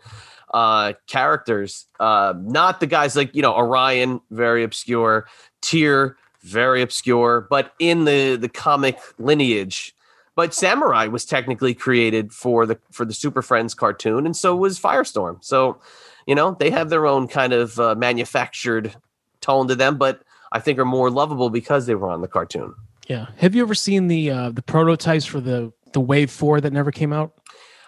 uh, 0.53 0.93
characters. 1.07 1.85
Uh, 1.99 2.33
not 2.37 2.79
the 2.79 2.87
guys 2.87 3.15
like 3.15 3.35
you 3.35 3.41
know 3.41 3.55
Orion, 3.55 4.21
very 4.31 4.63
obscure, 4.63 5.27
Tyr, 5.61 6.17
very 6.41 6.81
obscure, 6.81 7.47
but 7.49 7.73
in 7.79 8.05
the 8.05 8.35
the 8.35 8.49
comic 8.49 8.99
lineage. 9.17 9.93
But 10.35 10.53
Samurai 10.53 11.07
was 11.07 11.25
technically 11.25 11.73
created 11.73 12.33
for 12.33 12.65
the 12.65 12.77
for 12.91 13.05
the 13.05 13.13
Super 13.13 13.41
Friends 13.41 13.73
cartoon, 13.73 14.25
and 14.25 14.35
so 14.35 14.55
was 14.55 14.79
Firestorm. 14.79 15.43
So, 15.43 15.79
you 16.27 16.35
know, 16.35 16.55
they 16.59 16.69
have 16.69 16.89
their 16.89 17.05
own 17.05 17.27
kind 17.27 17.53
of 17.53 17.79
uh, 17.79 17.95
manufactured 17.95 18.95
tone 19.41 19.67
to 19.69 19.75
them, 19.75 19.97
but 19.97 20.21
I 20.51 20.59
think 20.59 20.77
are 20.77 20.85
more 20.85 21.09
lovable 21.09 21.49
because 21.49 21.85
they 21.85 21.95
were 21.95 22.09
on 22.09 22.21
the 22.21 22.27
cartoon. 22.27 22.75
Yeah. 23.05 23.27
Have 23.37 23.55
you 23.55 23.61
ever 23.61 23.75
seen 23.75 24.07
the 24.07 24.29
uh, 24.31 24.49
the 24.51 24.61
prototypes 24.61 25.25
for 25.25 25.39
the 25.39 25.71
the 25.93 26.01
Wave 26.01 26.31
Four 26.31 26.61
that 26.61 26.73
never 26.73 26.91
came 26.91 27.13
out? 27.13 27.33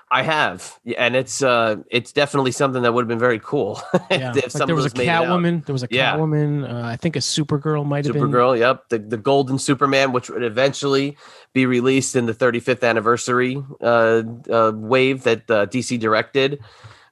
I 0.10 0.21
have, 0.21 0.80
Yeah, 0.86 1.03
and 1.06 1.17
it's 1.17 1.43
uh, 1.43 1.75
it's 1.91 2.13
definitely 2.13 2.53
something 2.53 2.82
that 2.84 2.93
would 2.93 3.01
have 3.01 3.10
been 3.10 3.19
very 3.19 3.39
cool. 3.43 3.82
Yeah. 4.10 4.30
if 4.30 4.36
Like 4.36 4.51
some 4.51 4.65
there 4.67 4.73
was 4.75 4.86
a 4.86 4.89
those 4.89 4.99
made. 4.99 5.08
Catwoman. 5.10 5.65
There 5.65 5.73
was 5.73 5.84
a 5.84 5.88
Yeah. 5.91 6.15
Catwoman. 6.15 6.63
Uh, 6.63 6.88
I 6.88 6.95
think 6.95 7.17
a 7.17 7.19
Supergirl 7.19 7.86
might 7.86 8.06
have 8.06 8.13
been. 8.13 8.23
Supergirl, 8.23 8.58
yep. 8.58 8.88
The 8.88 8.99
the 8.99 9.17
Golden 9.17 9.60
Superman, 9.60 10.13
which 10.13 10.30
would 10.30 10.43
eventually 10.43 11.17
be 11.51 11.65
released 11.65 12.15
in 12.15 12.25
the 12.25 12.34
35th 12.34 12.88
anniversary 12.88 13.62
uh, 13.82 14.23
uh, 14.49 14.71
wave 14.75 15.23
that 15.23 15.51
uh, 15.51 15.65
DC 15.65 15.99
directed. 15.99 16.60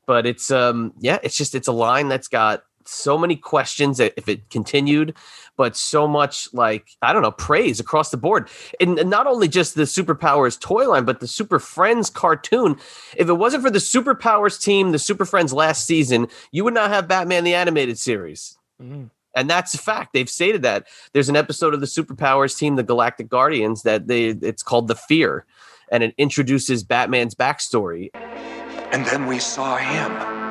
But 0.06 0.26
it's 0.26 0.50
um 0.50 0.94
yeah, 1.00 1.18
it's 1.22 1.36
just 1.36 1.54
it's 1.54 1.68
a 1.68 1.74
line 1.74 2.08
that's 2.08 2.30
got 2.30 2.64
so 2.88 3.18
many 3.18 3.36
questions 3.36 3.98
that 3.98 4.14
if 4.18 4.28
it 4.30 4.50
continued, 4.50 5.16
but 5.58 5.76
so 5.76 6.08
much 6.08 6.48
like 6.54 6.90
I 7.02 7.14
don't 7.14 7.22
know 7.22 7.32
praise 7.32 7.80
across 7.80 8.12
the 8.12 8.18
board, 8.18 8.50
and 8.80 9.00
and 9.00 9.10
not 9.10 9.28
only 9.28 9.48
just 9.48 9.76
the 9.76 9.84
Superpowers 9.84 10.60
toy 10.60 10.88
line, 10.88 11.06
but 11.06 11.20
the 11.20 11.28
Super 11.28 11.60
Friends 11.60 12.10
cartoon. 12.10 12.78
If 13.18 13.30
it 13.30 13.34
wasn't 13.34 13.64
for 13.64 13.72
the 13.72 13.80
Superpowers 13.80 14.62
team, 14.62 14.92
the 14.92 15.00
Super 15.00 15.26
Friends 15.26 15.54
last 15.54 15.86
season, 15.86 16.28
you 16.52 16.64
would 16.64 16.74
not 16.74 16.90
have 16.90 17.08
Batman 17.08 17.44
the 17.44 17.56
animated 17.56 17.98
series. 17.98 18.58
Mhm. 18.82 19.10
And 19.36 19.50
that's 19.50 19.74
a 19.74 19.78
fact. 19.78 20.14
They've 20.14 20.30
stated 20.30 20.62
that. 20.62 20.88
There's 21.12 21.28
an 21.28 21.36
episode 21.36 21.74
of 21.74 21.82
the 21.82 21.88
Superpowers 21.88 22.58
team, 22.58 22.76
the 22.76 22.84
Galactic 22.84 23.28
Guardians, 23.28 23.84
that 23.84 24.08
they 24.08 24.28
it's 24.28 24.64
called 24.64 24.88
The 24.88 24.96
Fear. 24.96 25.46
And 25.92 26.04
it 26.04 26.16
introduces 26.18 26.84
Batman's 26.84 27.36
backstory. 27.36 28.10
And 28.14 29.06
then 29.06 29.28
we 29.28 29.40
saw 29.40 29.76
him. 29.76 30.45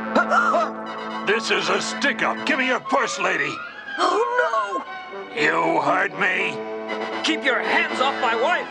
This 1.45 1.65
is 1.65 1.69
a 1.69 1.83
stick 1.83 2.23
up. 2.23 2.47
Give 2.47 2.59
me 2.59 2.69
your 2.69 2.81
purse, 2.81 3.19
lady. 3.19 3.55
Oh 3.99 4.83
no! 5.37 5.39
You 5.39 5.79
heard 5.83 6.19
me. 6.19 6.57
Keep 7.23 7.45
your 7.45 7.61
hands 7.61 8.01
off 8.01 8.19
my 8.23 8.35
wife! 8.35 8.67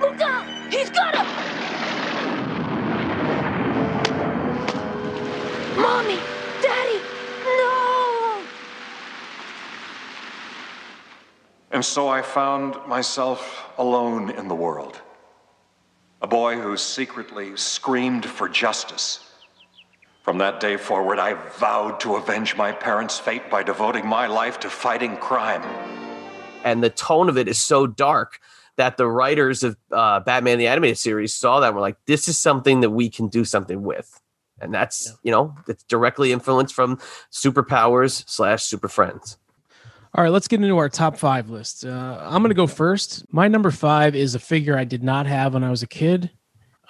Look 0.00 0.20
out! 0.20 0.46
He's 0.72 0.88
got 0.88 1.16
him! 1.16 1.26
Mommy! 5.82 6.20
Daddy! 6.62 7.00
No! 7.44 8.44
And 11.72 11.84
so 11.84 12.08
I 12.08 12.22
found 12.22 12.76
myself 12.86 13.68
alone 13.78 14.30
in 14.30 14.46
the 14.46 14.54
world. 14.54 15.02
A 16.20 16.28
boy 16.28 16.54
who 16.54 16.76
secretly 16.76 17.56
screamed 17.56 18.24
for 18.24 18.48
justice. 18.48 19.31
From 20.22 20.38
that 20.38 20.60
day 20.60 20.76
forward, 20.76 21.18
I 21.18 21.34
vowed 21.58 21.98
to 22.00 22.14
avenge 22.14 22.56
my 22.56 22.70
parents' 22.70 23.18
fate 23.18 23.50
by 23.50 23.64
devoting 23.64 24.06
my 24.06 24.28
life 24.28 24.60
to 24.60 24.70
fighting 24.70 25.16
crime. 25.16 25.62
And 26.64 26.82
the 26.82 26.90
tone 26.90 27.28
of 27.28 27.36
it 27.36 27.48
is 27.48 27.60
so 27.60 27.88
dark 27.88 28.38
that 28.76 28.96
the 28.96 29.08
writers 29.08 29.64
of 29.64 29.76
uh, 29.90 30.20
Batman 30.20 30.58
the 30.58 30.68
Animated 30.68 30.98
Series 30.98 31.34
saw 31.34 31.58
that 31.58 31.66
and 31.68 31.74
were 31.74 31.80
like, 31.80 31.96
this 32.06 32.28
is 32.28 32.38
something 32.38 32.82
that 32.82 32.90
we 32.90 33.10
can 33.10 33.26
do 33.26 33.44
something 33.44 33.82
with. 33.82 34.20
And 34.60 34.72
that's, 34.72 35.12
you 35.24 35.32
know, 35.32 35.56
it's 35.66 35.82
directly 35.84 36.30
influenced 36.30 36.72
from 36.72 36.98
Superpowers 37.32 38.22
slash 38.28 38.62
Super 38.62 38.86
Friends. 38.86 39.38
All 40.14 40.22
right, 40.22 40.30
let's 40.30 40.46
get 40.46 40.62
into 40.62 40.78
our 40.78 40.88
top 40.88 41.16
five 41.16 41.50
list. 41.50 41.84
Uh, 41.84 42.18
I'm 42.20 42.42
going 42.42 42.50
to 42.50 42.54
go 42.54 42.68
first. 42.68 43.24
My 43.32 43.48
number 43.48 43.72
five 43.72 44.14
is 44.14 44.36
a 44.36 44.38
figure 44.38 44.78
I 44.78 44.84
did 44.84 45.02
not 45.02 45.26
have 45.26 45.54
when 45.54 45.64
I 45.64 45.70
was 45.70 45.82
a 45.82 45.88
kid. 45.88 46.30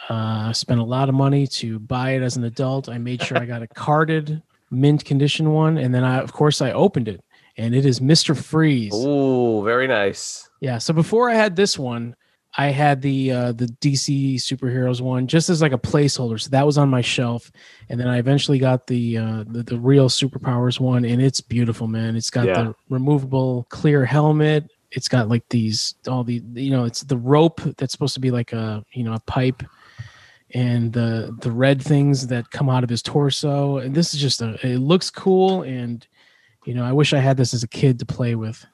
Uh, 0.09 0.53
spent 0.53 0.81
a 0.81 0.85
lot 0.85 1.09
of 1.09 1.15
money 1.15 1.47
to 1.47 1.79
buy 1.79 2.11
it 2.13 2.23
as 2.23 2.37
an 2.37 2.45
adult. 2.45 2.89
I 2.89 2.99
made 2.99 3.23
sure 3.23 3.39
I 3.39 3.47
got 3.47 3.63
a 3.63 3.69
carded, 3.69 4.43
mint 4.71 5.05
condition 5.05 5.53
one, 5.53 5.79
and 5.79 5.95
then 5.95 6.05
I, 6.05 6.19
of 6.19 6.33
course, 6.33 6.61
I 6.61 6.73
opened 6.73 7.09
it, 7.09 7.23
and 7.57 7.75
it 7.75 7.87
is 7.87 8.01
Mister 8.01 8.35
Freeze. 8.35 8.93
Ooh, 8.95 9.63
very 9.65 9.87
nice. 9.87 10.51
Yeah. 10.61 10.79
So 10.79 10.93
before 10.93 11.31
I 11.31 11.35
had 11.35 11.55
this 11.57 11.79
one, 11.79 12.17
I 12.59 12.67
had 12.67 13.01
the 13.01 13.31
uh, 13.31 13.53
the 13.53 13.67
DC 13.81 14.35
superheroes 14.37 15.01
one 15.01 15.27
just 15.27 15.49
as 15.49 15.63
like 15.63 15.73
a 15.73 15.79
placeholder. 15.79 16.39
So 16.41 16.51
that 16.51 16.67
was 16.67 16.77
on 16.79 16.91
my 16.91 17.01
shelf, 17.01 17.51
and 17.89 17.99
then 17.99 18.09
I 18.09 18.19
eventually 18.19 18.59
got 18.59 18.87
the 18.89 19.19
uh, 19.19 19.45
the, 19.47 19.63
the 19.63 19.79
real 19.79 20.09
superpowers 20.09 20.81
one, 20.81 21.05
and 21.05 21.23
it's 21.23 21.41
beautiful, 21.41 21.87
man. 21.87 22.17
It's 22.17 22.29
got 22.31 22.47
Yeah. 22.47 22.55
the 22.65 22.75
removable 22.91 23.67
clear 23.71 24.05
helmet. 24.05 24.69
It's 24.91 25.09
got 25.09 25.29
like 25.29 25.49
these 25.49 25.95
all 26.09 26.25
the 26.25 26.43
you 26.55 26.71
know 26.73 26.85
it's 26.85 27.03
the 27.05 27.17
rope 27.17 27.61
that's 27.79 27.93
supposed 27.93 28.15
to 28.15 28.21
be 28.21 28.31
like 28.31 28.53
a 28.53 28.85
you 28.93 29.05
know 29.05 29.15
a 29.15 29.21
pipe, 29.21 29.63
and 30.55 30.93
the 30.93 31.37
the 31.41 31.51
red 31.51 31.83
things 31.83 32.27
that 32.29 32.51
come 32.51 32.69
out 32.69 32.85
of 32.85 32.91
his 32.91 33.03
torso. 33.03 33.79
And 33.79 33.95
this 33.95 34.15
is 34.15 34.21
just 34.21 34.43
a 34.43 34.55
it 34.67 34.79
looks 34.79 35.11
cool, 35.11 35.63
and 35.63 36.07
you 36.65 36.75
know 36.75 36.85
I 36.85 36.93
wish 36.93 37.13
I 37.13 37.19
had 37.19 37.37
this 37.37 37.55
as 37.55 37.63
a 37.63 37.69
kid 37.69 37.99
to 38.01 38.07
play 38.07 38.35
with. 38.35 38.65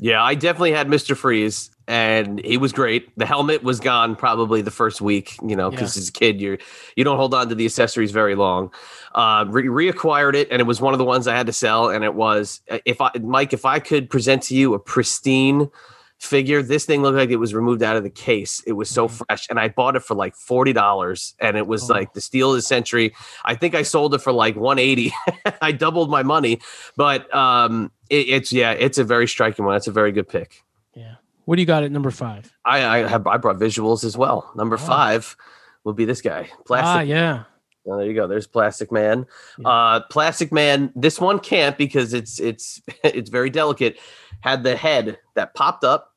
Yeah, 0.00 0.22
I 0.22 0.34
definitely 0.36 0.72
had 0.72 0.86
Mr. 0.86 1.16
Freeze 1.16 1.70
and 1.88 2.44
he 2.44 2.56
was 2.56 2.72
great. 2.72 3.08
The 3.18 3.26
helmet 3.26 3.64
was 3.64 3.80
gone 3.80 4.14
probably 4.14 4.62
the 4.62 4.70
first 4.70 5.00
week, 5.00 5.36
you 5.44 5.56
know, 5.56 5.70
because 5.70 5.96
Yeah. 5.96 6.02
as 6.02 6.08
a 6.10 6.12
kid, 6.12 6.40
you're 6.40 6.58
you 6.94 7.02
don't 7.02 7.16
hold 7.16 7.34
on 7.34 7.48
to 7.48 7.54
the 7.56 7.64
accessories 7.64 8.12
very 8.12 8.34
long. 8.36 8.70
Uh, 9.14 9.46
re- 9.48 9.64
reacquired 9.90 10.34
it, 10.34 10.48
and 10.52 10.60
it 10.60 10.66
was 10.66 10.80
one 10.80 10.94
of 10.94 10.98
the 10.98 11.04
ones 11.04 11.26
I 11.26 11.34
had 11.34 11.46
to 11.46 11.52
sell. 11.52 11.88
And 11.88 12.04
it 12.04 12.14
was 12.14 12.60
if 12.84 13.00
I, 13.00 13.10
Mike, 13.20 13.52
if 13.52 13.64
I 13.64 13.80
could 13.80 14.08
present 14.10 14.42
to 14.44 14.54
you 14.54 14.74
a 14.74 14.78
pristine 14.78 15.70
figure, 16.18 16.62
this 16.62 16.84
thing 16.84 17.02
looked 17.02 17.16
like 17.16 17.30
it 17.30 17.36
was 17.36 17.54
removed 17.54 17.82
out 17.82 17.96
of 17.96 18.02
the 18.02 18.10
case. 18.10 18.62
It 18.66 18.72
was 18.72 18.90
so 18.90 19.08
fresh, 19.08 19.46
and 19.48 19.58
I 19.58 19.68
bought 19.68 19.96
it 19.96 20.00
for 20.04 20.14
like 20.14 20.34
forty 20.34 20.72
dollars, 20.72 21.34
and 21.40 21.56
it 21.56 21.66
was 21.66 21.90
Oh. 21.90 21.94
like 21.94 22.12
the 22.14 22.20
steal 22.20 22.50
of 22.50 22.56
the 22.56 22.62
century. 22.62 23.14
I 23.44 23.54
think 23.54 23.74
I 23.74 23.82
sold 23.82 24.14
it 24.14 24.18
for 24.18 24.32
like 24.32 24.56
one 24.56 24.78
eighty. 24.78 25.12
I 25.62 25.72
doubled 25.72 26.10
my 26.10 26.22
money, 26.22 26.60
but 26.96 27.32
um, 27.34 27.90
it, 28.10 28.28
it's 28.28 28.52
yeah, 28.52 28.72
it's 28.72 28.98
a 28.98 29.04
very 29.04 29.26
striking 29.28 29.64
one. 29.64 29.76
It's 29.76 29.86
a 29.86 29.92
very 29.92 30.12
good 30.12 30.28
pick. 30.28 30.62
Yeah. 30.94 31.14
What 31.44 31.56
do 31.56 31.62
you 31.62 31.66
got 31.66 31.82
at 31.84 31.92
number 31.92 32.10
five? 32.10 32.52
I 32.64 32.84
I 32.84 33.08
have 33.08 33.26
I 33.26 33.36
brought 33.38 33.56
visuals 33.56 34.04
as 34.04 34.16
well. 34.16 34.50
Number 34.54 34.76
five 34.76 35.36
will 35.84 35.94
be 35.94 36.04
this 36.04 36.20
guy, 36.20 36.48
Ah, 36.52 36.62
Plastic. 36.66 37.08
yeah. 37.08 37.44
Oh, 37.90 37.96
there 37.96 38.04
you 38.06 38.12
go. 38.12 38.26
There's 38.26 38.46
Plastic 38.46 38.92
Man. 38.92 39.24
Yeah. 39.58 39.66
Uh, 39.68 40.00
Plastic 40.10 40.52
Man. 40.52 40.92
This 40.94 41.18
one 41.18 41.38
can't 41.38 41.78
because 41.78 42.12
it's 42.12 42.38
it's 42.38 42.82
it's 43.04 43.30
very 43.30 43.48
delicate. 43.48 43.98
Had 44.40 44.62
the 44.62 44.76
head 44.76 45.18
that 45.36 45.54
popped 45.54 45.84
up, 45.84 46.07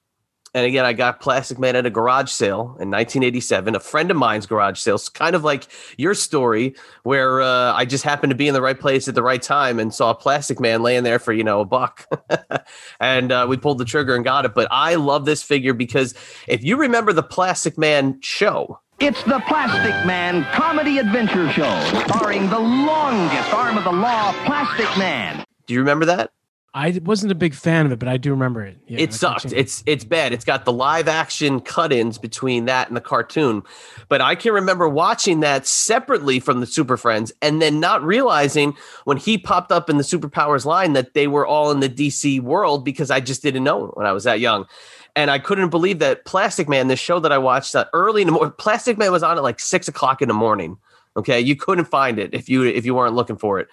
and 0.53 0.65
again, 0.65 0.83
I 0.83 0.93
got 0.93 1.21
Plastic 1.21 1.57
Man 1.59 1.75
at 1.75 1.85
a 1.85 1.89
garage 1.89 2.29
sale 2.29 2.75
in 2.79 2.91
1987. 2.91 3.75
A 3.75 3.79
friend 3.79 4.11
of 4.11 4.17
mine's 4.17 4.45
garage 4.45 4.79
sale. 4.79 4.95
It's 4.95 5.07
kind 5.07 5.35
of 5.35 5.43
like 5.43 5.67
your 5.97 6.13
story, 6.13 6.75
where 7.03 7.41
uh, 7.41 7.73
I 7.73 7.85
just 7.85 8.03
happened 8.03 8.31
to 8.31 8.35
be 8.35 8.47
in 8.47 8.53
the 8.53 8.61
right 8.61 8.79
place 8.79 9.07
at 9.07 9.15
the 9.15 9.23
right 9.23 9.41
time 9.41 9.79
and 9.79 9.93
saw 9.93 10.13
Plastic 10.13 10.59
Man 10.59 10.81
laying 10.83 11.03
there 11.03 11.19
for 11.19 11.31
you 11.31 11.43
know 11.43 11.61
a 11.61 11.65
buck, 11.65 12.05
and 12.99 13.31
uh, 13.31 13.45
we 13.49 13.55
pulled 13.57 13.77
the 13.77 13.85
trigger 13.85 14.13
and 14.15 14.25
got 14.25 14.43
it. 14.45 14.53
But 14.53 14.67
I 14.71 14.95
love 14.95 15.25
this 15.25 15.41
figure 15.41 15.73
because 15.73 16.13
if 16.47 16.63
you 16.63 16.75
remember 16.77 17.13
the 17.13 17.23
Plastic 17.23 17.77
Man 17.77 18.19
show, 18.21 18.79
It's 18.99 19.23
the 19.23 19.39
Plastic 19.47 20.05
Man 20.05 20.43
Comedy 20.53 20.97
Adventure 20.97 21.49
Show, 21.51 22.03
starring 22.07 22.49
the 22.49 22.59
longest 22.59 23.53
arm 23.53 23.77
of 23.77 23.85
the 23.85 23.91
law, 23.91 24.33
Plastic 24.45 24.87
Man. 24.97 25.45
do 25.65 25.73
you 25.73 25.79
remember 25.79 26.05
that? 26.05 26.31
I 26.73 27.01
wasn't 27.03 27.33
a 27.33 27.35
big 27.35 27.53
fan 27.53 27.85
of 27.85 27.91
it, 27.91 27.99
but 27.99 28.07
I 28.07 28.15
do 28.15 28.31
remember 28.31 28.63
it. 28.63 28.77
Yeah, 28.87 28.99
it 28.99 29.13
sucked. 29.13 29.51
It's 29.51 29.83
it's 29.85 30.05
bad. 30.05 30.31
It's 30.31 30.45
got 30.45 30.63
the 30.63 30.71
live 30.71 31.09
action 31.09 31.59
cut-ins 31.59 32.17
between 32.17 32.63
that 32.65 32.87
and 32.87 32.95
the 32.95 33.01
cartoon. 33.01 33.63
But 34.07 34.21
I 34.21 34.35
can 34.35 34.53
remember 34.53 34.87
watching 34.87 35.41
that 35.41 35.67
separately 35.67 36.39
from 36.39 36.61
the 36.61 36.65
Super 36.65 36.95
Friends 36.95 37.33
and 37.41 37.61
then 37.61 37.81
not 37.81 38.01
realizing 38.03 38.77
when 39.03 39.17
he 39.17 39.37
popped 39.37 39.73
up 39.73 39.89
in 39.89 39.97
the 39.97 40.03
Superpowers 40.03 40.63
line 40.63 40.93
that 40.93 41.13
they 41.13 41.27
were 41.27 41.45
all 41.45 41.71
in 41.71 41.81
the 41.81 41.89
DC 41.89 42.39
world 42.39 42.85
because 42.85 43.11
I 43.11 43.19
just 43.19 43.41
didn't 43.41 43.65
know 43.65 43.87
when 43.95 44.05
I 44.07 44.13
was 44.13 44.23
that 44.23 44.39
young. 44.39 44.65
And 45.13 45.29
I 45.29 45.39
couldn't 45.39 45.71
believe 45.71 45.99
that 45.99 46.23
Plastic 46.23 46.69
Man, 46.69 46.87
this 46.87 47.01
show 47.01 47.19
that 47.19 47.33
I 47.33 47.37
watched 47.37 47.75
uh, 47.75 47.85
early 47.91 48.21
in 48.21 48.27
the 48.27 48.31
morning, 48.31 48.53
Plastic 48.57 48.97
Man 48.97 49.11
was 49.11 49.23
on 49.23 49.37
at 49.37 49.43
like 49.43 49.59
six 49.59 49.89
o'clock 49.89 50.21
in 50.21 50.29
the 50.29 50.33
morning. 50.33 50.77
Okay, 51.17 51.41
you 51.41 51.57
couldn't 51.57 51.85
find 51.85 52.17
it 52.17 52.33
if 52.33 52.47
you 52.47 52.63
if 52.63 52.85
you 52.85 52.95
weren't 52.95 53.13
looking 53.13 53.35
for 53.35 53.59
it 53.59 53.67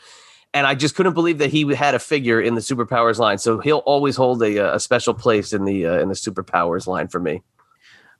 and 0.54 0.66
I 0.66 0.74
just 0.74 0.94
couldn't 0.94 1.14
believe 1.14 1.38
that 1.38 1.50
he 1.50 1.74
had 1.74 1.94
a 1.94 1.98
figure 1.98 2.40
in 2.40 2.54
the 2.54 2.60
superpowers 2.60 3.18
line. 3.18 3.38
So 3.38 3.58
he'll 3.58 3.78
always 3.78 4.16
hold 4.16 4.42
a, 4.42 4.74
a 4.74 4.80
special 4.80 5.14
place 5.14 5.52
in 5.52 5.64
the 5.64 5.86
uh, 5.86 5.98
in 6.00 6.08
the 6.08 6.14
superpowers 6.14 6.86
line 6.86 7.08
for 7.08 7.20
me. 7.20 7.42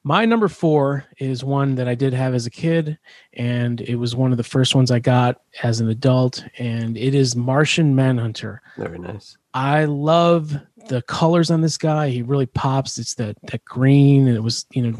My 0.05 0.25
number 0.25 0.49
four 0.49 1.05
is 1.19 1.43
one 1.45 1.75
that 1.75 1.89
I 1.89 1.95
did 1.95 2.15
have 2.15 2.33
as 2.33 2.47
a 2.47 2.51
kid, 2.51 2.99
and 3.35 3.81
it 3.81 3.97
was 3.97 4.15
one 4.15 4.31
of 4.31 4.37
the 4.39 4.45
first 4.45 4.75
ones 4.75 4.91
I 4.91 5.01
got 5.01 5.41
as 5.63 5.81
an 5.81 5.89
adult, 5.89 6.43
and 6.59 6.97
it 6.97 7.15
is 7.15 7.35
Martian 7.35 7.95
Manhunter. 7.97 8.63
Very 8.77 8.99
nice. 8.99 9.37
I 9.55 9.87
love 9.87 10.57
the 10.89 11.03
colors 11.03 11.51
on 11.51 11.63
this 11.63 11.77
guy. 11.77 12.09
He 12.11 12.23
really 12.23 12.47
pops. 12.47 12.97
It's 12.99 13.15
that 13.17 13.37
that 13.51 13.65
green, 13.65 14.29
and 14.29 14.37
it 14.37 14.43
was 14.43 14.67
you 14.73 14.83
know, 14.83 14.99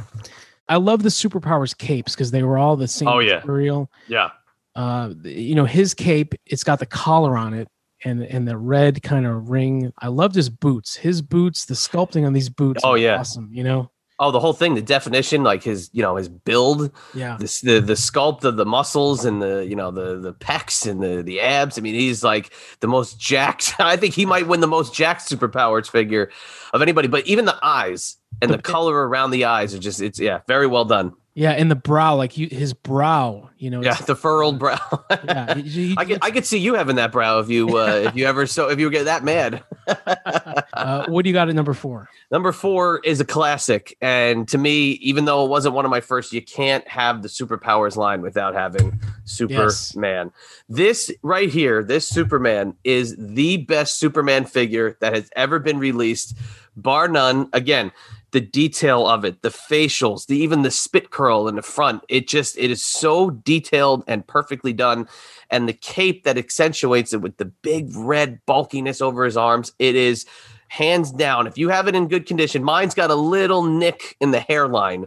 I 0.69 0.77
love 0.77 1.05
the 1.05 1.11
superpowers 1.11 1.79
capes 1.79 2.15
because 2.15 2.33
they 2.33 2.43
were 2.43 2.59
all 2.59 2.77
the 2.77 2.89
same 2.89 3.09
Oh, 3.09 3.21
yeah. 3.21 3.37
material. 3.37 3.91
Yeah. 4.09 4.31
Uh, 4.75 5.11
you 5.25 5.55
know, 5.55 5.65
his 5.65 5.95
cape, 5.95 6.35
it's 6.47 6.65
got 6.65 6.79
the 6.79 6.87
collar 6.87 7.37
on 7.37 7.55
it. 7.55 7.69
And, 8.05 8.23
and 8.23 8.47
the 8.47 8.57
red 8.57 9.03
kind 9.03 9.27
of 9.27 9.51
ring. 9.51 9.93
I 9.99 10.07
loved 10.07 10.37
his 10.37 10.49
boots. 10.49 10.95
His 10.95 11.21
boots, 11.21 11.65
the 11.65 11.75
sculpting 11.75 12.25
on 12.25 12.33
these 12.33 12.49
boots. 12.49 12.83
Oh, 12.85 12.95
yeah. 12.95 13.19
awesome. 13.19 13.51
You 13.53 13.65
know, 13.65 13.91
Oh, 14.21 14.33
the 14.33 14.41
whole 14.41 14.53
thing, 14.53 14.75
the 14.75 14.83
definition, 14.83 15.45
like 15.45 15.63
his, 15.63 15.91
you 15.93 16.03
know, 16.03 16.17
his 16.17 16.29
build, 16.29 16.91
Yeah. 17.15 17.37
this, 17.39 17.61
the 17.61 17.81
the 17.81 17.93
sculpt 17.95 18.43
of 18.43 18.57
the 18.57 18.67
muscles 18.67 19.25
and 19.25 19.41
the, 19.41 19.65
you 19.65 19.77
know, 19.77 19.93
the 19.93 20.19
the 20.19 20.33
pecs 20.33 20.89
and 20.91 21.01
the 21.01 21.23
the 21.23 21.41
abs. 21.41 21.79
I 21.79 21.83
mean, 21.83 21.95
he's 21.95 22.25
like 22.25 22.53
the 22.81 22.89
most 22.89 23.19
jacked. 23.21 23.75
I 23.81 23.97
think 23.97 24.15
he 24.15 24.27
might 24.27 24.49
win 24.49 24.59
the 24.61 24.67
most 24.67 24.93
jacked 24.93 25.23
superpowers 25.29 25.89
figure 25.89 26.31
of 26.73 26.83
anybody. 26.83 27.07
But 27.07 27.27
even 27.29 27.45
the 27.45 27.59
eyes 27.63 28.17
and 28.43 28.51
the 28.53 28.59
color 28.59 29.09
around 29.09 29.31
the 29.31 29.45
eyes 29.45 29.73
are 29.73 29.79
just, 29.79 30.01
it's 30.01 30.19
yeah, 30.19 30.41
very 30.49 30.67
well 30.67 30.85
done. 30.85 31.15
Yeah. 31.39 31.53
And 31.53 31.71
the 31.71 31.77
brow, 31.77 32.17
like 32.17 32.37
you, 32.37 32.49
his 32.51 32.75
brow. 32.75 33.49
You 33.59 33.71
know, 33.71 33.83
Yeah, 33.83 33.95
the 33.95 34.15
furrowed 34.15 34.59
brow. 34.59 34.79
yeah. 35.25 35.55
he- 35.59 35.63
he 35.63 35.95
I 35.97 36.05
could 36.05 36.19
I 36.23 36.31
could 36.31 36.45
see 36.45 36.59
you 36.59 36.75
having 36.75 36.97
that 36.97 37.13
brow 37.13 37.39
if 37.39 37.49
you 37.49 37.77
uh, 37.79 38.03
if 38.07 38.17
you 38.17 38.27
ever 38.27 38.47
so 38.47 38.69
if 38.71 38.79
you 38.81 38.91
get 38.91 39.05
that 39.05 39.25
mad. 39.25 39.63
uh, 40.73 41.07
what 41.09 41.23
do 41.23 41.29
you 41.31 41.33
got 41.35 41.49
at 41.49 41.55
number 41.55 41.75
four? 41.75 42.09
Number 42.31 42.53
four 42.53 43.01
is 43.05 43.21
a 43.21 43.25
classic, 43.25 43.97
and 44.01 44.47
to 44.49 44.59
me, 44.59 44.91
even 45.01 45.25
though 45.25 45.45
it 45.45 45.49
wasn't 45.49 45.75
one 45.75 45.85
of 45.85 45.91
my 45.91 46.01
first, 46.01 46.33
you 46.33 46.43
can't 46.43 46.87
have 46.87 47.23
the 47.23 47.29
superpowers 47.29 47.97
line 47.97 48.21
without 48.21 48.55
having 48.55 49.01
Superman. 49.25 50.31
This 50.69 51.11
right 51.23 51.49
here, 51.49 51.83
this 51.83 52.07
Superman 52.09 52.75
is 52.85 53.17
the 53.19 53.59
best 53.59 53.99
Superman 53.99 54.45
figure 54.45 54.97
that 55.01 55.15
has 55.15 55.31
ever 55.37 55.59
been 55.59 55.79
released, 55.79 56.37
bar 56.77 57.09
none. 57.09 57.49
Again, 57.53 57.91
the 58.31 58.41
detail 58.41 59.07
of 59.07 59.25
it, 59.25 59.43
the 59.43 59.49
facials, 59.49 60.27
the 60.27 60.37
even 60.37 60.63
the 60.63 60.71
spit 60.71 61.11
curl 61.11 61.49
in 61.49 61.57
the 61.57 61.63
front, 61.63 62.03
it 62.09 62.29
just 62.29 62.59
it 62.59 62.71
is 62.71 62.85
so 62.85 63.31
detailed 63.31 64.05
and 64.07 64.27
perfectly 64.27 64.73
done. 64.73 65.09
And 65.51 65.69
the 65.69 65.73
cape 65.73 66.25
that 66.25 66.37
accentuates 66.37 67.13
it 67.13 67.23
with 67.23 67.39
the 67.39 67.47
big 67.47 67.89
red 67.95 68.41
bulkiness 68.47 69.01
over 69.01 69.25
his 69.25 69.37
arms, 69.37 69.73
it 69.79 69.95
is 69.95 70.27
hands 70.69 71.11
down. 71.11 71.47
If 71.47 71.57
you 71.57 71.71
have 71.71 71.89
it 71.89 71.95
in 71.95 72.09
good 72.09 72.27
condition, 72.27 72.63
mine's 72.63 72.95
got 72.95 73.11
a 73.11 73.15
little 73.15 73.63
nick 73.63 74.17
in 74.21 74.31
the 74.31 74.41
hairline, 74.41 75.07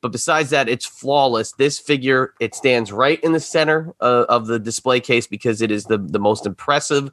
but 0.00 0.12
besides 0.12 0.50
that, 0.50 0.68
it's 0.68 0.86
flawless. 0.86 1.52
This 1.52 1.78
figure 1.78 2.34
it 2.38 2.54
stands 2.54 2.92
right 2.92 3.20
in 3.24 3.32
the 3.32 3.40
center 3.40 3.92
of 4.00 4.46
the 4.46 4.60
display 4.60 5.00
case 5.00 5.26
because 5.26 5.60
it 5.60 5.70
is 5.70 5.84
the 5.84 5.98
the 5.98 6.20
most 6.20 6.46
impressive. 6.46 7.10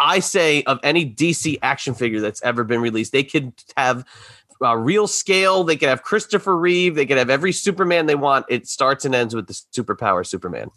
I 0.00 0.20
say 0.20 0.62
of 0.62 0.80
any 0.82 1.04
DC 1.04 1.58
action 1.60 1.92
figure 1.94 2.20
that's 2.20 2.42
ever 2.42 2.64
been 2.64 2.80
released, 2.80 3.12
they 3.12 3.22
could 3.22 3.52
have 3.76 4.06
uh, 4.62 4.76
real 4.76 5.06
scale. 5.06 5.64
They 5.64 5.76
could 5.76 5.88
have 5.88 6.02
Christopher 6.02 6.56
Reeve. 6.56 6.94
They 6.94 7.06
could 7.06 7.18
have 7.18 7.30
every 7.30 7.52
Superman 7.52 8.06
they 8.06 8.14
want. 8.14 8.46
It 8.48 8.66
starts 8.66 9.04
and 9.04 9.14
ends 9.14 9.34
with 9.34 9.46
the 9.46 9.54
superpower 9.54 10.26
Superman. 10.26 10.70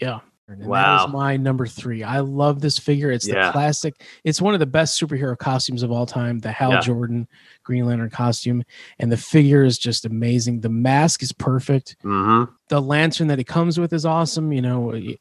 Yeah. 0.00 0.20
And 0.48 0.64
Wow. 0.64 1.06
is 1.06 1.12
my 1.12 1.36
number 1.36 1.66
three. 1.66 2.04
I 2.04 2.20
love 2.20 2.60
this 2.60 2.78
figure. 2.78 3.10
It's 3.10 3.26
Yeah. 3.26 3.46
the 3.46 3.52
classic. 3.52 4.04
It's 4.22 4.40
one 4.40 4.54
of 4.54 4.60
the 4.60 4.66
best 4.66 5.00
superhero 5.00 5.36
costumes 5.36 5.82
of 5.82 5.90
all 5.90 6.06
time. 6.06 6.38
The 6.38 6.52
Hal 6.52 6.70
Yeah. 6.74 6.80
Jordan 6.80 7.26
Green 7.64 7.84
Lantern 7.84 8.10
costume, 8.10 8.62
and 9.00 9.10
the 9.10 9.16
figure 9.16 9.64
is 9.64 9.76
just 9.76 10.04
amazing. 10.04 10.60
The 10.60 10.68
mask 10.68 11.20
is 11.20 11.32
perfect. 11.32 11.96
Mm-hmm. 12.04 12.52
The 12.68 12.80
lantern 12.80 13.26
that 13.26 13.40
it 13.40 13.44
comes 13.48 13.78
with 13.80 13.92
is 13.92 14.06
awesome. 14.06 14.52
You 14.52 14.62
know, 14.62 14.94
you 14.94 15.16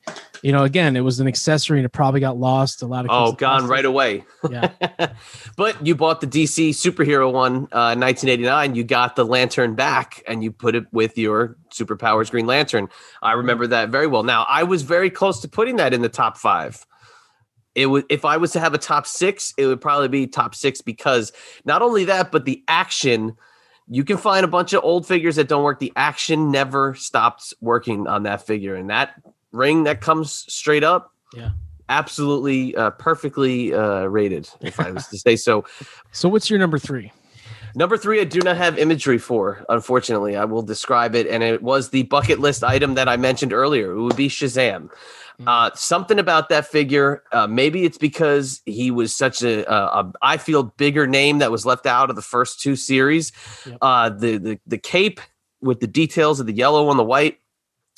know. 0.52 0.64
Again, 0.64 0.96
it 0.96 1.02
was 1.02 1.20
an 1.20 1.28
accessory 1.28 1.80
and 1.80 1.86
it 1.88 1.90
probably 1.90 2.20
got 2.20 2.38
lost. 2.38 2.84
A 2.84 2.86
lot 2.86 3.06
of 3.06 3.12
Oh, 3.12 3.32
gone 3.32 3.64
it. 3.64 3.68
right 3.68 3.86
away. 3.86 4.24
Yeah. 4.50 4.70
but 5.58 5.84
you 5.86 5.96
bought 5.96 6.22
the 6.22 6.28
DC 6.28 6.70
superhero 6.70 7.32
one 7.32 7.68
uh, 7.72 7.94
in 7.94 8.00
1989. 8.00 8.76
You 8.76 8.84
got 8.84 9.16
the 9.16 9.26
lantern 9.26 9.74
back 9.74 10.22
and 10.28 10.44
you 10.44 10.52
put 10.52 10.76
it 10.76 10.86
with 10.92 11.18
your 11.18 11.58
superpowers 11.76 12.32
Green 12.32 12.46
Lantern. 12.48 12.88
I 13.22 13.34
remember 13.34 13.68
that 13.68 13.90
very 13.90 14.08
well. 14.08 14.24
Now, 14.24 14.46
I 14.50 14.64
was 14.64 14.82
very 14.84 15.10
close 15.10 15.40
to 15.42 15.48
putting 15.48 15.76
that 15.78 15.94
in 15.94 16.02
the 16.02 16.10
top 16.10 16.38
five. 16.38 16.86
It 17.76 17.88
would 17.88 18.06
if 18.10 18.24
I 18.24 18.38
was 18.38 18.52
to 18.54 18.60
have 18.60 18.74
a 18.74 18.78
top 18.78 19.06
six, 19.06 19.54
it 19.58 19.66
would 19.68 19.82
probably 19.82 20.08
be 20.08 20.28
top 20.28 20.56
six 20.56 20.82
because 20.82 21.32
not 21.66 21.82
only 21.82 22.06
that, 22.06 22.32
but 22.32 22.46
the 22.46 22.64
action. 22.68 23.36
You 23.88 24.04
can 24.04 24.18
find 24.18 24.44
a 24.44 24.48
bunch 24.48 24.74
of 24.74 24.84
old 24.84 25.06
figures 25.06 25.36
that 25.36 25.48
don't 25.48 25.62
work. 25.62 25.78
The 25.80 25.94
action 25.96 26.50
never 26.50 26.96
stops 26.96 27.54
working 27.62 28.08
on 28.08 28.24
that 28.24 28.42
figure, 28.48 28.74
and 28.76 28.90
that 28.90 29.22
ring 29.52 29.84
that 29.84 30.02
comes 30.02 30.44
straight 30.52 30.84
up, 30.84 31.12
Yeah. 31.36 31.52
absolutely 31.88 32.76
uh, 32.76 32.90
perfectly 32.92 33.76
uh, 33.76 34.06
rated, 34.06 34.50
if 34.62 34.80
I 34.80 34.90
was 34.90 35.06
to 35.10 35.18
say 35.20 35.36
so. 35.36 35.66
So, 36.12 36.30
what's 36.30 36.50
your 36.50 36.58
number 36.58 36.80
three? 36.80 37.12
Number 37.76 37.98
three, 37.98 38.22
I 38.22 38.24
do 38.24 38.40
not 38.40 38.56
have 38.56 38.80
imagery 38.80 39.18
for, 39.18 39.66
unfortunately. 39.68 40.38
I 40.38 40.46
will 40.46 40.62
describe 40.62 41.14
it, 41.14 41.28
and 41.28 41.44
it 41.44 41.62
was 41.62 41.90
the 41.90 42.04
bucket 42.04 42.40
list 42.40 42.64
item 42.64 42.96
that 42.96 43.10
I 43.10 43.18
mentioned 43.18 43.52
earlier. 43.52 43.92
It 43.92 44.02
would 44.02 44.16
be 44.16 44.30
Shazam. 44.30 44.90
Uh, 45.46 45.70
something 45.76 46.18
about 46.18 46.48
that 46.48 46.66
figure. 46.66 47.24
Uh, 47.34 47.46
maybe 47.46 47.84
it's 47.84 47.98
because 47.98 48.62
he 48.66 48.92
was 48.92 49.16
such 49.16 49.44
a, 49.44 49.70
a, 49.70 50.00
a, 50.00 50.14
I 50.22 50.38
feel, 50.38 50.64
bigger 50.64 51.08
name 51.08 51.40
that 51.40 51.52
was 51.52 51.66
left 51.66 51.86
out 51.86 52.10
of 52.10 52.16
the 52.16 52.22
first 52.22 52.62
two 52.62 52.78
series. 52.78 53.34
Uh, 53.82 54.10
the, 54.10 54.38
the 54.38 54.60
the 54.66 54.78
cape 54.78 55.20
with 55.62 55.82
the 55.82 55.88
details 55.88 56.40
of 56.40 56.46
the 56.46 56.54
yellow 56.54 56.90
and 56.90 56.98
the 56.98 57.04
white, 57.04 57.40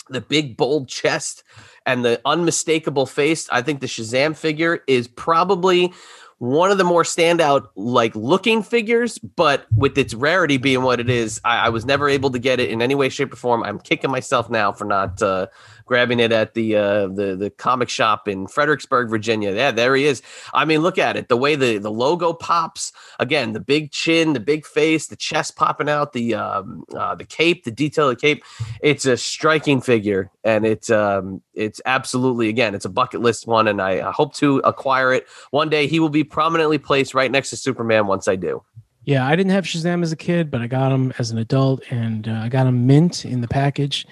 the 0.10 0.22
big 0.22 0.58
bold 0.58 0.90
chest, 0.90 1.44
and 1.86 2.04
the 2.04 2.20
unmistakable 2.26 3.06
face. 3.06 3.48
I 3.52 3.62
think 3.62 3.82
the 3.82 3.88
Shazam 3.88 4.36
figure 4.36 4.84
is 4.88 5.08
probably 5.08 5.94
one 6.40 6.70
of 6.70 6.78
the 6.78 6.84
more 6.84 7.04
standout 7.04 7.70
like 7.76 8.16
looking 8.16 8.62
figures, 8.62 9.18
but 9.18 9.66
with 9.76 9.98
its 9.98 10.14
rarity 10.14 10.58
being 10.58 10.84
what 10.84 11.00
it 11.00 11.10
is, 11.10 11.42
I, 11.44 11.66
I 11.66 11.70
was 11.70 11.86
never 11.86 12.08
able 12.08 12.30
to 12.32 12.40
get 12.40 12.60
it 12.60 12.70
in 12.70 12.82
any 12.82 12.94
way, 12.94 13.10
shape, 13.10 13.34
or 13.34 13.38
form. 13.38 13.64
I'm 13.64 13.80
kicking 13.80 14.12
myself 14.12 14.50
now 14.50 14.72
for 14.72 14.86
not 14.86 15.22
uh, 15.22 15.48
grabbing 15.88 16.20
it 16.20 16.32
at 16.32 16.54
the 16.54 16.76
uh, 16.76 17.08
the 17.08 17.36
the 17.36 17.50
comic 17.50 17.90
shop 17.90 18.28
in 18.28 18.46
Fredericksburg, 18.46 19.10
Virginia. 19.10 19.52
Yeah, 19.54 19.72
there 19.72 19.96
he 19.96 20.06
is. 20.06 20.22
I 20.54 20.66
mean, 20.66 20.82
look 20.82 20.98
at 20.98 21.18
it. 21.18 21.30
The 21.30 21.38
way 21.38 21.56
the 21.56 21.80
the 21.80 21.92
logo 21.92 22.34
pops 22.34 22.92
again, 23.20 23.54
the 23.54 23.60
big 23.60 23.92
chin, 23.92 24.34
the 24.34 24.40
big 24.40 24.66
face, 24.66 25.08
the 25.08 25.16
chest 25.16 25.56
popping 25.56 25.90
out, 25.90 26.14
the 26.14 26.36
um, 26.36 26.84
uh, 26.96 27.16
the 27.16 27.26
cape, 27.26 27.64
the 27.64 27.72
detail 27.72 28.10
of 28.10 28.18
the 28.18 28.22
cape. 28.22 28.44
It's 28.82 29.06
a 29.06 29.18
striking 29.18 29.82
figure, 29.82 30.30
and 30.44 30.66
it's 30.66 30.90
um, 30.90 31.42
it's 31.54 31.82
absolutely 31.86 32.50
again, 32.50 32.76
it's 32.76 32.86
a 32.86 32.90
bucket 32.90 33.22
list 33.22 33.48
one, 33.48 33.68
and 33.68 33.82
I, 33.82 34.08
I 34.08 34.12
hope 34.12 34.36
to 34.36 34.60
acquire 34.60 35.14
it 35.14 35.26
one 35.52 35.70
day. 35.70 35.88
He 35.88 36.00
will 36.00 36.10
be 36.10 36.24
prominently 36.24 36.78
placed 36.78 37.14
right 37.14 37.32
next 37.32 37.50
to 37.52 37.58
Superman 37.58 38.08
once 38.08 38.28
I 38.28 38.36
do. 38.36 38.64
Yeah, 39.08 39.26
I 39.26 39.38
didn't 39.38 39.54
have 39.54 39.64
Shazam 39.64 40.04
as 40.04 40.12
a 40.12 40.18
kid, 40.18 40.52
but 40.52 40.62
I 40.62 40.68
got 40.68 40.92
him 40.92 41.14
as 41.18 41.32
an 41.32 41.38
adult, 41.38 41.82
and 41.90 42.28
uh, 42.28 42.42
I 42.44 42.50
got 42.50 42.68
him 42.68 42.88
mint 42.88 43.24
in 43.24 43.40
the 43.40 43.48
package. 43.48 44.06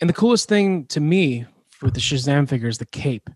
And 0.00 0.08
the 0.08 0.14
coolest 0.14 0.48
thing 0.48 0.86
to 0.86 1.00
me 1.00 1.44
with 1.82 1.94
the 1.94 2.00
Shazam 2.00 2.48
figure 2.48 2.68
is 2.68 2.78
the 2.78 2.86
cape. 2.86 3.28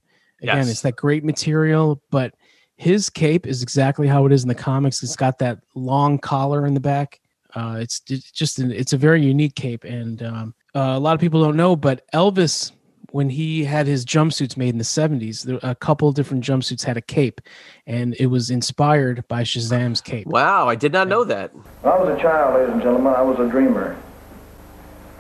Again, 0.42 0.56
Yes. 0.58 0.70
it's 0.70 0.82
that 0.82 0.96
great 0.96 1.24
material, 1.24 2.02
but 2.10 2.34
his 2.76 3.08
cape 3.08 3.46
is 3.46 3.62
exactly 3.62 4.06
how 4.08 4.26
it 4.26 4.32
is 4.32 4.42
in 4.42 4.48
the 4.48 4.54
comics. 4.54 5.02
It's 5.02 5.16
got 5.16 5.38
that 5.38 5.60
long 5.74 6.18
collar 6.18 6.66
in 6.66 6.74
the 6.74 6.80
back. 6.80 7.20
Uh, 7.54 7.76
it's, 7.80 8.02
it's 8.08 8.30
just 8.32 8.58
an, 8.58 8.72
it's 8.72 8.92
a 8.92 8.96
very 8.96 9.22
unique 9.22 9.54
cape, 9.54 9.84
and 9.84 10.22
um, 10.22 10.54
uh, 10.74 10.94
a 10.96 10.98
lot 10.98 11.14
of 11.14 11.20
people 11.20 11.42
don't 11.42 11.56
know, 11.56 11.76
but 11.76 12.02
Elvis. 12.12 12.72
When 13.10 13.30
he 13.30 13.62
had 13.62 13.86
his 13.86 14.04
jumpsuits 14.04 14.56
made 14.56 14.70
in 14.70 14.78
the 14.78 14.82
70s, 14.82 15.44
there, 15.44 15.60
a 15.62 15.76
couple 15.76 16.10
different 16.10 16.42
jumpsuits 16.42 16.82
had 16.82 16.96
a 16.96 17.00
cape, 17.00 17.40
and 17.86 18.16
it 18.18 18.26
was 18.26 18.50
inspired 18.50 19.22
by 19.28 19.44
Shazam's 19.44 20.00
cape. 20.00 20.26
Wow, 20.26 20.68
I 20.68 20.74
did 20.74 20.92
not 20.92 21.06
know 21.06 21.22
that. 21.22 21.54
When 21.54 21.92
I 21.94 21.96
was 21.96 22.18
a 22.18 22.20
child, 22.20 22.56
ladies 22.58 22.72
and 22.72 22.82
gentlemen, 22.82 23.14
I 23.14 23.22
was 23.22 23.38
a 23.38 23.48
dreamer. 23.48 23.96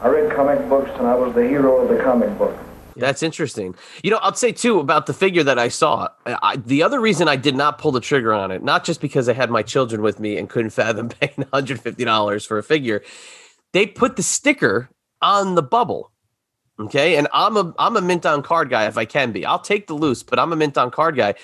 I 0.04 0.08
read 0.08 0.30
comic 0.36 0.68
books 0.68 0.90
and 0.98 1.06
I 1.06 1.14
was 1.14 1.34
the 1.34 1.48
hero 1.48 1.78
of 1.78 1.88
the 1.88 1.96
comic 2.04 2.36
book. 2.36 2.54
That's 2.94 3.22
interesting. 3.22 3.74
You 4.02 4.10
know, 4.10 4.18
I'll 4.18 4.34
say 4.34 4.52
too 4.52 4.78
about 4.78 5.06
the 5.06 5.14
figure 5.14 5.42
that 5.42 5.58
I 5.58 5.68
saw. 5.68 6.08
I, 6.26 6.56
the 6.56 6.82
other 6.82 7.00
reason 7.00 7.26
I 7.26 7.36
did 7.36 7.56
not 7.56 7.78
pull 7.78 7.90
the 7.90 8.02
trigger 8.02 8.34
on 8.34 8.50
it, 8.50 8.62
not 8.62 8.84
just 8.84 9.00
because 9.00 9.30
I 9.30 9.32
had 9.32 9.50
my 9.50 9.62
children 9.62 10.02
with 10.02 10.20
me 10.20 10.36
and 10.36 10.48
couldn't 10.48 10.70
fathom 10.70 11.08
paying 11.20 11.32
$150 11.32 12.46
for 12.46 12.58
a 12.58 12.62
figure, 12.62 13.02
they 13.72 13.86
put 13.86 14.16
the 14.16 14.22
sticker 14.22 14.90
on 15.22 15.54
the 15.54 15.62
bubble. 15.62 16.10
Okay, 16.78 17.16
and 17.16 17.28
I'm 17.32 17.56
a 17.56 17.72
I'm 17.78 17.96
a 17.96 18.00
mint 18.00 18.26
on 18.26 18.42
card 18.42 18.68
guy 18.68 18.86
if 18.86 18.98
I 18.98 19.04
can 19.04 19.30
be. 19.30 19.46
I'll 19.46 19.60
take 19.60 19.86
the 19.86 19.94
loose, 19.94 20.24
but 20.24 20.40
I'm 20.40 20.52
a 20.52 20.56
mint 20.56 20.76
on 20.76 20.90
card 20.90 21.16
guy. 21.16 21.34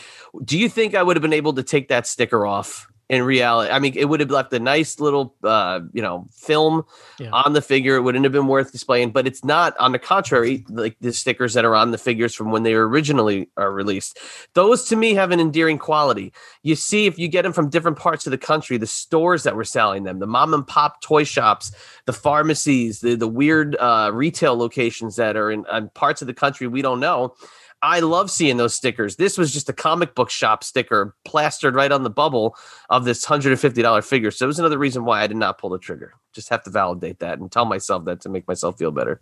Do 0.45 0.59
you 0.59 0.69
think 0.69 0.97
I 0.97 1.05
would 1.05 1.17
have 1.17 1.23
been 1.23 1.33
able 1.33 1.53
to 1.53 1.63
take 1.63 1.87
that 1.87 2.05
sticker 2.05 2.45
off 2.45 2.90
in 3.11 3.25
reality? 3.25 3.71
I 3.73 3.81
mean, 3.81 3.93
it 3.97 4.07
would 4.07 4.21
have 4.21 4.31
left 4.31 4.53
a 4.53 4.61
nice 4.61 5.01
little 5.01 5.35
uh, 5.45 5.81
you 5.93 6.01
know 6.01 6.27
film 6.33 6.85
Yeah. 7.19 7.31
on 7.33 7.53
the 7.53 7.61
figure. 7.61 7.97
It 7.97 8.03
wouldn't 8.03 8.25
have 8.25 8.33
been 8.33 8.47
worth 8.47 8.71
displaying, 8.73 9.11
but 9.11 9.27
it's 9.27 9.45
not. 9.45 9.77
On 9.79 9.91
the 9.93 9.99
contrary, 9.99 10.65
like 10.71 10.97
the 11.01 11.13
stickers 11.13 11.53
that 11.55 11.65
are 11.65 11.75
on 11.75 11.91
the 11.91 11.99
figures 11.99 12.35
from 12.35 12.53
when 12.53 12.63
they 12.63 12.75
were 12.75 12.89
originally 12.89 13.51
are 13.57 13.73
released, 13.73 14.19
those 14.55 14.85
to 14.85 14.97
me 14.97 15.13
have 15.15 15.33
an 15.33 15.41
endearing 15.41 15.77
quality. 15.77 16.33
You 16.63 16.77
see, 16.77 17.07
if 17.07 17.19
you 17.19 17.27
get 17.29 17.43
them 17.43 17.53
from 17.53 17.69
different 17.69 17.99
parts 17.99 18.27
of 18.27 18.31
the 18.31 18.39
country, 18.39 18.77
the 18.79 18.87
stores 18.87 19.43
that 19.43 19.57
were 19.57 19.65
selling 19.65 20.05
them, 20.05 20.21
the 20.21 20.27
mom 20.27 20.55
and 20.55 20.67
pop 20.67 21.03
toy 21.03 21.25
shops, 21.25 21.73
the 22.07 22.13
pharmacies, 22.13 23.01
the 23.01 23.17
the 23.17 23.29
weird 23.29 23.77
uh, 23.81 24.11
retail 24.15 24.57
locations 24.57 25.17
that 25.17 25.37
are 25.37 25.51
in, 25.51 25.67
in 25.73 25.89
parts 25.91 26.23
of 26.23 26.29
the 26.29 26.35
country 26.35 26.69
we 26.69 26.81
don't 26.81 27.01
know. 27.01 27.35
I 27.83 28.01
love 28.01 28.31
seeing 28.31 28.57
those 28.57 28.75
stickers. 28.75 29.17
This 29.17 29.39
was 29.39 29.53
just 29.53 29.69
a 29.69 29.73
comic 29.73 30.15
book 30.15 30.31
shop 30.31 30.63
sticker 30.63 31.15
plastered 31.25 31.75
right 31.75 31.91
on 31.91 32.03
the 32.03 32.11
bubble 32.11 32.57
of 32.91 33.05
this 33.05 33.25
hundred 33.25 33.53
and 33.53 33.61
fifty 33.61 33.83
dollar 33.83 34.03
figure. 34.03 34.31
So 34.31 34.47
it 34.47 34.49
was 34.49 34.59
another 34.59 34.79
reason 34.79 35.05
why 35.05 35.23
I 35.23 35.27
did 35.27 35.37
not 35.37 35.59
pull 35.59 35.71
the 35.71 35.79
trigger. 35.79 36.15
Just 36.33 36.49
have 36.51 36.63
to 36.65 36.71
validate 36.71 37.21
that 37.21 37.39
and 37.39 37.51
tell 37.51 37.65
myself 37.65 38.05
that 38.05 38.21
to 38.23 38.29
make 38.29 38.47
myself 38.47 38.79
feel 38.79 38.91
better. 38.91 39.21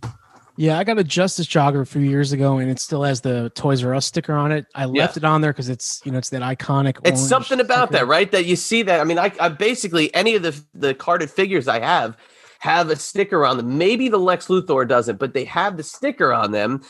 Yeah, 0.56 0.76
I 0.76 0.82
got 0.82 0.98
a 0.98 1.04
Justice 1.04 1.46
Jogger 1.46 1.82
a 1.82 1.86
few 1.86 2.00
years 2.00 2.32
ago, 2.32 2.58
and 2.58 2.68
it 2.68 2.80
still 2.80 3.04
has 3.04 3.20
the 3.20 3.52
Toys 3.54 3.84
R 3.84 3.94
Us 3.94 4.06
sticker 4.06 4.32
on 4.32 4.50
it. 4.50 4.66
I 4.74 4.86
left 4.86 5.16
it 5.16 5.22
on 5.22 5.40
there 5.40 5.52
because 5.52 5.68
it's 5.68 6.02
you 6.04 6.10
know 6.10 6.18
it's 6.18 6.30
that 6.30 6.42
iconic. 6.42 6.98
It's 7.04 7.20
something 7.20 7.60
about 7.60 7.90
sticker. 7.90 8.04
that, 8.04 8.08
right? 8.08 8.28
That 8.32 8.44
you 8.46 8.56
see 8.56 8.82
that. 8.82 9.00
I 9.00 9.04
mean, 9.04 9.20
I, 9.20 9.32
I 9.38 9.50
basically 9.50 10.12
any 10.16 10.34
of 10.34 10.42
the 10.42 10.60
the 10.74 10.94
carded 10.94 11.30
figures 11.30 11.68
I 11.68 11.78
have 11.78 12.16
have 12.58 12.90
a 12.90 12.96
sticker 12.96 13.46
on 13.46 13.56
them. 13.56 13.78
Maybe 13.78 14.08
the 14.08 14.18
Lex 14.18 14.48
Luthor 14.48 14.86
doesn't, 14.86 15.18
but 15.18 15.32
they 15.32 15.44
have 15.44 15.76
the 15.76 15.82
sticker 15.82 16.32
on 16.32 16.50
them, 16.50 16.82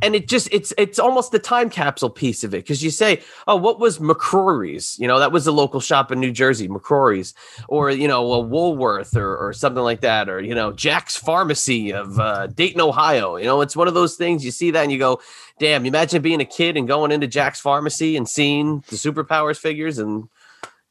and 0.00 0.14
it 0.14 0.28
just 0.28 0.48
it's 0.52 0.72
it's 0.78 0.98
almost 0.98 1.32
the 1.32 1.38
time 1.38 1.68
capsule 1.68 2.10
piece 2.10 2.44
of 2.44 2.54
it 2.54 2.58
because 2.58 2.82
you 2.82 2.90
say, 2.90 3.22
oh, 3.48 3.56
what 3.56 3.80
was 3.80 3.98
McCrory's? 3.98 4.98
You 4.98 5.08
know, 5.08 5.18
that 5.18 5.32
was 5.32 5.46
a 5.46 5.52
local 5.52 5.80
shop 5.80 6.12
in 6.12 6.20
New 6.20 6.32
Jersey, 6.32 6.68
McCrory's, 6.68 7.34
or 7.68 7.90
you 7.90 8.06
know, 8.06 8.32
a 8.32 8.40
Woolworth 8.40 9.16
or 9.16 9.36
or 9.36 9.52
something 9.52 9.82
like 9.82 10.00
that, 10.00 10.28
or 10.28 10.40
you 10.40 10.54
know, 10.54 10.72
Jack's 10.72 11.16
Pharmacy 11.16 11.92
of 11.92 12.18
uh, 12.20 12.46
Dayton, 12.46 12.80
Ohio. 12.80 13.36
You 13.36 13.44
know, 13.44 13.60
it's 13.60 13.76
one 13.76 13.88
of 13.88 13.94
those 13.94 14.16
things 14.16 14.44
you 14.44 14.52
see 14.52 14.70
that 14.70 14.82
and 14.82 14.92
you 14.92 14.98
go. 14.98 15.20
Damn, 15.58 15.86
you 15.86 15.88
imagine 15.88 16.20
being 16.20 16.42
a 16.42 16.44
kid 16.44 16.76
and 16.76 16.86
going 16.86 17.10
into 17.10 17.26
Jack's 17.26 17.60
Pharmacy 17.60 18.16
and 18.16 18.28
seeing 18.28 18.84
the 18.88 18.96
superpowers 18.96 19.58
figures 19.58 19.98
and 19.98 20.28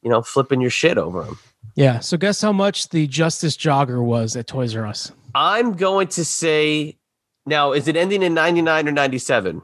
you 0.06 0.10
know, 0.10 0.22
flipping 0.22 0.60
your 0.60 0.70
shit 0.70 0.98
over 0.98 1.24
them. 1.24 1.36
Yeah. 1.74 1.98
So 1.98 2.16
guess 2.16 2.40
how 2.40 2.52
much 2.52 2.90
the 2.90 3.08
Justice 3.08 3.56
Jogger 3.56 4.00
was 4.00 4.36
at 4.36 4.46
Toys 4.46 4.76
R 4.76 4.86
Us? 4.86 5.10
I'm 5.34 5.72
going 5.72 6.06
to 6.08 6.24
say 6.24 6.96
now, 7.44 7.72
is 7.72 7.88
it 7.88 7.96
ending 7.96 8.22
in 8.22 8.32
99 8.32 8.86
or 8.86 8.92
97? 8.92 9.62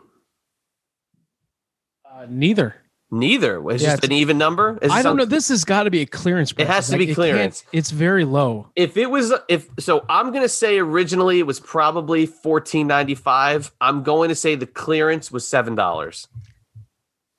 Uh, 2.05 2.26
neither. 2.28 2.74
Neither. 3.12 3.61
Was 3.61 3.84
Yeah, 3.84 3.97
an 4.03 4.11
even 4.11 4.36
number? 4.36 4.80
Is 4.82 4.90
I 4.90 5.03
don't 5.03 5.16
know. 5.16 5.26
This 5.26 5.49
has 5.49 5.64
got 5.64 5.84
to 5.84 5.90
be 5.93 6.01
a 6.01 6.07
clearance. 6.07 6.51
Price. 6.53 6.66
It 6.66 6.72
has 6.72 6.88
to 6.88 6.99
be 6.99 7.14
clearance. 7.14 7.64
It's 7.70 7.93
very 7.93 8.24
low. 8.24 8.66
If 8.74 8.97
it 8.97 9.12
was 9.12 9.32
if 9.49 9.68
so 9.78 10.05
I'm 10.09 10.30
going 10.30 10.43
to 10.43 10.49
say 10.49 10.78
originally 10.80 11.38
it 11.38 11.47
was 11.47 11.61
probably 11.61 12.26
14.95. 12.26 13.70
I'm 13.80 14.03
going 14.03 14.28
to 14.30 14.34
say 14.34 14.57
the 14.57 14.66
clearance 14.66 15.30
was 15.30 15.45
$7. 15.45 16.26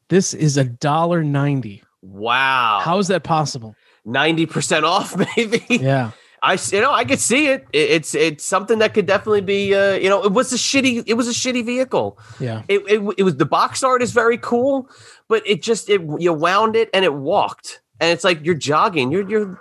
This 0.08 0.34
is 0.34 0.56
a 0.58 0.64
dollar 0.64 1.22
ninety. 1.24 1.83
Wow. 2.04 2.82
How 2.84 2.98
is 3.00 3.08
that 3.08 3.24
possible? 3.24 3.76
90% 4.06 4.84
off 4.84 5.16
maybe. 5.38 5.64
Yeah. 5.70 6.12
I 6.46 6.58
you 6.74 6.82
know 6.82 6.92
I 6.92 7.06
could 7.06 7.22
see 7.22 7.48
it. 7.48 7.66
It- 7.72 7.90
It's 7.92 8.14
it's 8.14 8.44
something 8.44 8.80
that 8.80 8.94
could 8.94 9.06
definitely 9.06 9.40
be 9.42 9.74
uh, 9.74 9.94
you 9.94 10.10
know 10.10 10.22
it 10.26 10.34
was 10.34 10.52
a 10.52 10.58
shitty 10.58 11.04
it 11.08 11.14
was 11.14 11.30
a 11.30 11.32
shitty 11.32 11.66
vehicle. 11.66 12.20
Yeah. 12.38 12.64
It, 12.68 12.82
it 12.90 13.16
it 13.18 13.24
was 13.24 13.38
the 13.38 13.46
box 13.46 13.82
art 13.82 14.02
is 14.04 14.12
very 14.12 14.38
cool, 14.38 14.90
but 15.30 15.42
it 15.48 15.62
just 15.62 15.90
it 15.90 16.02
you 16.20 16.34
wound 16.34 16.76
it 16.76 16.90
and 16.94 17.06
it 17.06 17.14
walked. 17.14 17.80
And 18.02 18.12
it's 18.12 18.26
like 18.26 18.44
you're 18.46 18.56
jogging. 18.56 19.10
You're 19.10 19.30
you're 19.30 19.58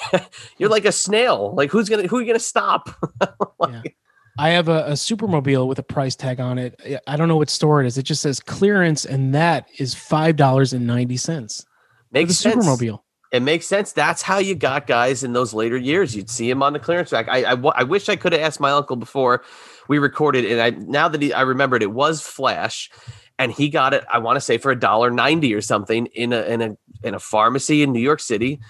you're 0.58 0.68
like 0.70 0.84
a 0.84 0.92
snail. 0.92 1.52
Like 1.56 1.72
who's 1.72 1.88
gonna 1.88 2.06
who 2.06 2.18
are 2.18 2.20
you 2.20 2.26
gonna 2.28 2.38
stop? 2.38 2.88
I 4.38 4.50
have 4.50 4.68
a, 4.68 4.84
a 4.86 4.92
supermobile 4.92 5.66
with 5.66 5.78
a 5.78 5.82
price 5.82 6.16
tag 6.16 6.40
on 6.40 6.56
it. 6.58 6.80
I 7.06 7.16
don't 7.16 7.28
know 7.28 7.36
what 7.36 7.50
store 7.50 7.82
it 7.82 7.86
is. 7.86 7.98
It 7.98 8.04
just 8.04 8.22
says 8.22 8.40
clearance, 8.40 9.04
and 9.04 9.34
that 9.34 9.66
is 9.78 9.94
five 9.94 10.36
dollars 10.36 10.72
and 10.72 10.86
ninety 10.86 11.16
cents. 11.16 11.66
Makes 12.12 12.28
the 12.28 12.34
sense. 12.34 12.66
supermobile. 12.66 13.00
It 13.32 13.40
makes 13.40 13.66
sense. 13.66 13.92
That's 13.92 14.20
how 14.20 14.38
you 14.38 14.54
got 14.54 14.86
guys 14.86 15.24
in 15.24 15.32
those 15.32 15.54
later 15.54 15.78
years. 15.78 16.14
You'd 16.14 16.28
see 16.28 16.50
him 16.50 16.62
on 16.62 16.74
the 16.74 16.78
clearance 16.78 17.12
rack. 17.12 17.28
I 17.28 17.44
I, 17.44 17.52
I 17.52 17.82
wish 17.82 18.10
I 18.10 18.16
could 18.16 18.34
have 18.34 18.42
asked 18.42 18.60
my 18.60 18.70
uncle 18.70 18.96
before 18.96 19.42
we 19.88 19.98
recorded, 19.98 20.44
and 20.44 20.60
I 20.60 20.70
now 20.70 21.08
that 21.08 21.22
he, 21.22 21.32
I 21.32 21.40
remembered 21.40 21.82
it 21.82 21.92
was 21.92 22.20
Flash, 22.20 22.90
and 23.38 23.50
he 23.50 23.70
got 23.70 23.94
it. 23.94 24.04
I 24.12 24.18
want 24.18 24.36
to 24.36 24.40
say 24.42 24.58
for 24.58 24.70
a 24.70 24.78
dollar 24.78 25.10
ninety 25.10 25.54
or 25.54 25.62
something 25.62 26.06
in 26.06 26.34
a 26.34 26.42
in 26.42 26.60
a 26.60 26.76
in 27.02 27.14
a 27.14 27.18
pharmacy 27.18 27.82
in 27.82 27.92
New 27.92 28.00
York 28.00 28.20
City, 28.20 28.60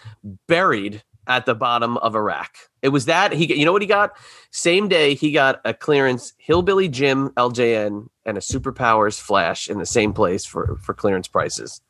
buried 0.47 1.03
at 1.27 1.45
the 1.45 1.57
bottom 1.57 1.97
of 1.99 2.15
a 2.15 2.23
rack. 2.23 2.57
It 2.83 2.91
was 2.91 3.07
that 3.07 3.33
he. 3.33 3.53
You 3.59 3.65
know 3.65 3.73
what 3.73 3.83
he 3.83 3.89
got? 3.89 4.13
Same 4.53 4.87
day 4.87 5.15
he 5.15 5.33
got 5.33 5.61
a 5.65 5.75
clearance 5.75 6.35
Hillbilly 6.39 6.89
Jim 6.89 7.31
LJN 7.31 8.07
and 8.25 8.39
a 8.39 8.41
Superpowers 8.41 9.21
Flash 9.21 9.69
in 9.69 9.79
the 9.79 9.87
same 9.87 10.13
place 10.13 10.45
for 10.45 10.79
for 10.85 10.95
clearance 10.95 11.27
prices. 11.27 11.81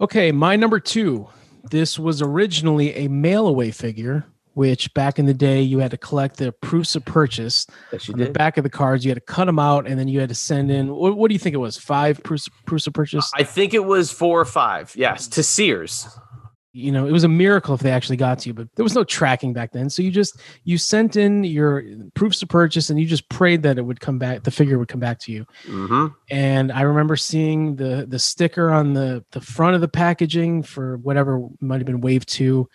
Okay, 0.00 0.32
my 0.32 0.56
number 0.56 0.80
two. 0.80 1.28
This 1.70 1.98
was 1.98 2.22
originally 2.22 2.94
a 2.94 3.08
mail 3.08 3.46
away 3.46 3.70
figure, 3.70 4.24
which 4.54 4.92
back 4.94 5.18
in 5.18 5.26
the 5.26 5.34
day 5.34 5.60
you 5.60 5.78
had 5.78 5.90
to 5.90 5.98
collect 5.98 6.38
the 6.38 6.52
proofs 6.52 6.96
of 6.96 7.04
purchase. 7.04 7.66
Yes, 7.92 8.08
you 8.08 8.14
On 8.14 8.20
the 8.20 8.30
back 8.30 8.56
of 8.56 8.64
the 8.64 8.70
cards, 8.70 9.04
you 9.04 9.10
had 9.10 9.16
to 9.16 9.32
cut 9.32 9.44
them 9.44 9.58
out, 9.58 9.86
and 9.86 9.98
then 9.98 10.08
you 10.08 10.18
had 10.18 10.30
to 10.30 10.34
send 10.34 10.70
in. 10.70 10.88
What, 10.94 11.18
what 11.18 11.28
do 11.28 11.34
you 11.34 11.38
think 11.38 11.54
it 11.54 11.58
was? 11.58 11.76
Five 11.76 12.22
proofs, 12.22 12.48
proofs 12.64 12.86
of 12.86 12.94
purchase. 12.94 13.30
I 13.34 13.42
think 13.42 13.74
it 13.74 13.84
was 13.84 14.10
four 14.10 14.40
or 14.40 14.46
five. 14.46 14.94
Yes, 14.96 15.28
to 15.28 15.42
Sears. 15.42 16.08
You 16.72 16.92
know 16.92 17.06
it 17.06 17.12
was 17.12 17.24
a 17.24 17.28
miracle 17.28 17.74
if 17.74 17.80
they 17.80 17.90
actually 17.90 18.16
got 18.16 18.38
to 18.38 18.48
you 18.48 18.54
but 18.54 18.68
there 18.76 18.84
was 18.84 18.94
no 18.94 19.04
tracking 19.04 19.52
back 19.52 19.72
then. 19.72 19.90
So 19.90 20.02
you 20.02 20.10
just 20.10 20.40
you 20.64 20.78
sent 20.78 21.16
in 21.16 21.44
your 21.44 21.82
proofs 22.14 22.42
of 22.42 22.48
purchase 22.48 22.90
and 22.90 23.00
you 23.00 23.06
just 23.06 23.28
prayed 23.28 23.62
that 23.62 23.78
it 23.78 23.82
would 23.82 24.00
come 24.00 24.18
back 24.18 24.44
the 24.44 24.50
figure 24.50 24.78
would 24.78 24.88
come 24.88 25.00
back 25.00 25.18
to 25.20 25.32
you. 25.32 25.46
Mm-hmm. 25.66 26.06
and 26.30 26.70
i 26.72 26.82
remember 26.82 27.16
seeing 27.16 27.76
the 27.76 28.06
the 28.08 28.18
sticker 28.18 28.70
on 28.70 28.94
the 28.94 29.24
the 29.32 29.40
front 29.40 29.74
of 29.74 29.80
the 29.80 29.88
packaging 29.88 30.62
for 30.62 30.98
whatever 30.98 31.40
might 31.60 31.78
have 31.78 31.86
been 31.86 32.00
wave 32.00 32.26
two. 32.26 32.68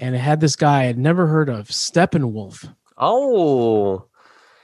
And 0.00 0.14
it 0.14 0.18
had 0.18 0.40
this 0.40 0.56
guy 0.56 0.84
i'd 0.86 0.98
never 0.98 1.26
heard 1.26 1.48
of 1.48 1.68
steppenwolf. 1.68 2.72
Oh, 2.98 4.06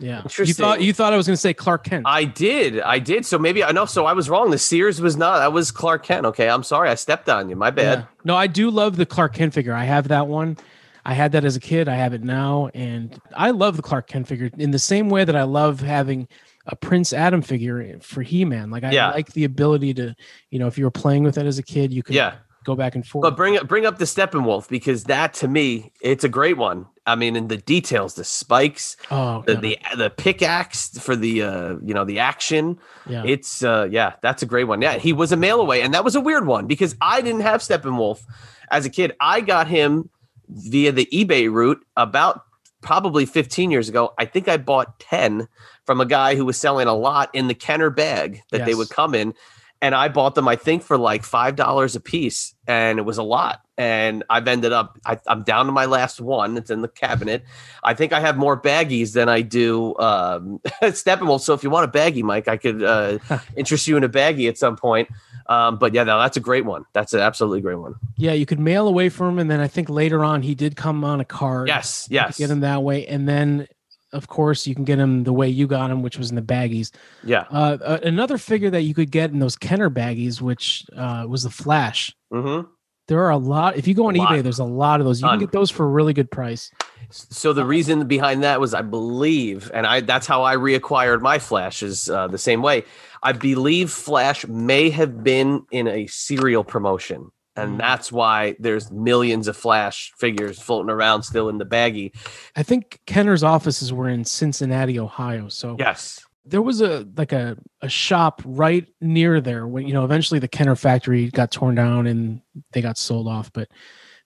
yeah 0.00 0.22
you 0.38 0.54
thought 0.54 0.80
you 0.80 0.92
thought 0.92 1.12
i 1.12 1.16
was 1.16 1.26
going 1.26 1.34
to 1.34 1.40
say 1.40 1.52
clark 1.52 1.84
kent 1.84 2.04
I 2.06 2.24
did. 2.24 2.80
I 2.80 2.98
did. 2.98 3.26
So 3.26 3.38
maybe 3.38 3.64
I 3.64 3.72
know. 3.72 3.84
So 3.84 4.06
I 4.06 4.12
was 4.12 4.30
wrong. 4.30 4.50
The 4.50 4.58
Sears 4.58 5.00
was 5.00 5.16
not. 5.16 5.38
That 5.38 5.52
was 5.52 5.70
Clark 5.70 6.04
Kent. 6.04 6.24
Okay, 6.26 6.48
I'm 6.48 6.62
sorry. 6.62 6.88
I 6.88 6.94
stepped 6.94 7.28
on 7.28 7.48
you. 7.48 7.56
My 7.56 7.70
bad. 7.70 7.98
Yeah. 7.98 8.04
No, 8.24 8.36
I 8.36 8.46
do 8.46 8.70
love 8.70 8.96
the 8.96 9.06
Clark 9.06 9.34
Kent 9.34 9.54
figure. 9.54 9.74
I 9.74 9.84
have 9.84 10.08
that 10.08 10.26
one. 10.28 10.56
I 11.04 11.14
had 11.14 11.32
that 11.32 11.44
as 11.44 11.56
a 11.56 11.60
kid. 11.60 11.88
I 11.88 11.94
have 11.96 12.12
it 12.14 12.22
now, 12.22 12.68
and 12.74 13.18
I 13.34 13.50
love 13.50 13.76
the 13.76 13.82
Clark 13.82 14.06
Kent 14.06 14.28
figure 14.28 14.50
in 14.58 14.70
the 14.70 14.78
same 14.78 15.08
way 15.10 15.24
that 15.24 15.34
I 15.36 15.42
love 15.44 15.80
having 15.80 16.28
a 16.66 16.76
Prince 16.76 17.12
Adam 17.12 17.42
figure 17.42 17.98
for 18.00 18.22
He 18.22 18.44
Man. 18.44 18.70
Like 18.70 18.84
I 18.84 18.90
Yeah. 18.92 19.10
like 19.10 19.32
the 19.32 19.44
ability 19.44 19.94
to, 19.94 20.14
you 20.50 20.58
know, 20.58 20.66
if 20.66 20.76
you 20.78 20.84
were 20.84 20.90
playing 20.90 21.24
with 21.24 21.38
it 21.38 21.46
as 21.46 21.58
a 21.58 21.62
kid, 21.62 21.92
you 21.92 22.02
could 22.02 22.14
Yeah. 22.14 22.34
Go 22.68 22.76
back 22.76 22.94
and 22.94 23.06
forth. 23.06 23.22
But 23.22 23.36
bring 23.36 23.56
up 23.56 23.66
bring 23.66 23.86
up 23.86 23.98
the 23.98 24.04
Steppenwolf 24.04 24.68
because 24.68 25.04
that 25.04 25.34
to 25.34 25.48
me 25.48 25.92
it's 26.00 26.22
a 26.22 26.28
great 26.28 26.56
one. 26.56 26.86
I 27.06 27.14
mean, 27.14 27.36
in 27.36 27.48
the 27.48 27.56
details, 27.56 28.14
the 28.14 28.24
spikes, 28.24 28.96
oh, 29.10 29.42
the 29.46 29.56
the, 29.56 29.78
the 29.96 30.10
pickaxe 30.10 30.98
for 30.98 31.16
the 31.16 31.42
uh 31.42 31.76
you 31.82 31.94
know 31.94 32.04
the 32.04 32.18
action. 32.18 32.78
Yeah. 33.08 33.24
It's 33.24 33.64
uh 33.64 33.88
yeah, 33.90 34.14
that's 34.22 34.42
a 34.42 34.46
great 34.46 34.64
one. 34.64 34.82
Yeah, 34.82 34.98
he 34.98 35.12
was 35.12 35.32
a 35.32 35.36
mail 35.36 35.60
away, 35.60 35.82
and 35.82 35.94
that 35.94 36.04
was 36.04 36.14
a 36.14 36.20
weird 36.20 36.46
one 36.46 36.66
because 36.66 36.94
I 37.00 37.22
didn't 37.22 37.40
have 37.40 37.60
Steppenwolf 37.60 38.22
as 38.70 38.84
a 38.84 38.90
kid. 38.90 39.16
I 39.20 39.40
got 39.40 39.66
him 39.66 40.10
via 40.48 40.92
the 40.92 41.06
eBay 41.06 41.50
route 41.50 41.84
about 41.96 42.42
probably 42.80 43.26
15 43.26 43.70
years 43.70 43.88
ago. 43.88 44.14
I 44.18 44.24
think 44.24 44.48
I 44.48 44.56
bought 44.56 45.00
10 45.00 45.48
from 45.84 46.00
a 46.00 46.06
guy 46.06 46.36
who 46.36 46.44
was 46.44 46.58
selling 46.58 46.86
a 46.86 46.94
lot 46.94 47.28
in 47.34 47.48
the 47.48 47.54
Kenner 47.54 47.90
bag 47.90 48.42
that 48.50 48.64
they 48.64 48.74
would 48.74 48.88
come 48.88 49.14
in. 49.14 49.34
And 49.80 49.94
I 49.94 50.08
bought 50.08 50.34
them, 50.34 50.48
I 50.48 50.56
think, 50.56 50.82
for 50.82 50.98
like 50.98 51.22
five 51.22 51.54
dollars 51.54 51.94
a 51.94 52.00
piece, 52.00 52.54
and 52.66 52.98
it 52.98 53.02
was 53.02 53.18
a 53.18 53.22
lot. 53.22 53.60
And 53.76 54.24
I've 54.28 54.48
ended 54.48 54.72
up, 54.72 54.98
I, 55.06 55.20
I'm 55.28 55.44
down 55.44 55.66
to 55.66 55.72
my 55.72 55.84
last 55.84 56.20
one. 56.20 56.56
It's 56.56 56.68
in 56.68 56.82
the 56.82 56.88
cabinet. 56.88 57.44
I 57.84 57.94
think 57.94 58.12
I 58.12 58.18
have 58.18 58.36
more 58.36 58.60
baggies 58.60 59.12
than 59.12 59.28
I 59.28 59.40
do 59.40 59.96
um, 59.98 60.58
Steppenwolf. 60.82 61.42
So 61.42 61.54
if 61.54 61.62
you 61.62 61.70
want 61.70 61.84
a 61.84 61.96
baggie, 61.96 62.24
Mike, 62.24 62.48
I 62.48 62.56
could 62.56 62.82
uh, 62.82 63.18
interest 63.56 63.86
you 63.86 63.96
in 63.96 64.02
a 64.02 64.08
baggie 64.08 64.48
at 64.48 64.58
some 64.58 64.74
point. 64.74 65.08
Um, 65.46 65.78
but 65.78 65.94
yeah, 65.94 66.02
no, 66.02 66.18
that's 66.18 66.36
a 66.36 66.40
great 66.40 66.64
one. 66.64 66.84
That's 66.92 67.14
an 67.14 67.20
absolutely 67.20 67.60
great 67.60 67.78
one. 67.78 67.94
yeah, 68.16 68.32
you 68.32 68.46
could 68.46 68.58
mail 68.60 68.88
away 68.88 69.08
from 69.08 69.34
him, 69.34 69.38
and 69.38 69.50
then 69.50 69.60
I 69.60 69.68
think 69.68 69.88
later 69.88 70.24
on 70.24 70.42
he 70.42 70.54
did 70.54 70.74
come 70.74 71.04
on 71.04 71.20
a 71.20 71.24
card. 71.24 71.68
Yes, 71.68 72.08
yes. 72.10 72.36
get 72.36 72.50
him 72.50 72.60
that 72.60 72.82
way, 72.82 73.06
and 73.06 73.28
then 73.28 73.68
of 74.12 74.28
course 74.28 74.66
you 74.66 74.74
can 74.74 74.84
get 74.84 74.98
him 74.98 75.24
the 75.24 75.32
way 75.32 75.48
you 75.48 75.66
got 75.66 75.90
him, 75.90 76.02
which 76.02 76.18
was 76.18 76.30
in 76.30 76.36
the 76.36 76.42
baggies. 76.42 76.90
Yeah. 77.24 77.44
Uh, 77.50 77.78
uh, 77.82 77.98
another 78.02 78.38
figure 78.38 78.70
that 78.70 78.82
you 78.82 78.94
could 78.94 79.10
get 79.10 79.30
in 79.30 79.38
those 79.38 79.56
Kenner 79.56 79.90
baggies, 79.90 80.40
which 80.40 80.84
uh, 80.96 81.26
was 81.28 81.42
the 81.42 81.50
Flash. 81.50 82.14
Mm-hmm. 82.32 82.68
There 83.08 83.22
are 83.22 83.30
a 83.30 83.38
lot. 83.38 83.76
If 83.76 83.88
you 83.88 83.94
go 83.94 84.08
on 84.08 84.16
A 84.16 84.18
lot. 84.18 84.28
eBay, 84.28 84.42
there's 84.42 84.58
a 84.58 84.64
lot 84.64 85.00
of 85.00 85.06
those. 85.06 85.22
You 85.22 85.28
can 85.28 85.38
get 85.38 85.50
those 85.50 85.70
for 85.70 85.84
a 85.84 85.88
really 85.88 86.12
good 86.12 86.30
price. 86.30 86.70
So 87.10 87.54
the 87.54 87.64
reason 87.64 88.06
behind 88.06 88.42
that 88.42 88.60
was, 88.60 88.74
I 88.74 88.82
believe, 88.82 89.70
and 89.72 89.86
I 89.86 90.02
that's 90.02 90.26
how 90.26 90.42
I 90.42 90.56
reacquired 90.56 91.22
my 91.22 91.38
flashes 91.38 92.10
uh, 92.10 92.28
the 92.28 92.36
same 92.36 92.60
way. 92.60 92.84
I 93.22 93.32
believe 93.32 93.90
Flash 93.90 94.46
may 94.46 94.90
have 94.90 95.24
been 95.24 95.64
in 95.70 95.88
a 95.88 96.06
cereal 96.06 96.64
promotion, 96.64 97.30
and 97.58 97.78
that's 97.78 98.12
why 98.12 98.56
there's 98.58 98.90
millions 98.90 99.48
of 99.48 99.56
Flash 99.56 100.12
figures 100.16 100.60
floating 100.60 100.90
around 100.90 101.22
still 101.22 101.48
in 101.48 101.58
the 101.58 101.66
baggie. 101.66 102.14
I 102.56 102.62
think 102.62 103.00
Kenner's 103.06 103.42
offices 103.42 103.92
were 103.92 104.08
in 104.08 104.24
Cincinnati, 104.24 104.98
Ohio. 104.98 105.48
So 105.48 105.76
Yes, 105.78 106.24
there 106.44 106.62
was 106.62 106.80
a 106.80 107.06
like 107.16 107.32
a, 107.32 107.56
a 107.82 107.88
shop 107.88 108.42
right 108.44 108.86
near 109.00 109.40
there 109.40 109.66
when 109.66 109.86
you 109.86 109.92
know 109.92 110.04
eventually 110.04 110.40
the 110.40 110.48
Kenner 110.48 110.76
factory 110.76 111.28
got 111.30 111.50
torn 111.50 111.74
down 111.74 112.06
and 112.06 112.40
they 112.72 112.80
got 112.80 112.96
sold 112.96 113.28
off. 113.28 113.52
But 113.52 113.68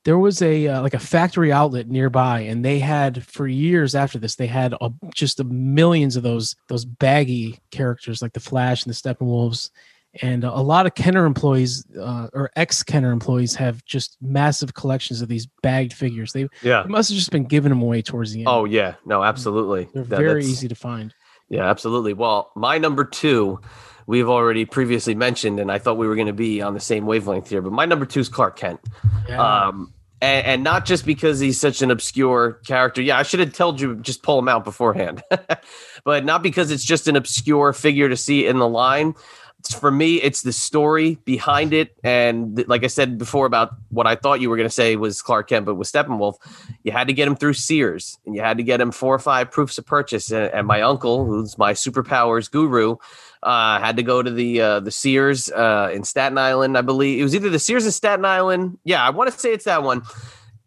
there 0.04 0.18
was 0.18 0.42
a 0.42 0.68
uh, 0.68 0.82
like 0.82 0.94
a 0.94 0.98
factory 0.98 1.52
outlet 1.52 1.88
nearby 1.88 2.40
and 2.40 2.64
they 2.64 2.78
had 2.78 3.24
for 3.24 3.46
years 3.46 3.94
after 3.94 4.18
this 4.18 4.34
they 4.34 4.46
had 4.46 4.74
a, 4.80 4.90
just 5.14 5.40
a 5.40 5.44
millions 5.44 6.16
of 6.16 6.22
those 6.22 6.56
those 6.68 6.84
baggy 6.84 7.58
characters 7.70 8.20
like 8.20 8.32
the 8.32 8.40
flash 8.40 8.84
and 8.84 8.92
the 8.92 8.96
steppenwolves 8.96 9.70
and 10.20 10.44
a 10.44 10.60
lot 10.60 10.84
of 10.84 10.94
kenner 10.94 11.24
employees 11.24 11.86
uh, 11.98 12.28
or 12.34 12.50
ex 12.56 12.82
kenner 12.82 13.12
employees 13.12 13.54
have 13.54 13.82
just 13.84 14.16
massive 14.20 14.74
collections 14.74 15.22
of 15.22 15.28
these 15.28 15.46
bagged 15.62 15.92
figures 15.94 16.32
they, 16.32 16.46
Yeah. 16.62 16.82
they 16.82 16.88
must 16.90 17.08
have 17.10 17.16
just 17.18 17.30
been 17.30 17.44
giving 17.44 17.70
them 17.70 17.80
away 17.80 18.02
towards 18.02 18.32
the 18.32 18.40
end 18.40 18.48
Oh 18.48 18.64
yeah, 18.66 18.94
no, 19.06 19.22
absolutely. 19.24 19.88
they're 19.94 20.04
That- 20.04 20.18
very 20.18 20.44
easy 20.44 20.68
to 20.68 20.74
find 20.74 21.14
Yeah, 21.48 21.64
absolutely. 21.68 22.12
Well, 22.14 22.50
my 22.56 22.78
number 22.78 23.04
two, 23.04 23.60
we've 24.06 24.28
already 24.28 24.64
previously 24.64 25.14
mentioned, 25.14 25.60
and 25.60 25.70
I 25.70 25.78
thought 25.78 25.96
we 25.98 26.06
were 26.06 26.14
going 26.14 26.26
to 26.26 26.32
be 26.32 26.60
on 26.62 26.74
the 26.74 26.80
same 26.80 27.04
wavelength 27.06 27.48
here, 27.50 27.60
but 27.62 27.72
my 27.72 27.84
number 27.86 28.04
two 28.06 28.20
is 28.20 28.28
Clark 28.28 28.56
Kent. 28.56 28.80
Um, 29.30 29.92
and, 30.22 30.46
and 30.46 30.64
not 30.64 30.84
just 30.86 31.04
because 31.04 31.40
he's 31.40 31.60
such 31.60 31.82
an 31.82 31.90
obscure 31.90 32.60
character. 32.66 33.02
Yeah, 33.02 33.18
I 33.18 33.22
should 33.24 33.40
have 33.40 33.52
told 33.52 33.80
you 33.80 33.96
just 33.96 34.22
pull 34.22 34.38
him 34.38 34.48
out 34.48 34.64
beforehand, 34.64 35.22
but 36.04 36.24
not 36.24 36.42
because 36.42 36.70
it's 36.70 36.84
just 36.84 37.08
an 37.08 37.16
obscure 37.16 37.72
figure 37.72 38.08
to 38.08 38.16
see 38.16 38.46
in 38.46 38.58
the 38.58 38.68
line. 38.68 39.14
For 39.70 39.90
me, 39.90 40.16
it's 40.16 40.42
the 40.42 40.52
story 40.52 41.18
behind 41.24 41.72
it, 41.72 41.96
and 42.02 42.64
like 42.68 42.84
I 42.84 42.88
said 42.88 43.16
before 43.18 43.46
about 43.46 43.74
what 43.90 44.06
I 44.06 44.16
thought 44.16 44.40
you 44.40 44.50
were 44.50 44.56
going 44.56 44.68
to 44.68 44.74
say 44.74 44.96
was 44.96 45.22
Clark 45.22 45.48
Kent, 45.48 45.66
but 45.66 45.76
with 45.76 45.90
Steppenwolf, 45.90 46.34
you 46.82 46.90
had 46.90 47.06
to 47.06 47.12
get 47.12 47.28
him 47.28 47.36
through 47.36 47.52
Sears, 47.54 48.18
and 48.26 48.34
you 48.34 48.40
had 48.40 48.56
to 48.56 48.62
get 48.62 48.80
him 48.80 48.90
four 48.90 49.14
or 49.14 49.18
five 49.20 49.50
proofs 49.50 49.78
of 49.78 49.86
purchase. 49.86 50.30
And, 50.32 50.52
and 50.52 50.66
my 50.66 50.82
uncle, 50.82 51.24
who's 51.24 51.56
my 51.58 51.74
superpowers 51.74 52.50
guru, 52.50 52.96
uh, 53.42 53.78
had 53.78 53.96
to 53.96 54.02
go 54.02 54.22
to 54.22 54.30
the 54.30 54.60
uh, 54.60 54.80
the 54.80 54.90
Sears 54.90 55.50
uh, 55.50 55.90
in 55.92 56.04
Staten 56.04 56.38
Island, 56.38 56.76
I 56.76 56.82
believe. 56.82 57.20
It 57.20 57.22
was 57.22 57.34
either 57.34 57.50
the 57.50 57.58
Sears 57.58 57.84
in 57.84 57.92
Staten 57.92 58.24
Island. 58.24 58.78
Yeah, 58.84 59.04
I 59.04 59.10
want 59.10 59.32
to 59.32 59.38
say 59.38 59.52
it's 59.52 59.64
that 59.64 59.82
one. 59.82 60.02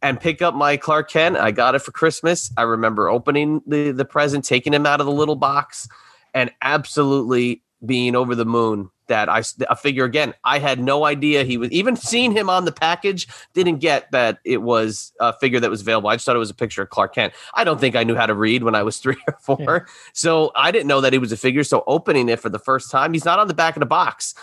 And 0.02 0.20
pick 0.20 0.42
up 0.42 0.54
my 0.54 0.78
Clark 0.78 1.10
Kent. 1.10 1.36
I 1.36 1.52
got 1.52 1.74
it 1.74 1.80
for 1.80 1.92
Christmas. 1.92 2.52
I 2.58 2.62
remember 2.62 3.10
opening 3.10 3.62
the 3.66 3.92
the 3.92 4.06
present, 4.06 4.46
taking 4.46 4.74
him 4.74 4.86
out 4.86 5.00
of 5.00 5.06
the 5.06 5.12
little 5.12 5.36
box, 5.36 5.88
and 6.34 6.52
absolutely 6.62 7.64
being 7.86 8.16
over 8.16 8.36
the 8.36 8.46
moon 8.46 8.90
that 9.08 9.30
I 9.30 9.44
a 9.70 9.76
figure 9.76 10.04
again. 10.04 10.34
I 10.44 10.60
had 10.60 10.80
no 10.80 11.06
idea 11.06 11.44
he 11.44 11.58
was 11.58 11.72
even 11.72 11.96
seeing 11.96 12.32
him 12.32 12.50
on 12.50 12.66
the 12.66 12.72
package. 12.72 13.28
Didn't 13.54 13.78
get 13.78 14.10
that 14.12 14.40
it 14.44 14.62
was 14.62 15.14
a 15.20 15.34
figure 15.34 15.60
that 15.60 15.70
was 15.70 15.82
available. 15.82 16.10
I 16.10 16.16
just 16.16 16.26
thought 16.26 16.36
it 16.36 16.40
was 16.40 16.50
a 16.50 16.56
picture 16.56 16.82
of 16.82 16.90
Clark 16.90 17.14
Kent. 17.14 17.34
I 17.54 17.64
don't 17.64 17.80
think 17.80 17.96
I 17.96 18.04
knew 18.04 18.16
how 18.16 18.26
to 18.26 18.34
read 18.34 18.64
when 18.64 18.76
I 18.76 18.84
was 18.84 18.98
three 19.00 19.18
or 19.28 19.38
four, 19.40 19.88
so 20.14 20.52
I 20.56 20.72
didn't 20.72 20.88
know 20.88 21.02
that 21.02 21.14
he 21.14 21.20
was 21.20 21.32
a 21.32 21.38
figure. 21.38 21.64
So 21.64 21.84
opening 21.88 22.30
it 22.30 22.40
for 22.40 22.50
the 22.50 22.60
first 22.60 22.92
time, 22.92 23.14
he's 23.14 23.26
not 23.26 23.40
on 23.40 23.48
the 23.48 23.54
back 23.54 23.76
of 23.76 23.80
the 23.80 23.86
box. 23.86 24.34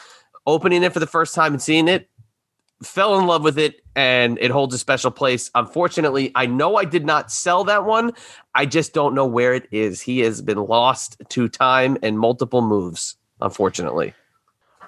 Opening 0.44 0.82
it 0.82 0.92
for 0.92 0.98
the 0.98 1.06
first 1.06 1.36
time 1.36 1.52
and 1.52 1.62
seeing 1.62 1.86
it, 1.86 2.08
fell 2.84 3.18
in 3.18 3.26
love 3.26 3.42
with 3.42 3.58
it 3.58 3.80
and 3.94 4.38
it 4.40 4.50
holds 4.50 4.74
a 4.74 4.78
special 4.78 5.10
place. 5.10 5.50
Unfortunately, 5.54 6.32
I 6.34 6.46
know 6.46 6.76
I 6.76 6.84
did 6.84 7.04
not 7.04 7.30
sell 7.30 7.64
that 7.64 7.84
one. 7.84 8.12
I 8.54 8.66
just 8.66 8.92
don't 8.92 9.14
know 9.14 9.26
where 9.26 9.54
it 9.54 9.68
is. 9.70 10.00
He 10.00 10.20
has 10.20 10.42
been 10.42 10.58
lost 10.58 11.20
to 11.30 11.48
time 11.48 11.96
and 12.02 12.18
multiple 12.18 12.62
moves, 12.62 13.16
unfortunately. 13.42 14.14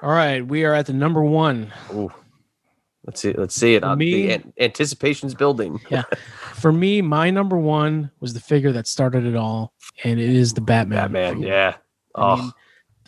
all 0.03 0.11
right 0.11 0.47
we 0.47 0.65
are 0.65 0.73
at 0.75 0.87
the 0.87 0.93
number 0.93 1.23
one 1.23 1.73
Ooh. 1.93 2.13
Let's 3.07 3.21
see. 3.21 3.35
Let's 3.35 3.55
see 3.55 3.75
it. 3.75 3.83
For 3.83 3.97
me- 3.97 4.29
the 4.29 4.33
an- 4.33 4.53
anticipation's 4.59 5.35
building. 5.35 5.79
yeah 5.91 6.05
for 6.55 6.73
me 6.73 7.03
my 7.03 7.29
number 7.31 7.59
one 7.59 8.11
was 8.21 8.33
the 8.33 8.41
figure 8.41 8.73
that 8.73 8.87
started 8.87 9.27
it 9.27 9.37
all 9.37 9.75
and 10.05 10.19
it 10.19 10.31
is 10.31 10.55
the 10.55 10.63
batman 10.63 11.13
Batman. 11.13 11.43
Yeah. 11.43 11.75
I 12.15 12.33
Oh, 12.33 12.37
mean, 12.37 12.53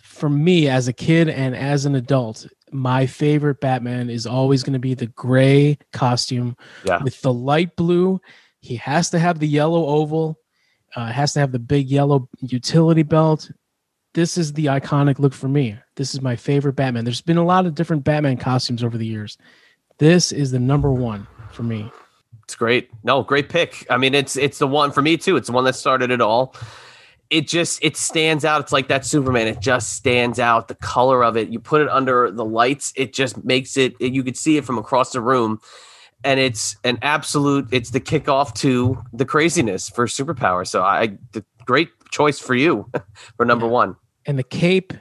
for 0.03 0.29
me 0.29 0.69
as 0.69 0.87
a 0.89 0.93
kid 0.93 1.29
and 1.31 1.57
as 1.57 1.87
an 1.87 1.95
adult, 1.95 2.47
my 2.73 3.07
favorite 3.07 3.61
Batman 3.61 4.11
is 4.11 4.27
always 4.27 4.63
going 4.63 4.73
to 4.75 4.79
be 4.79 4.95
the 4.95 5.07
gray 5.07 5.79
costume 5.93 6.57
Yeah. 6.85 7.03
with 7.03 7.21
the 7.23 7.33
light 7.33 7.75
blue. 7.77 8.21
He 8.61 8.77
has 8.77 9.09
to 9.11 9.19
have 9.19 9.39
the 9.39 9.47
yellow 9.49 9.87
oval, 9.87 10.39
uh, 10.97 11.07
has 11.07 11.33
to 11.35 11.41
have 11.41 11.53
the 11.53 11.59
big 11.59 11.89
yellow 11.89 12.29
utility 12.41 13.03
belt. 13.05 13.51
This 14.17 14.39
is 14.39 14.55
the 14.55 14.65
iconic 14.65 15.19
look 15.19 15.35
for 15.35 15.47
me. 15.47 15.77
This 15.97 16.15
is 16.15 16.23
my 16.23 16.37
favorite 16.37 16.73
Batman. 16.73 17.05
There's 17.05 17.21
been 17.21 17.37
a 17.37 17.45
lot 17.45 17.67
of 17.67 17.75
different 17.75 18.03
Batman 18.03 18.39
costumes 18.39 18.83
over 18.83 18.97
the 18.97 19.05
years. 19.05 19.37
This 19.99 20.33
is 20.33 20.53
the 20.53 20.59
number 20.59 20.91
one 20.91 21.27
for 21.53 21.65
me. 21.65 21.93
It's 22.45 22.55
great. 22.55 22.89
No, 23.05 23.23
great 23.23 23.51
pick. 23.51 23.87
I 23.91 23.99
mean, 23.99 24.15
it's 24.15 24.35
it's 24.35 24.59
the 24.59 24.67
one 24.67 24.91
for 24.91 25.03
me 25.03 25.19
too. 25.19 25.37
It's 25.37 25.49
the 25.49 25.53
one 25.53 25.65
that 25.65 25.75
started 25.75 26.11
it 26.11 26.23
all. 26.23 26.55
It 27.29 27.47
just 27.47 27.85
it 27.85 27.95
stands 27.95 28.43
out. 28.47 28.63
It's 28.63 28.73
like 28.73 28.89
that 28.89 29.05
Superman. 29.05 29.49
It 29.49 29.61
just 29.61 29.93
stands 29.93 30.41
out. 30.41 30.69
The 30.69 30.77
color 30.77 31.23
of 31.23 31.37
it. 31.37 31.51
You 31.51 31.61
put 31.61 31.83
it 31.83 31.89
under 31.91 32.31
the 32.31 32.45
lights. 32.45 32.95
It 32.97 33.13
just 33.13 33.45
makes 33.45 33.77
it. 33.77 34.01
You 34.01 34.25
could 34.25 34.39
see 34.39 34.57
it 34.57 34.65
from 34.65 34.79
across 34.79 35.13
the 35.13 35.21
room, 35.21 35.61
and 36.25 36.41
it's 36.41 36.77
an 36.85 36.99
absolute. 37.03 37.69
It's 37.71 37.91
the 37.91 38.01
kickoff 38.01 38.55
to 38.61 38.97
the 39.13 39.27
craziness 39.27 39.91
for 39.91 40.07
superpower. 40.07 40.67
So 40.67 40.83
I, 40.83 41.19
the 41.33 41.45
great 41.67 41.91
choice 42.11 42.39
for 42.39 42.55
you 42.55 42.91
for 43.37 43.45
number 43.45 43.69
one. 43.69 43.95
And 44.27 44.39
the 44.39 44.43
cape 44.43 44.93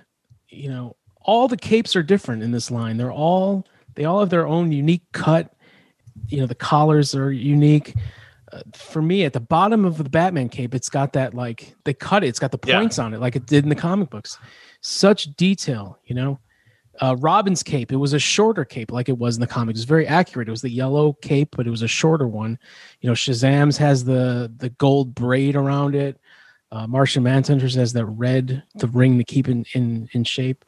you 0.49 0.69
know 0.69 0.95
all 1.21 1.47
the 1.47 1.57
capes 1.57 1.95
are 1.95 2.03
different 2.03 2.43
in 2.43 2.51
this 2.51 2.69
line. 2.69 2.97
They're 2.97 3.11
all 3.11 3.65
they 3.95 4.05
all 4.05 4.19
have 4.19 4.29
their 4.29 4.45
own 4.47 4.71
unique 4.71 5.03
cut. 5.11 5.51
You 6.27 6.39
know 6.39 6.45
the 6.47 6.55
collars 6.55 7.15
are 7.15 7.31
unique. 7.31 7.95
Uh, 8.53 8.61
for 8.73 9.01
me 9.01 9.25
at 9.25 9.33
the 9.33 9.39
bottom 9.39 9.85
of 9.85 9.97
the 9.97 10.03
batman 10.07 10.47
cape 10.49 10.75
it's 10.75 10.87
got 10.87 11.13
that 11.13 11.33
like 11.33 11.75
they 11.83 11.93
cut 11.93 12.23
it. 12.23 12.27
It's 12.27 12.39
got 12.39 12.51
the 12.51 12.59
Yeah. 12.67 12.77
points 12.79 12.99
on 12.99 13.13
it 13.13 13.19
like 13.19 13.35
it 13.35 13.47
did 13.47 13.63
in 13.63 13.69
the 13.69 13.75
comic 13.75 14.09
books. 14.11 14.37
Such 14.81 15.35
detail 15.35 15.97
you 16.05 16.15
know? 16.15 16.39
Uh, 17.01 17.13
robin's 17.19 17.61
cape 17.63 17.91
it 17.91 17.97
was 17.97 18.13
a 18.13 18.19
shorter 18.19 18.63
cape 18.63 18.89
like 18.91 19.09
it 19.09 19.17
was 19.17 19.35
in 19.35 19.41
the 19.41 19.47
comics. 19.47 19.79
It 19.79 19.81
was 19.81 19.85
very 19.85 20.07
accurate. 20.07 20.47
It 20.47 20.51
was 20.51 20.61
the 20.61 20.69
yellow 20.69 21.13
cape 21.21 21.55
but 21.57 21.65
it 21.67 21.71
was 21.71 21.81
a 21.81 21.87
shorter 21.87 22.27
one. 22.27 22.57
You 23.01 23.09
know 23.09 23.13
shazam's 23.15 23.77
has 23.79 24.03
the 24.05 24.53
the 24.57 24.69
gold 24.69 25.15
braid 25.15 25.55
around 25.55 25.95
it 25.95 26.17
uh, 26.75 26.85
Martian 26.87 27.23
Manhunter's 27.23 27.75
has 27.75 27.93
that 27.93 28.05
red, 28.05 28.61
the 28.75 28.87
ring 28.87 29.17
to 29.17 29.23
keep 29.23 29.47
in, 29.47 29.65
in, 29.73 30.09
in 30.11 30.25
shape. 30.25 30.65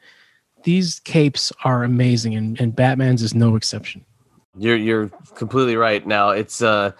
These 0.63 0.99
capes 1.01 1.51
are 1.65 1.83
amazing, 1.83 2.33
and, 2.35 2.59
and 2.61 2.73
Batman's 2.73 3.21
is 3.21 3.35
no 3.35 3.57
exception. 3.57 4.05
You're 4.57 4.77
you're 4.77 5.09
completely 5.35 5.75
right. 5.75 6.05
Now 6.07 6.29
it's 6.29 6.61
uh 6.61 6.93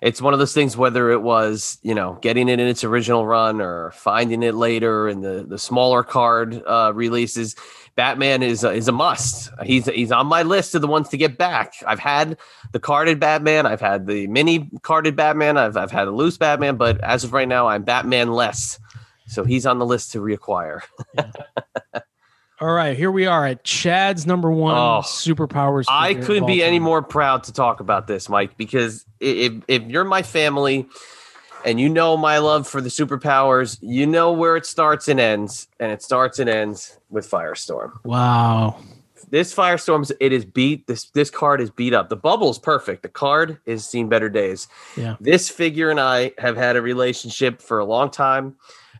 it's 0.00 0.22
one 0.22 0.32
of 0.32 0.38
those 0.38 0.54
things 0.54 0.76
whether 0.76 1.10
it 1.10 1.20
was, 1.20 1.78
you 1.82 1.94
know, 1.94 2.18
getting 2.22 2.48
it 2.48 2.58
in 2.58 2.66
its 2.66 2.84
original 2.84 3.26
run 3.26 3.60
or 3.60 3.90
finding 3.90 4.42
it 4.42 4.54
later 4.54 5.08
in 5.08 5.20
the 5.20 5.44
the 5.46 5.58
smaller 5.58 6.04
card 6.04 6.62
uh 6.66 6.92
releases, 6.94 7.54
Batman 7.94 8.42
is 8.42 8.64
a, 8.64 8.70
is 8.70 8.88
a 8.88 8.92
must. 8.92 9.50
He's 9.62 9.86
he's 9.86 10.10
on 10.10 10.26
my 10.26 10.42
list 10.42 10.74
of 10.74 10.80
the 10.80 10.86
ones 10.86 11.08
to 11.10 11.16
get 11.16 11.36
back. 11.36 11.74
I've 11.86 11.98
had 11.98 12.38
the 12.72 12.80
carded 12.80 13.20
Batman, 13.20 13.66
I've 13.66 13.80
had 13.80 14.06
the 14.06 14.26
mini 14.28 14.70
carded 14.82 15.14
Batman, 15.14 15.58
I've 15.58 15.76
I've 15.76 15.90
had 15.90 16.08
a 16.08 16.10
loose 16.10 16.38
Batman, 16.38 16.76
but 16.76 17.00
as 17.02 17.24
of 17.24 17.32
right 17.32 17.48
now 17.48 17.68
I'm 17.68 17.82
Batman 17.82 18.32
less. 18.32 18.78
So 19.26 19.44
he's 19.44 19.66
on 19.66 19.78
the 19.78 19.86
list 19.86 20.12
to 20.12 20.18
reacquire. 20.20 20.80
All 22.60 22.72
right, 22.72 22.96
here 22.96 23.10
we 23.10 23.26
are 23.26 23.44
at 23.44 23.64
Chad's 23.64 24.24
number 24.24 24.50
one 24.50 24.76
Oh, 24.76 25.00
superpowers. 25.02 25.86
I 25.88 26.14
couldn't 26.14 26.46
be 26.46 26.62
any 26.62 26.78
more 26.78 27.02
proud 27.02 27.44
to 27.44 27.52
talk 27.52 27.80
about 27.80 28.06
this, 28.06 28.28
Mike, 28.28 28.56
because 28.56 29.04
if 29.20 29.52
if 29.68 29.82
you're 29.82 30.04
my 30.04 30.22
family 30.22 30.88
and 31.64 31.80
you 31.80 31.88
know 31.88 32.16
my 32.16 32.38
love 32.38 32.66
for 32.66 32.80
the 32.80 32.88
superpowers, 32.88 33.78
you 33.80 34.06
know 34.06 34.32
where 34.32 34.56
it 34.56 34.66
starts 34.66 35.08
and 35.08 35.20
ends, 35.20 35.68
and 35.80 35.90
it 35.92 36.02
starts 36.02 36.38
and 36.38 36.48
ends 36.48 36.98
with 37.10 37.28
Firestorm. 37.30 37.92
Wow. 38.04 38.78
This 39.30 39.54
Firestorm, 39.54 40.10
it 40.20 40.32
is 40.32 40.44
beat. 40.44 40.86
This 40.86 41.04
this 41.10 41.30
card 41.30 41.60
is 41.62 41.70
beat 41.70 41.94
up. 41.94 42.10
The 42.10 42.16
bubble's 42.16 42.58
perfect. 42.58 43.02
The 43.02 43.08
card 43.08 43.58
has 43.66 43.88
seen 43.88 44.08
better 44.08 44.28
days. 44.28 44.68
Yeah. 44.94 45.16
This 45.20 45.48
figure 45.48 45.90
and 45.90 45.98
I 45.98 46.32
have 46.36 46.56
had 46.56 46.76
a 46.76 46.82
relationship 46.82 47.62
for 47.62 47.78
a 47.78 47.84
long 47.84 48.10
time, 48.10 48.56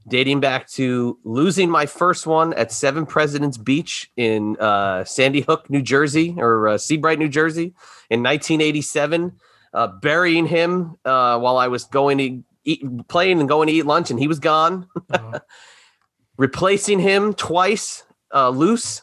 dating 0.08 0.40
back 0.40 0.68
to 0.70 1.18
losing 1.24 1.68
my 1.68 1.84
first 1.84 2.26
one 2.26 2.54
at 2.54 2.72
Seven 2.72 3.04
Presidents 3.04 3.58
Beach 3.58 4.10
in 4.16 4.56
uh, 4.58 5.04
Sandy 5.04 5.42
Hook, 5.42 5.68
New 5.68 5.82
Jersey, 5.82 6.34
or 6.38 6.66
uh, 6.66 6.78
Sea 6.78 6.96
Bright, 6.96 7.18
New 7.18 7.28
Jersey, 7.28 7.74
in 8.08 8.22
1987. 8.22 9.32
Uh, 9.74 9.86
burying 9.86 10.46
him 10.46 10.98
uh, 11.06 11.38
while 11.38 11.56
I 11.56 11.68
was 11.68 11.84
going 11.84 12.18
to 12.18 12.44
eat, 12.64 12.84
playing 13.08 13.40
and 13.40 13.48
going 13.48 13.68
to 13.68 13.72
eat 13.72 13.86
lunch, 13.86 14.10
and 14.10 14.18
he 14.18 14.28
was 14.28 14.38
gone. 14.38 14.88
Replacing 16.38 17.00
him 17.00 17.34
twice, 17.34 18.04
uh, 18.34 18.48
loose 18.48 19.02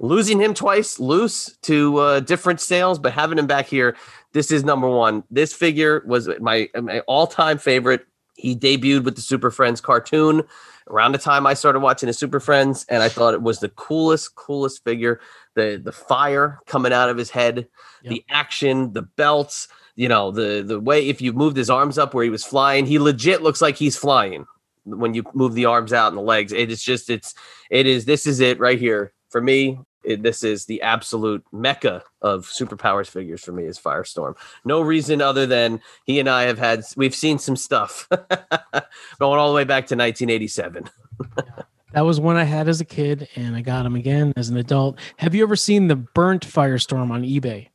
losing 0.00 0.40
him 0.40 0.54
twice 0.54 1.00
loose 1.00 1.56
to 1.62 1.98
uh, 1.98 2.20
different 2.20 2.60
sales, 2.60 2.98
but 2.98 3.12
having 3.12 3.38
him 3.38 3.46
back 3.46 3.66
here, 3.66 3.96
this 4.32 4.50
is 4.50 4.64
number 4.64 4.88
one. 4.88 5.24
This 5.30 5.52
figure 5.52 6.02
was 6.06 6.28
my, 6.40 6.68
my 6.80 7.00
all 7.00 7.26
time 7.26 7.58
favorite. 7.58 8.06
He 8.36 8.54
debuted 8.54 9.04
with 9.04 9.16
the 9.16 9.22
Super 9.22 9.50
Friends 9.50 9.80
cartoon 9.80 10.44
around 10.88 11.12
the 11.12 11.18
time 11.18 11.46
I 11.46 11.54
started 11.54 11.80
watching 11.80 12.06
the 12.06 12.12
Super 12.12 12.38
Friends, 12.38 12.86
and 12.88 13.02
I 13.02 13.08
thought 13.08 13.34
it 13.34 13.42
was 13.42 13.58
the 13.58 13.68
coolest, 13.70 14.36
coolest 14.36 14.84
figure. 14.84 15.20
The 15.54 15.80
the 15.82 15.92
fire 15.92 16.60
coming 16.66 16.92
out 16.92 17.10
of 17.10 17.16
his 17.16 17.30
head, 17.30 17.66
the 18.04 18.24
action, 18.30 18.92
the 18.92 19.02
belts, 19.02 19.66
you 19.98 20.08
know, 20.08 20.30
the 20.30 20.62
the 20.64 20.78
way 20.78 21.08
if 21.08 21.20
you 21.20 21.32
moved 21.32 21.56
his 21.56 21.68
arms 21.68 21.98
up 21.98 22.14
where 22.14 22.22
he 22.22 22.30
was 22.30 22.44
flying, 22.44 22.86
he 22.86 23.00
legit 23.00 23.42
looks 23.42 23.60
like 23.60 23.76
he's 23.76 23.96
flying 23.96 24.46
when 24.84 25.12
you 25.12 25.24
move 25.34 25.54
the 25.54 25.64
arms 25.64 25.92
out 25.92 26.06
and 26.06 26.16
the 26.16 26.22
legs. 26.22 26.52
It 26.52 26.70
is 26.70 26.80
just 26.80 27.10
it's 27.10 27.34
it 27.68 27.84
is 27.84 28.04
this 28.04 28.24
is 28.24 28.38
it 28.38 28.60
right 28.60 28.78
here 28.78 29.12
for 29.28 29.40
me. 29.40 29.80
it, 30.04 30.22
this 30.22 30.44
is 30.44 30.66
the 30.66 30.80
absolute 30.82 31.44
mecca 31.50 32.04
of 32.22 32.46
superpowers 32.46 33.08
figures 33.08 33.42
for 33.42 33.50
me 33.50 33.64
is 33.64 33.76
Firestorm. 33.76 34.36
No 34.64 34.80
reason 34.80 35.20
other 35.20 35.46
than 35.46 35.80
he 36.04 36.20
and 36.20 36.30
I 36.30 36.44
have 36.44 36.58
had 36.58 36.84
we've 36.96 37.14
seen 37.14 37.40
some 37.40 37.56
stuff 37.56 38.08
going 39.18 39.40
all 39.40 39.48
the 39.48 39.56
way 39.56 39.64
back 39.64 39.88
to 39.88 39.96
1987. 39.96 40.88
That 41.94 42.02
was 42.02 42.20
one 42.20 42.36
I 42.36 42.44
had 42.44 42.68
as 42.68 42.82
a 42.82 42.84
kid, 42.84 43.28
and 43.34 43.56
I 43.56 43.62
got 43.62 43.86
him 43.86 43.96
again 43.96 44.34
as 44.36 44.50
an 44.50 44.58
adult. 44.58 44.98
Have 45.16 45.34
you 45.34 45.42
ever 45.42 45.56
seen 45.56 45.88
the 45.88 45.96
burnt 45.96 46.46
Firestorm 46.46 47.10
on 47.10 47.22
eBay? 47.22 47.68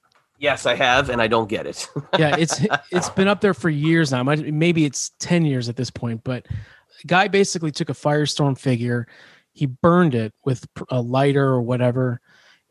Yes, 0.43 0.65
I 0.65 0.75
have, 0.75 1.09
and 1.09 1.21
I 1.21 1.27
don't 1.27 1.47
get 1.47 1.65
it. 1.65 1.87
yeah, 2.19 2.35
it's 2.37 2.59
it's 2.91 3.09
been 3.11 3.29
up 3.29 3.39
there 3.39 3.53
for 3.53 3.69
years 3.69 4.11
now. 4.11 4.23
Maybe 4.23 4.83
it's 4.83 5.11
ten 5.17 5.45
years 5.45 5.69
at 5.69 5.77
this 5.77 5.89
point. 5.89 6.21
But 6.25 6.47
guy 7.07 7.29
basically 7.29 7.71
took 7.71 7.89
a 7.89 7.93
Firestorm 7.93 8.59
figure, 8.59 9.07
he 9.53 9.67
burned 9.67 10.15
it 10.15 10.33
with 10.43 10.67
a 10.89 11.01
lighter 11.01 11.45
or 11.45 11.61
whatever, 11.61 12.19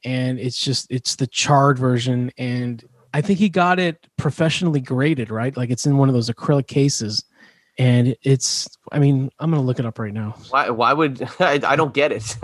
and 0.04 0.38
it's 0.38 0.62
just 0.62 0.86
it's 0.90 1.16
the 1.16 1.26
charred 1.26 1.78
version. 1.78 2.30
And 2.36 2.84
I 3.14 3.22
think 3.22 3.38
he 3.38 3.48
got 3.48 3.78
it 3.78 4.06
professionally 4.18 4.80
graded, 4.80 5.30
right? 5.30 5.56
Like 5.56 5.70
it's 5.70 5.86
in 5.86 5.96
one 5.96 6.10
of 6.10 6.14
those 6.14 6.28
acrylic 6.28 6.66
cases, 6.66 7.24
and 7.78 8.14
it's. 8.20 8.68
I 8.92 8.98
mean, 8.98 9.30
I'm 9.38 9.50
gonna 9.50 9.62
look 9.62 9.78
it 9.78 9.86
up 9.86 9.98
right 9.98 10.12
now. 10.12 10.36
why? 10.50 10.68
Why 10.68 10.92
would 10.92 11.26
I, 11.40 11.58
I 11.64 11.76
don't 11.76 11.94
get 11.94 12.12
it? 12.12 12.36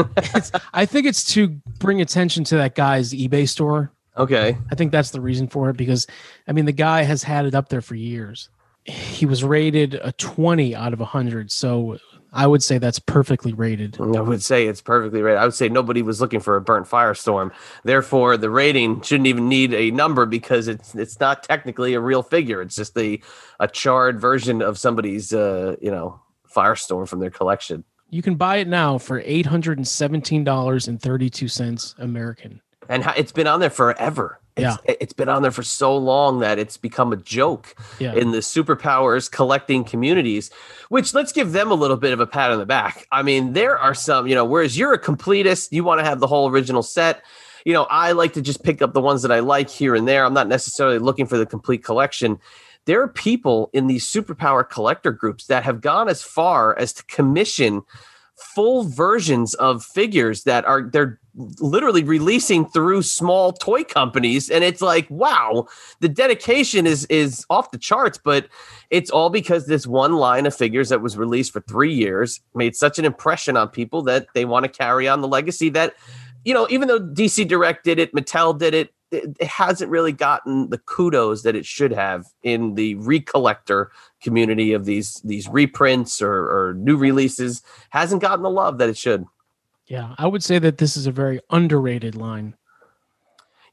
I 0.73 0.87
think 0.87 1.07
it's 1.07 1.23
to 1.35 1.49
bring 1.79 2.01
attention 2.01 2.45
to 2.45 2.57
that 2.57 2.75
guy's 2.75 3.13
eBay 3.13 3.47
store. 3.47 3.93
Okay. 4.19 4.57
I 4.71 4.75
think 4.75 4.93
that's 4.93 5.11
the 5.11 5.21
reason 5.21 5.49
for 5.49 5.71
it 5.71 5.77
because 5.77 6.07
I 6.47 6.53
mean 6.53 6.65
the 6.65 6.73
guy 6.73 7.03
has 7.03 7.23
had 7.23 7.47
it 7.47 7.55
up 7.55 7.69
there 7.69 7.81
for 7.81 7.95
years. 7.95 8.49
He 8.85 9.27
was 9.27 9.45
rated 9.45 9.95
a 9.95 10.13
20 10.13 10.75
out 10.75 10.95
of 10.95 11.01
100, 11.01 11.53
so 11.53 11.99
I 12.33 12.47
would 12.47 12.63
say 12.63 12.79
that's 12.79 12.99
perfectly 12.99 13.53
rated. 13.53 14.01
I 14.01 14.21
would 14.21 14.43
say 14.43 14.67
it's 14.67 14.81
perfectly 14.81 15.21
rated. 15.23 15.39
I 15.39 15.45
would 15.45 15.55
say 15.55 15.69
nobody 15.69 16.03
was 16.03 16.21
looking 16.21 16.41
for 16.41 16.57
a 16.57 16.61
burnt 16.61 16.87
firestorm. 16.87 17.53
Therefore, 17.85 18.37
the 18.37 18.51
rating 18.51 19.01
shouldn't 19.01 19.29
even 19.29 19.49
need 19.49 19.73
a 19.73 19.91
number 19.91 20.27
because 20.27 20.69
it's 20.69 20.95
it's 20.95 21.19
not 21.21 21.43
technically 21.43 21.95
a 21.95 22.01
real 22.01 22.23
figure. 22.23 22.61
It's 22.61 22.77
just 22.77 22.99
a 22.99 23.21
a 23.61 23.69
charred 23.69 24.21
version 24.21 24.61
of 24.63 24.79
somebody's 24.79 25.33
uh, 25.33 25.77
you 25.81 25.91
know 25.91 26.21
firestorm 26.55 27.09
from 27.09 27.21
their 27.21 27.31
collection. 27.31 27.85
You 28.11 28.21
can 28.23 28.35
buy 28.37 28.57
it 28.57 28.69
now 28.69 28.97
for 28.99 29.23
$817.32 29.23 31.95
American. 31.99 32.61
And 32.89 33.05
it's 33.17 33.33
been 33.33 33.47
on 33.47 33.61
there 33.61 33.71
forever. 33.71 34.41
It's, 34.57 34.77
it's 35.01 35.13
been 35.13 35.29
on 35.29 35.43
there 35.43 35.53
for 35.53 35.63
so 35.63 35.97
long 35.97 36.41
that 36.41 36.59
it's 36.59 36.77
become 36.77 37.13
a 37.13 37.17
joke 37.17 37.77
Yeah. 38.01 38.15
in 38.15 38.33
the 38.33 38.39
superpowers 38.39 39.31
collecting 39.31 39.85
communities, 39.85 40.51
which 40.89 41.15
let's 41.15 41.31
give 41.33 41.53
them 41.53 41.71
a 41.71 41.75
little 41.75 41.97
bit 41.97 42.13
of 42.13 42.19
a 42.19 42.27
pat 42.27 42.51
on 42.51 42.59
the 42.59 42.67
back. 42.67 43.07
I 43.13 43.23
mean, 43.23 43.53
there 43.53 43.79
are 43.79 43.95
some, 43.95 44.27
you 44.27 44.35
know, 44.35 44.45
whereas 44.45 44.77
you're 44.77 44.93
a 44.95 44.99
completist, 45.01 45.71
you 45.71 45.85
want 45.85 46.01
to 46.01 46.05
have 46.05 46.19
the 46.19 46.27
whole 46.27 46.49
original 46.51 46.83
set. 46.83 47.23
You 47.65 47.73
know, 47.73 47.85
I 47.85 48.13
like 48.13 48.33
to 48.33 48.43
just 48.43 48.65
pick 48.65 48.83
up 48.83 48.95
the 48.95 49.01
ones 49.01 49.23
that 49.23 49.31
I 49.31 49.41
like 49.41 49.69
here 49.71 49.95
and 49.95 50.09
there. 50.09 50.25
I'm 50.25 50.35
not 50.35 50.49
necessarily 50.49 50.99
looking 50.99 51.27
for 51.27 51.39
the 51.39 51.47
complete 51.47 51.85
collection. 51.85 52.41
There 52.87 53.01
are 53.03 53.09
people 53.09 53.71
in 53.73 53.87
these 53.87 54.07
superpower 54.07 54.69
collector 54.69 55.13
groups 55.13 55.47
that 55.47 55.63
have 55.63 55.81
gone 55.83 56.09
as 56.09 56.23
far 56.23 56.77
as 56.79 56.93
to 56.95 57.05
commission 57.05 57.83
full 58.55 58.85
versions 58.85 59.55
of 59.55 59.85
figures 59.85 60.45
that 60.45 60.65
are 60.65 60.83
they're 60.83 61.21
literally 61.61 62.03
releasing 62.03 62.67
through 62.67 63.03
small 63.03 63.53
toy 63.53 63.85
companies 63.85 64.51
and 64.51 64.65
it's 64.65 64.83
like 64.83 65.09
wow 65.09 65.67
the 66.01 66.09
dedication 66.09 66.87
is 66.87 67.05
is 67.07 67.47
off 67.49 67.71
the 67.71 67.79
charts 67.79 68.19
but 68.19 68.49
it's 68.91 69.11
all 69.11 69.31
because 69.31 69.67
this 69.67 69.87
one 69.87 70.15
line 70.15 70.47
of 70.47 70.55
figures 70.55 70.89
that 70.89 71.01
was 71.01 71.17
released 71.17 71.53
for 71.53 71.61
3 71.61 71.93
years 71.93 72.41
made 72.55 72.75
such 72.75 72.99
an 72.99 73.05
impression 73.05 73.57
on 73.57 73.69
people 73.69 74.03
that 74.03 74.27
they 74.35 74.45
want 74.45 74.65
to 74.65 74.69
carry 74.69 75.07
on 75.07 75.21
the 75.21 75.29
legacy 75.29 75.69
that 75.69 75.95
you 76.45 76.53
know 76.53 76.67
even 76.71 76.89
though 76.89 77.01
DC 77.01 77.47
Direct 77.47 77.85
did 77.85 77.99
it 77.99 78.13
Mattel 78.13 78.59
did 78.59 78.75
it 78.75 78.93
it 79.11 79.43
hasn't 79.43 79.91
really 79.91 80.13
gotten 80.13 80.69
the 80.71 80.79
kudos 80.79 81.43
that 81.43 81.57
it 81.57 81.65
should 81.65 81.93
have 81.93 82.27
in 82.43 82.75
the 82.75 82.95
recollector 82.97 83.87
community 84.23 84.73
of 84.73 84.85
these 84.85 85.15
these 85.25 85.49
reprints 85.49 86.21
or, 86.21 86.31
or 86.31 86.75
new 86.75 86.97
releases. 86.97 87.63
Hasn't 87.91 88.21
gotten 88.21 88.43
the 88.43 88.51
love 88.51 88.79
that 88.79 88.91
it 88.91 88.97
should 88.99 89.25
Yeah, 89.89 90.15
I 90.19 90.27
would 90.27 90.45
say 90.45 90.59
that 90.59 90.79
this 90.79 90.97
is 90.97 91.07
a 91.07 91.11
very 91.13 91.41
underrated 91.51 92.15
line. 92.15 92.55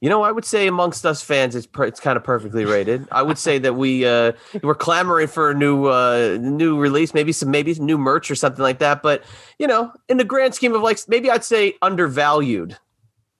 You 0.01 0.09
know, 0.09 0.23
I 0.23 0.31
would 0.31 0.45
say 0.45 0.67
amongst 0.67 1.05
us 1.05 1.21
fans, 1.21 1.55
it's 1.55 1.65
per- 1.65 1.85
it's 1.85 1.99
kind 1.99 2.17
of 2.17 2.23
perfectly 2.23 2.63
rated. 2.65 3.07
I 3.11 3.21
would 3.21 3.37
say 3.37 3.57
that 3.59 3.73
we 3.73 4.05
uh, 4.05 4.33
we're 4.63 4.75
clamoring 4.75 5.27
for 5.27 5.51
a 5.51 5.53
new 5.53 5.85
uh, 5.85 6.37
new 6.39 6.77
release, 6.77 7.13
maybe 7.13 7.31
some 7.31 7.51
maybe 7.51 7.73
some 7.73 7.85
new 7.85 7.97
merch 7.97 8.29
or 8.31 8.35
something 8.35 8.61
like 8.61 8.79
that. 8.79 9.01
But 9.01 9.23
you 9.59 9.67
know, 9.67 9.91
in 10.07 10.17
the 10.17 10.23
grand 10.23 10.53
scheme 10.53 10.73
of 10.73 10.81
like, 10.81 10.99
maybe 11.07 11.29
I'd 11.29 11.43
say 11.43 11.75
undervalued. 11.81 12.77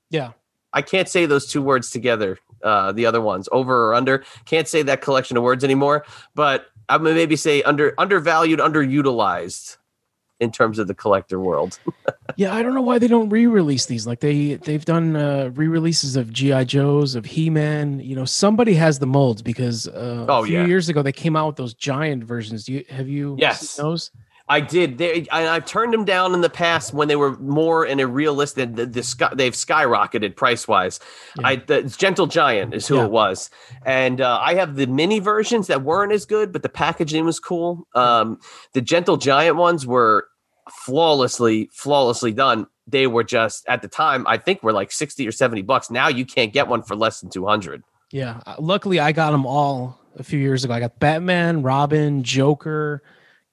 Yeah. 0.10 0.32
I 0.74 0.82
can't 0.82 1.08
say 1.08 1.26
those 1.26 1.46
two 1.46 1.62
words 1.62 1.90
together. 1.90 2.38
Uh, 2.64 2.92
the 2.92 3.06
other 3.06 3.22
ones, 3.22 3.48
over 3.52 3.90
or 3.90 3.94
under, 3.94 4.24
can't 4.46 4.68
say 4.68 4.82
that 4.82 5.02
collection 5.02 5.38
of 5.38 5.44
words 5.44 5.64
anymore. 5.64 6.04
But 6.34 6.66
I 6.90 6.98
would 6.98 7.14
maybe 7.16 7.36
say 7.36 7.62
under 7.64 7.94
undervalued, 7.98 8.60
underutilized 8.60 9.78
in 10.40 10.52
terms 10.52 10.80
of 10.80 10.88
the 10.88 10.94
collector 10.96 11.40
world. 11.40 11.80
Yeah, 12.38 12.54
I 12.54 12.64
don't 12.64 12.74
know 12.74 12.82
why 12.82 13.00
they 13.00 13.08
don't 13.08 13.30
re-release 13.30 13.86
these. 13.86 14.06
Like 14.08 14.20
they 14.20 14.56
they've 14.56 14.84
done 14.84 15.16
uh, 15.16 15.52
re-releases 15.54 16.16
of 16.18 16.34
GI 16.34 16.66
Joes, 16.66 17.16
of 17.16 17.24
He-Man. 17.24 18.00
You 18.02 18.16
know, 18.16 18.26
somebody 18.26 18.74
has 18.74 19.00
the 19.00 19.06
molds 19.06 19.42
because 19.42 19.88
uh, 19.88 20.26
Oh, 20.28 20.42
a 20.42 20.46
few 20.46 20.58
yeah. 20.60 20.66
years 20.66 20.90
ago 20.90 21.02
they 21.02 21.12
came 21.14 21.36
out 21.38 21.48
with 21.48 21.56
those 21.56 21.74
giant 21.76 22.24
versions. 22.26 22.66
Do 22.66 22.74
you 22.74 22.84
have 22.90 23.08
you 23.08 23.38
Yes. 23.40 23.70
seen 23.70 23.84
those? 23.86 24.12
I 24.48 24.60
did. 24.62 25.00
They, 25.00 25.28
I, 25.32 25.48
I've 25.48 25.66
turned 25.66 25.92
them 25.92 26.06
down 26.06 26.36
in 26.36 26.42
the 26.42 26.52
past 26.52 26.94
when 26.94 27.08
they 27.08 27.16
were 27.16 27.36
more 27.40 27.84
in 27.84 28.00
a 28.00 28.06
realistic. 28.06 28.76
The, 28.76 28.86
the 28.86 29.02
sky, 29.02 29.32
they've 29.34 29.54
skyrocketed 29.54 30.36
price 30.36 30.68
wise. 30.68 31.00
I 31.44 31.56
the 31.56 31.82
Gentle 31.84 32.28
Giant 32.28 32.74
is 32.76 32.88
who 32.88 32.98
Yeah. 32.98 33.06
it 33.06 33.12
was, 33.12 33.50
and 33.86 34.22
uh, 34.22 34.38
I 34.40 34.54
have 34.54 34.76
the 34.76 34.86
mini 34.86 35.18
versions 35.20 35.66
that 35.68 35.82
weren't 35.82 36.12
as 36.12 36.26
good, 36.28 36.52
but 36.54 36.62
the 36.62 36.70
packaging 36.70 37.26
was 37.26 37.40
cool. 37.40 37.88
Um, 37.96 38.40
the 38.74 38.82
Gentle 38.82 39.18
Giant 39.18 39.56
ones 39.58 39.88
were 39.88 40.28
flawlessly, 40.86 41.70
flawlessly 41.74 42.32
done. 42.32 42.68
They 42.88 43.08
were 43.08 43.24
just 43.24 43.66
at 43.68 43.82
the 43.82 43.88
time, 43.88 44.28
I 44.28 44.38
think, 44.38 44.62
were 44.62 44.74
like 44.74 44.92
sixty 44.92 45.28
or 45.28 45.32
seventy 45.32 45.64
bucks. 45.64 45.90
Now 45.90 46.08
you 46.08 46.24
can't 46.26 46.54
get 46.54 46.68
one 46.68 46.84
for 46.84 46.96
less 46.96 47.20
than 47.20 47.32
two 47.32 47.46
hundred. 47.48 47.84
Yeah. 48.12 48.42
Uh, 48.46 48.56
Luckily, 48.60 49.00
I 49.00 49.12
got 49.12 49.32
them 49.32 49.46
all 49.48 50.00
a 50.18 50.24
few 50.24 50.38
years 50.40 50.64
ago. 50.64 50.74
I 50.74 50.80
got 50.80 51.00
Batman, 51.00 51.64
Robin, 51.64 52.24
Joker, 52.24 53.02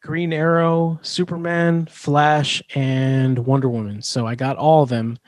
Green 0.02 0.32
Arrow, 0.32 0.98
Superman, 1.02 1.86
Flash, 1.86 2.62
and 2.74 3.38
Wonder 3.46 3.68
Woman. 3.68 4.02
So 4.02 4.26
I 4.26 4.34
got 4.34 4.56
all 4.56 4.82
of 4.82 4.88
them. 4.88 5.18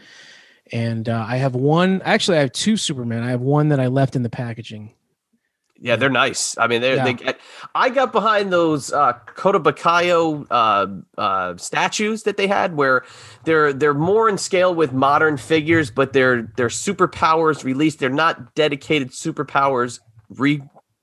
And 0.73 1.09
uh, 1.09 1.25
I 1.29 1.37
have 1.37 1.55
one. 1.55 2.03
Actually, 2.05 2.39
I 2.39 2.41
have 2.41 2.53
two 2.53 2.77
Superman. 2.77 3.23
I 3.23 3.31
have 3.31 3.41
one 3.41 3.69
that 3.69 3.79
I 3.79 3.87
left 3.87 4.17
in 4.17 4.23
the 4.23 4.31
packaging. 4.31 4.95
Yeah, 5.79 5.97
they're 5.97 6.09
nice. 6.09 6.57
I 6.57 6.67
mean, 6.67 6.81
they're, 6.81 6.97
Yeah. 6.97 7.05
they 7.05 7.13
get. 7.13 7.41
I 7.75 7.91
got 7.91 8.13
behind 8.13 8.53
those 8.53 8.93
uh, 8.93 9.13
uh, 9.45 10.87
uh, 11.19 11.57
statues 11.57 12.23
that 12.23 12.37
they 12.37 12.47
had, 12.47 12.75
where 12.77 13.05
they're 13.45 13.73
they're 13.73 13.93
more 13.93 14.29
in 14.29 14.39
scale 14.39 14.75
with 14.75 14.93
modern 14.93 15.37
figures, 15.37 15.91
but 15.91 16.13
they're 16.15 16.51
they're 16.57 16.69
superpowers 16.69 17.65
released. 17.65 17.99
They're 17.99 18.09
not 18.09 18.55
dedicated 18.55 19.11
superpowers 19.11 20.01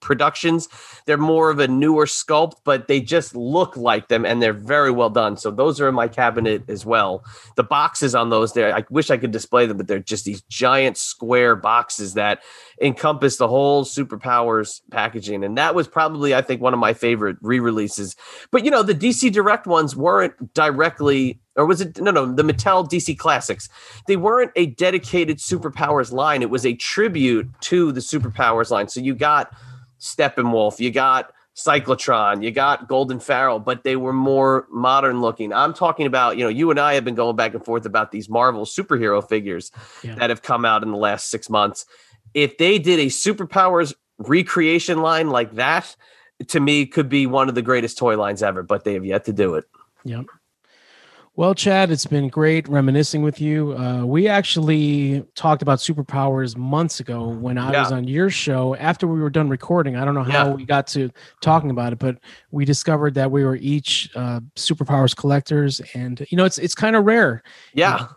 reproductions. 0.02 0.68
They're 1.06 1.18
more 1.18 1.50
of 1.50 1.60
a 1.60 1.68
newer 1.68 2.06
sculpt, 2.06 2.58
but 2.64 2.88
they 2.88 3.02
just 3.02 3.36
look 3.36 3.78
like 3.78 4.08
them, 4.08 4.26
and 4.26 4.42
they're 4.42 4.54
very 4.54 4.92
well 4.92 5.10
done. 5.10 5.38
So 5.38 5.52
those 5.52 5.80
are 5.80 5.88
in 5.88 5.96
my 5.96 6.08
cabinet 6.08 6.64
as 6.68 6.86
well. 6.86 7.24
The 7.56 7.64
boxes 7.64 8.16
on 8.16 8.30
those, 8.30 8.54
there, 8.54 8.76
I 8.76 8.84
wish 8.90 9.10
I 9.10 9.18
could 9.18 9.32
display 9.32 9.66
them, 9.66 9.78
but 9.78 9.88
they're 9.88 10.00
just 10.00 10.26
these 10.26 10.42
giant 10.44 10.98
square 10.98 11.56
boxes 11.56 12.16
that 12.16 12.42
encompass 12.82 13.38
the 13.38 13.48
whole 13.48 13.86
superpowers 13.86 14.82
packaging 14.90 15.44
and 15.44 15.56
that 15.58 15.76
was 15.76 15.88
probably 15.88 16.34
i 16.34 16.42
think 16.42 16.62
one 16.62 16.74
of 16.74 16.80
my 16.80 16.94
favorite 16.94 17.38
re-releases 17.42 18.16
but 18.50 18.66
you 18.66 18.72
know 18.72 18.82
the 18.82 18.96
dc 18.96 19.32
direct 19.32 19.68
ones 19.68 19.96
weren't 19.96 20.54
directly 20.56 21.40
or 21.56 21.66
was 21.68 21.80
it 21.80 22.02
no 22.02 22.10
no 22.10 22.26
the 22.34 22.42
mattel 22.42 22.90
dc 22.90 23.18
classics 23.20 23.70
they 24.08 24.18
weren't 24.18 24.52
a 24.56 24.66
dedicated 24.66 25.38
superpowers 25.38 26.12
line 26.12 26.42
it 26.42 26.50
was 26.50 26.66
a 26.66 26.74
tribute 26.74 27.48
to 27.62 27.92
the 27.92 28.00
superpowers 28.00 28.72
line 28.72 28.88
so 28.88 29.00
you 29.00 29.14
got 29.14 29.54
steppenwolf 30.02 30.80
you 30.80 30.90
got 30.92 31.32
cyclotron 31.56 32.44
you 32.44 32.50
got 32.50 32.88
golden 32.88 33.20
pharaoh 33.20 33.60
but 33.60 33.84
they 33.84 33.96
were 33.96 34.14
more 34.14 34.66
modern 34.72 35.22
looking 35.22 35.54
i'm 35.54 35.74
talking 35.74 36.08
about 36.08 36.36
you 36.38 36.44
know 36.44 36.50
you 36.50 36.72
and 36.72 36.80
i 36.80 36.94
have 36.96 37.06
been 37.06 37.14
going 37.14 37.36
back 37.36 37.54
and 37.54 37.64
forth 37.64 37.86
about 37.86 38.12
these 38.12 38.28
marvel 38.28 38.66
superhero 38.66 39.28
figures 39.28 39.72
Yeah. 40.02 40.16
that 40.16 40.30
have 40.32 40.42
come 40.42 40.66
out 40.66 40.82
in 40.82 40.90
the 40.92 40.98
last 40.98 41.30
six 41.30 41.50
months 41.50 41.86
if 42.34 42.58
they 42.58 42.80
did 42.80 43.00
a 43.00 43.08
superpowers 43.08 43.94
recreation 44.18 45.02
line 45.02 45.30
like 45.30 45.52
that 45.56 45.96
to 46.48 46.60
me 46.60 46.86
could 46.88 47.10
be 47.10 47.28
one 47.28 47.48
of 47.48 47.54
the 47.54 47.62
greatest 47.62 47.98
toy 47.98 48.18
lines 48.18 48.42
ever 48.42 48.64
but 48.64 48.84
they 48.84 48.94
have 48.94 49.06
yet 49.06 49.26
to 49.26 49.34
do 49.34 49.56
it 49.56 49.66
Yep. 50.04 50.26
Well, 51.38 51.56
Chad, 51.56 51.92
it's 51.92 52.06
been 52.06 52.28
great 52.28 52.68
reminiscing 52.68 53.22
with 53.22 53.40
you. 53.40 53.76
Uh, 53.78 54.04
we 54.06 54.28
actually 54.28 55.24
talked 55.34 55.62
about 55.62 55.80
superpowers 55.80 56.58
months 56.58 57.00
ago 57.00 57.30
when 57.30 57.58
I 57.58 57.72
was 57.72 57.92
on 57.94 58.06
your 58.06 58.30
show. 58.30 58.76
After 58.76 59.08
we 59.08 59.22
were 59.22 59.30
done 59.30 59.48
recording, 59.48 59.96
I 59.96 60.04
don't 60.04 60.14
know 60.14 60.24
how 60.24 60.50
Yeah. 60.50 60.54
we 60.54 60.66
got 60.66 60.88
to 60.88 61.10
talking 61.42 61.70
about 61.72 61.94
it, 61.94 62.00
but 62.00 62.18
we 62.52 62.66
discovered 62.66 63.14
that 63.14 63.32
we 63.32 63.46
were 63.46 63.56
each 63.56 64.10
uh, 64.14 64.42
superpowers 64.58 65.16
collectors, 65.16 65.80
and 65.96 66.20
you 66.30 66.36
know, 66.36 66.44
it's 66.44 66.58
it's 66.58 66.76
kind 66.76 66.98
of 66.98 67.06
rare. 67.06 67.44
yeah 67.74 67.94
you 67.94 68.00
know, 68.04 68.10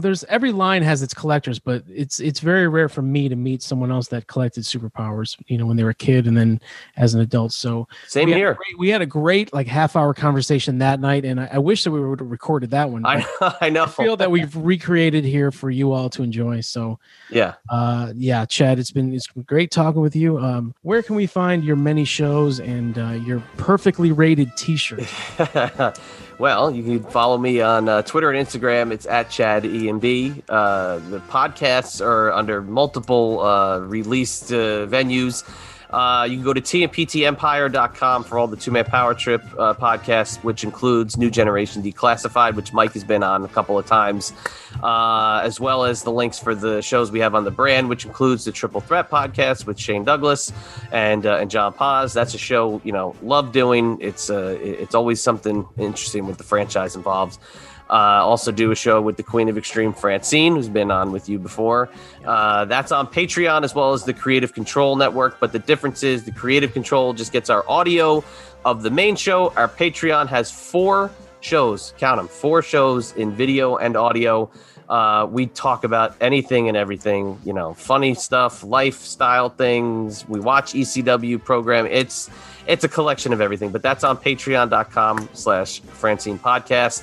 there's 0.00 0.24
every 0.24 0.52
line 0.52 0.82
has 0.82 1.02
its 1.02 1.12
collectors, 1.14 1.58
but 1.58 1.82
it's 1.88 2.20
it's 2.20 2.40
very 2.40 2.68
rare 2.68 2.88
for 2.88 3.02
me 3.02 3.28
to 3.28 3.36
meet 3.36 3.62
someone 3.62 3.90
else 3.90 4.08
that 4.08 4.26
collected 4.26 4.64
superpowers. 4.64 5.36
You 5.46 5.58
know, 5.58 5.66
when 5.66 5.76
they 5.76 5.84
were 5.84 5.90
a 5.90 5.94
kid 5.94 6.26
and 6.26 6.36
then 6.36 6.60
as 6.96 7.14
an 7.14 7.20
adult. 7.20 7.52
So 7.52 7.86
Same 8.06 8.26
we 8.26 8.32
had 8.32 8.38
here. 8.38 8.54
great- 8.54 8.78
we 8.78 8.88
had 8.88 9.02
a 9.02 9.06
great 9.06 9.52
like 9.52 9.66
half 9.66 9.96
hour 9.96 10.14
conversation 10.14 10.78
that 10.78 11.00
night, 11.00 11.24
and 11.24 11.40
I, 11.40 11.48
I 11.54 11.58
wish 11.58 11.84
that 11.84 11.90
we 11.90 12.00
would 12.00 12.20
have 12.20 12.30
recorded 12.30 12.70
that 12.70 12.90
one. 12.90 13.04
I 13.04 13.26
but 13.40 13.58
I 13.62 13.68
know. 13.68 13.84
I 13.84 13.86
feel 13.88 14.16
that 14.16 14.30
we've 14.30 14.54
recreated 14.56 15.24
here 15.24 15.50
for 15.50 15.70
you 15.70 15.92
all 15.92 16.08
to 16.10 16.22
enjoy. 16.22 16.60
So 16.60 16.98
Yeah. 17.30 17.54
uh 17.68 18.12
yeah 18.16 18.44
chad 18.46 18.78
it's 18.78 18.90
been 18.90 19.12
it's 19.14 19.26
been 19.28 19.42
great 19.42 19.70
talking 19.70 20.00
with 20.00 20.16
you 20.16 20.38
um 20.38 20.74
where 20.82 21.02
can 21.02 21.14
we 21.16 21.26
find 21.26 21.62
your 21.64 21.76
many 21.76 22.04
shows 22.04 22.58
and 22.60 22.98
uh 22.98 23.10
your 23.10 23.42
perfectly 23.58 24.12
rated 24.12 24.50
t-shirt 24.56 25.04
well, 26.38 26.70
you 26.70 26.82
can 26.82 27.10
follow 27.10 27.36
me 27.38 27.60
on 27.60 27.88
uh, 27.88 28.02
Twitter 28.02 28.30
and 28.30 28.46
Instagram. 28.46 28.92
It's 28.92 29.06
at 29.06 29.28
Chad 29.30 29.57
EMB. 29.66 30.42
Uh, 30.48 30.98
the 31.10 31.20
podcasts 31.20 32.04
are 32.04 32.32
under 32.32 32.62
multiple 32.62 33.40
uh, 33.40 33.78
released 33.80 34.52
uh, 34.52 34.86
venues. 34.86 35.44
Uh, 35.90 36.26
you 36.28 36.36
can 36.36 36.44
go 36.44 36.52
to 36.52 36.60
tmptempire.com 36.60 38.22
for 38.24 38.38
all 38.38 38.46
the 38.46 38.56
two 38.56 38.70
man 38.70 38.84
power 38.84 39.14
trip 39.14 39.42
uh, 39.58 39.72
podcasts, 39.72 40.42
which 40.44 40.62
includes 40.62 41.16
New 41.16 41.30
Generation 41.30 41.82
Declassified, 41.82 42.56
which 42.56 42.74
Mike 42.74 42.92
has 42.92 43.04
been 43.04 43.22
on 43.22 43.42
a 43.44 43.48
couple 43.48 43.78
of 43.78 43.86
times, 43.86 44.34
uh, 44.82 45.40
as 45.42 45.58
well 45.58 45.84
as 45.84 46.02
the 46.02 46.12
links 46.12 46.38
for 46.38 46.54
the 46.54 46.82
shows 46.82 47.10
we 47.10 47.20
have 47.20 47.34
on 47.34 47.44
the 47.44 47.50
brand, 47.50 47.88
which 47.88 48.04
includes 48.04 48.44
the 48.44 48.52
Triple 48.52 48.82
Threat 48.82 49.10
podcast 49.10 49.64
with 49.64 49.78
Shane 49.78 50.04
Douglas 50.04 50.52
and 50.92 51.24
and 51.24 51.50
John 51.50 51.72
Paz. 51.72 52.12
That's 52.12 52.34
a 52.34 52.38
show 52.38 52.82
you 52.84 52.92
know 52.92 53.16
love 53.22 53.52
doing. 53.52 53.96
It's 54.00 54.28
it's 54.28 54.94
always 54.94 55.22
something 55.22 55.66
interesting 55.78 56.26
with 56.26 56.36
the 56.36 56.44
franchise 56.44 56.96
involved. 56.96 57.38
Uh, 57.90 58.20
also 58.22 58.52
do 58.52 58.70
a 58.70 58.74
show 58.74 59.00
with 59.00 59.16
the 59.16 59.22
Queen 59.22 59.48
of 59.48 59.56
Extreme, 59.56 59.94
Francine, 59.94 60.56
who's 60.56 60.68
been 60.68 60.90
on 60.90 61.10
with 61.10 61.28
you 61.28 61.38
before. 61.38 61.88
Uh, 62.24 62.64
that's 62.66 62.92
on 62.92 63.06
Patreon 63.06 63.64
as 63.64 63.74
well 63.74 63.92
as 63.92 64.04
the 64.04 64.12
Creative 64.12 64.52
Control 64.52 64.96
Network. 64.96 65.40
But 65.40 65.52
the 65.52 65.58
difference 65.58 66.02
is 66.02 66.24
the 66.24 66.32
Creative 66.32 66.72
Control 66.72 67.14
just 67.14 67.32
gets 67.32 67.48
our 67.48 67.68
audio 67.68 68.22
of 68.64 68.82
the 68.82 68.90
main 68.90 69.16
show. 69.16 69.52
Our 69.56 69.68
Patreon 69.68 70.28
has 70.28 70.50
four 70.50 71.10
shows, 71.40 71.94
count 71.98 72.18
them, 72.18 72.28
four 72.28 72.62
shows 72.62 73.12
in 73.16 73.32
video 73.32 73.76
and 73.76 73.96
audio. 73.96 74.50
Uh, 74.88 75.26
we 75.30 75.46
talk 75.46 75.84
about 75.84 76.16
anything 76.20 76.68
and 76.68 76.76
everything, 76.76 77.38
you 77.44 77.52
know, 77.52 77.74
funny 77.74 78.14
stuff, 78.14 78.64
lifestyle 78.64 79.50
things. 79.50 80.26
We 80.28 80.40
watch 80.40 80.72
ECW 80.72 81.44
program. 81.44 81.86
It's 81.86 82.30
it's 82.66 82.84
a 82.84 82.88
collection 82.88 83.32
of 83.32 83.40
everything, 83.40 83.70
but 83.70 83.82
that's 83.82 84.04
on 84.04 84.16
patreon.com 84.18 85.30
slash 85.32 85.80
Francine 85.80 86.38
Podcast. 86.38 87.02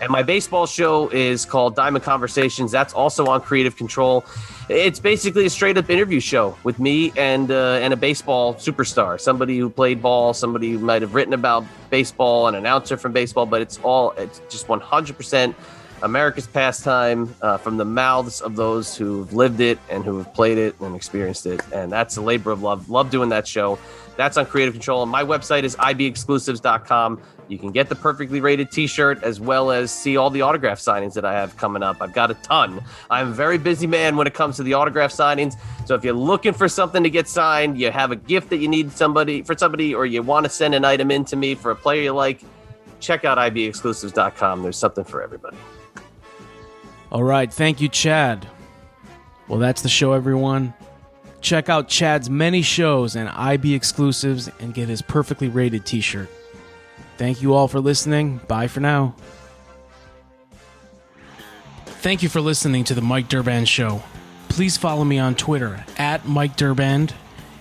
And 0.00 0.10
my 0.10 0.22
baseball 0.22 0.66
show 0.66 1.08
is 1.08 1.46
called 1.46 1.74
Diamond 1.74 2.04
Conversations. 2.04 2.70
That's 2.70 2.92
also 2.92 3.26
on 3.26 3.40
Creative 3.40 3.74
Control. 3.74 4.24
It's 4.68 5.00
basically 5.00 5.46
a 5.46 5.50
straight 5.50 5.78
up 5.78 5.88
interview 5.88 6.20
show 6.20 6.56
with 6.64 6.78
me 6.78 7.12
and 7.16 7.50
uh, 7.50 7.78
and 7.80 7.92
a 7.92 7.96
baseball 7.96 8.54
superstar, 8.54 9.20
somebody 9.20 9.58
who 9.58 9.70
played 9.70 10.02
ball, 10.02 10.34
somebody 10.34 10.72
who 10.72 10.78
might 10.78 11.02
have 11.02 11.14
written 11.14 11.34
about 11.34 11.64
baseball, 11.88 12.48
an 12.48 12.54
announcer 12.54 12.96
from 12.96 13.12
baseball, 13.12 13.46
but 13.46 13.62
it's 13.62 13.78
all 13.82 14.12
it's 14.12 14.40
just 14.50 14.66
100% 14.66 15.54
America's 16.02 16.46
pastime 16.46 17.34
uh, 17.42 17.56
from 17.56 17.76
the 17.76 17.84
mouths 17.84 18.40
of 18.40 18.56
those 18.56 18.96
who've 18.96 19.32
lived 19.32 19.60
it 19.60 19.78
and 19.88 20.04
who 20.04 20.18
have 20.18 20.32
played 20.34 20.58
it 20.58 20.78
and 20.80 20.94
experienced 20.94 21.46
it. 21.46 21.60
And 21.72 21.90
that's 21.90 22.16
a 22.16 22.22
labor 22.22 22.50
of 22.50 22.62
love. 22.62 22.90
Love 22.90 23.10
doing 23.10 23.30
that 23.30 23.46
show. 23.46 23.78
That's 24.16 24.36
on 24.36 24.46
Creative 24.46 24.74
Control. 24.74 25.02
And 25.02 25.10
my 25.10 25.22
website 25.22 25.64
is 25.64 25.76
ibexclusives.com. 25.76 27.20
You 27.48 27.58
can 27.58 27.70
get 27.70 27.88
the 27.88 27.94
perfectly 27.94 28.40
rated 28.40 28.70
t 28.72 28.86
shirt 28.86 29.22
as 29.22 29.38
well 29.40 29.70
as 29.70 29.92
see 29.92 30.16
all 30.16 30.30
the 30.30 30.42
autograph 30.42 30.78
signings 30.78 31.14
that 31.14 31.24
I 31.24 31.32
have 31.32 31.56
coming 31.56 31.82
up. 31.82 31.98
I've 32.00 32.12
got 32.12 32.30
a 32.30 32.34
ton. 32.34 32.82
I'm 33.08 33.28
a 33.28 33.32
very 33.32 33.58
busy 33.58 33.86
man 33.86 34.16
when 34.16 34.26
it 34.26 34.34
comes 34.34 34.56
to 34.56 34.62
the 34.62 34.74
autograph 34.74 35.12
signings. 35.12 35.54
So 35.86 35.94
if 35.94 36.02
you're 36.02 36.14
looking 36.14 36.52
for 36.52 36.68
something 36.68 37.02
to 37.02 37.10
get 37.10 37.28
signed, 37.28 37.78
you 37.78 37.90
have 37.90 38.10
a 38.10 38.16
gift 38.16 38.50
that 38.50 38.56
you 38.56 38.68
need 38.68 38.90
somebody 38.90 39.42
for 39.42 39.56
somebody, 39.56 39.94
or 39.94 40.06
you 40.06 40.22
want 40.22 40.44
to 40.44 40.50
send 40.50 40.74
an 40.74 40.84
item 40.84 41.10
in 41.10 41.24
to 41.26 41.36
me 41.36 41.54
for 41.54 41.70
a 41.70 41.76
player 41.76 42.02
you 42.02 42.12
like, 42.12 42.40
check 42.98 43.24
out 43.24 43.38
ibexclusives.com. 43.38 44.62
There's 44.62 44.78
something 44.78 45.04
for 45.04 45.22
everybody. 45.22 45.56
All 47.10 47.24
right 47.24 47.52
thank 47.52 47.80
you 47.80 47.88
chad. 47.88 48.48
Well 49.48 49.58
that's 49.58 49.82
the 49.82 49.88
show 49.88 50.12
everyone. 50.12 50.74
Check 51.40 51.68
out 51.68 51.88
chad's 51.88 52.28
many 52.28 52.62
shows 52.62 53.14
and 53.14 53.28
ib 53.28 53.74
exclusives 53.74 54.48
and 54.60 54.74
get 54.74 54.88
his 54.88 55.02
perfectly 55.02 55.48
rated 55.48 55.86
t-shirt. 55.86 56.28
Thank 57.18 57.40
you 57.42 57.54
all 57.54 57.68
for 57.68 57.80
listening. 57.80 58.38
Bye 58.48 58.66
for 58.66 58.80
now. 58.80 59.14
Thank 61.86 62.22
you 62.22 62.28
for 62.28 62.40
listening 62.40 62.84
to 62.84 62.94
the 62.94 63.00
Mike 63.00 63.28
Durband 63.28 63.66
Show. 63.66 64.02
Please 64.48 64.76
follow 64.76 65.04
me 65.04 65.18
on 65.18 65.34
Twitter 65.34 65.84
at 65.98 66.26
Mike 66.26 66.56
Durband, 66.56 67.12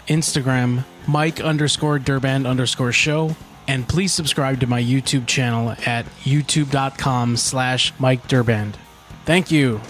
Instagram 0.07 0.83
Mike 1.07 1.39
underscore 1.39 1.99
Durband 1.99 2.47
underscore 2.47 2.91
show, 2.91 3.35
and 3.67 3.87
please 3.87 4.13
subscribe 4.13 4.59
to 4.59 4.67
my 4.67 4.81
YouTube 4.81 5.27
channel 5.27 5.71
at 5.85 6.05
youtube.com 6.23 7.37
slash 7.37 7.93
Mike 7.99 8.27
Durband. 8.27 8.75
Thank 9.26 9.49
you. 9.49 9.82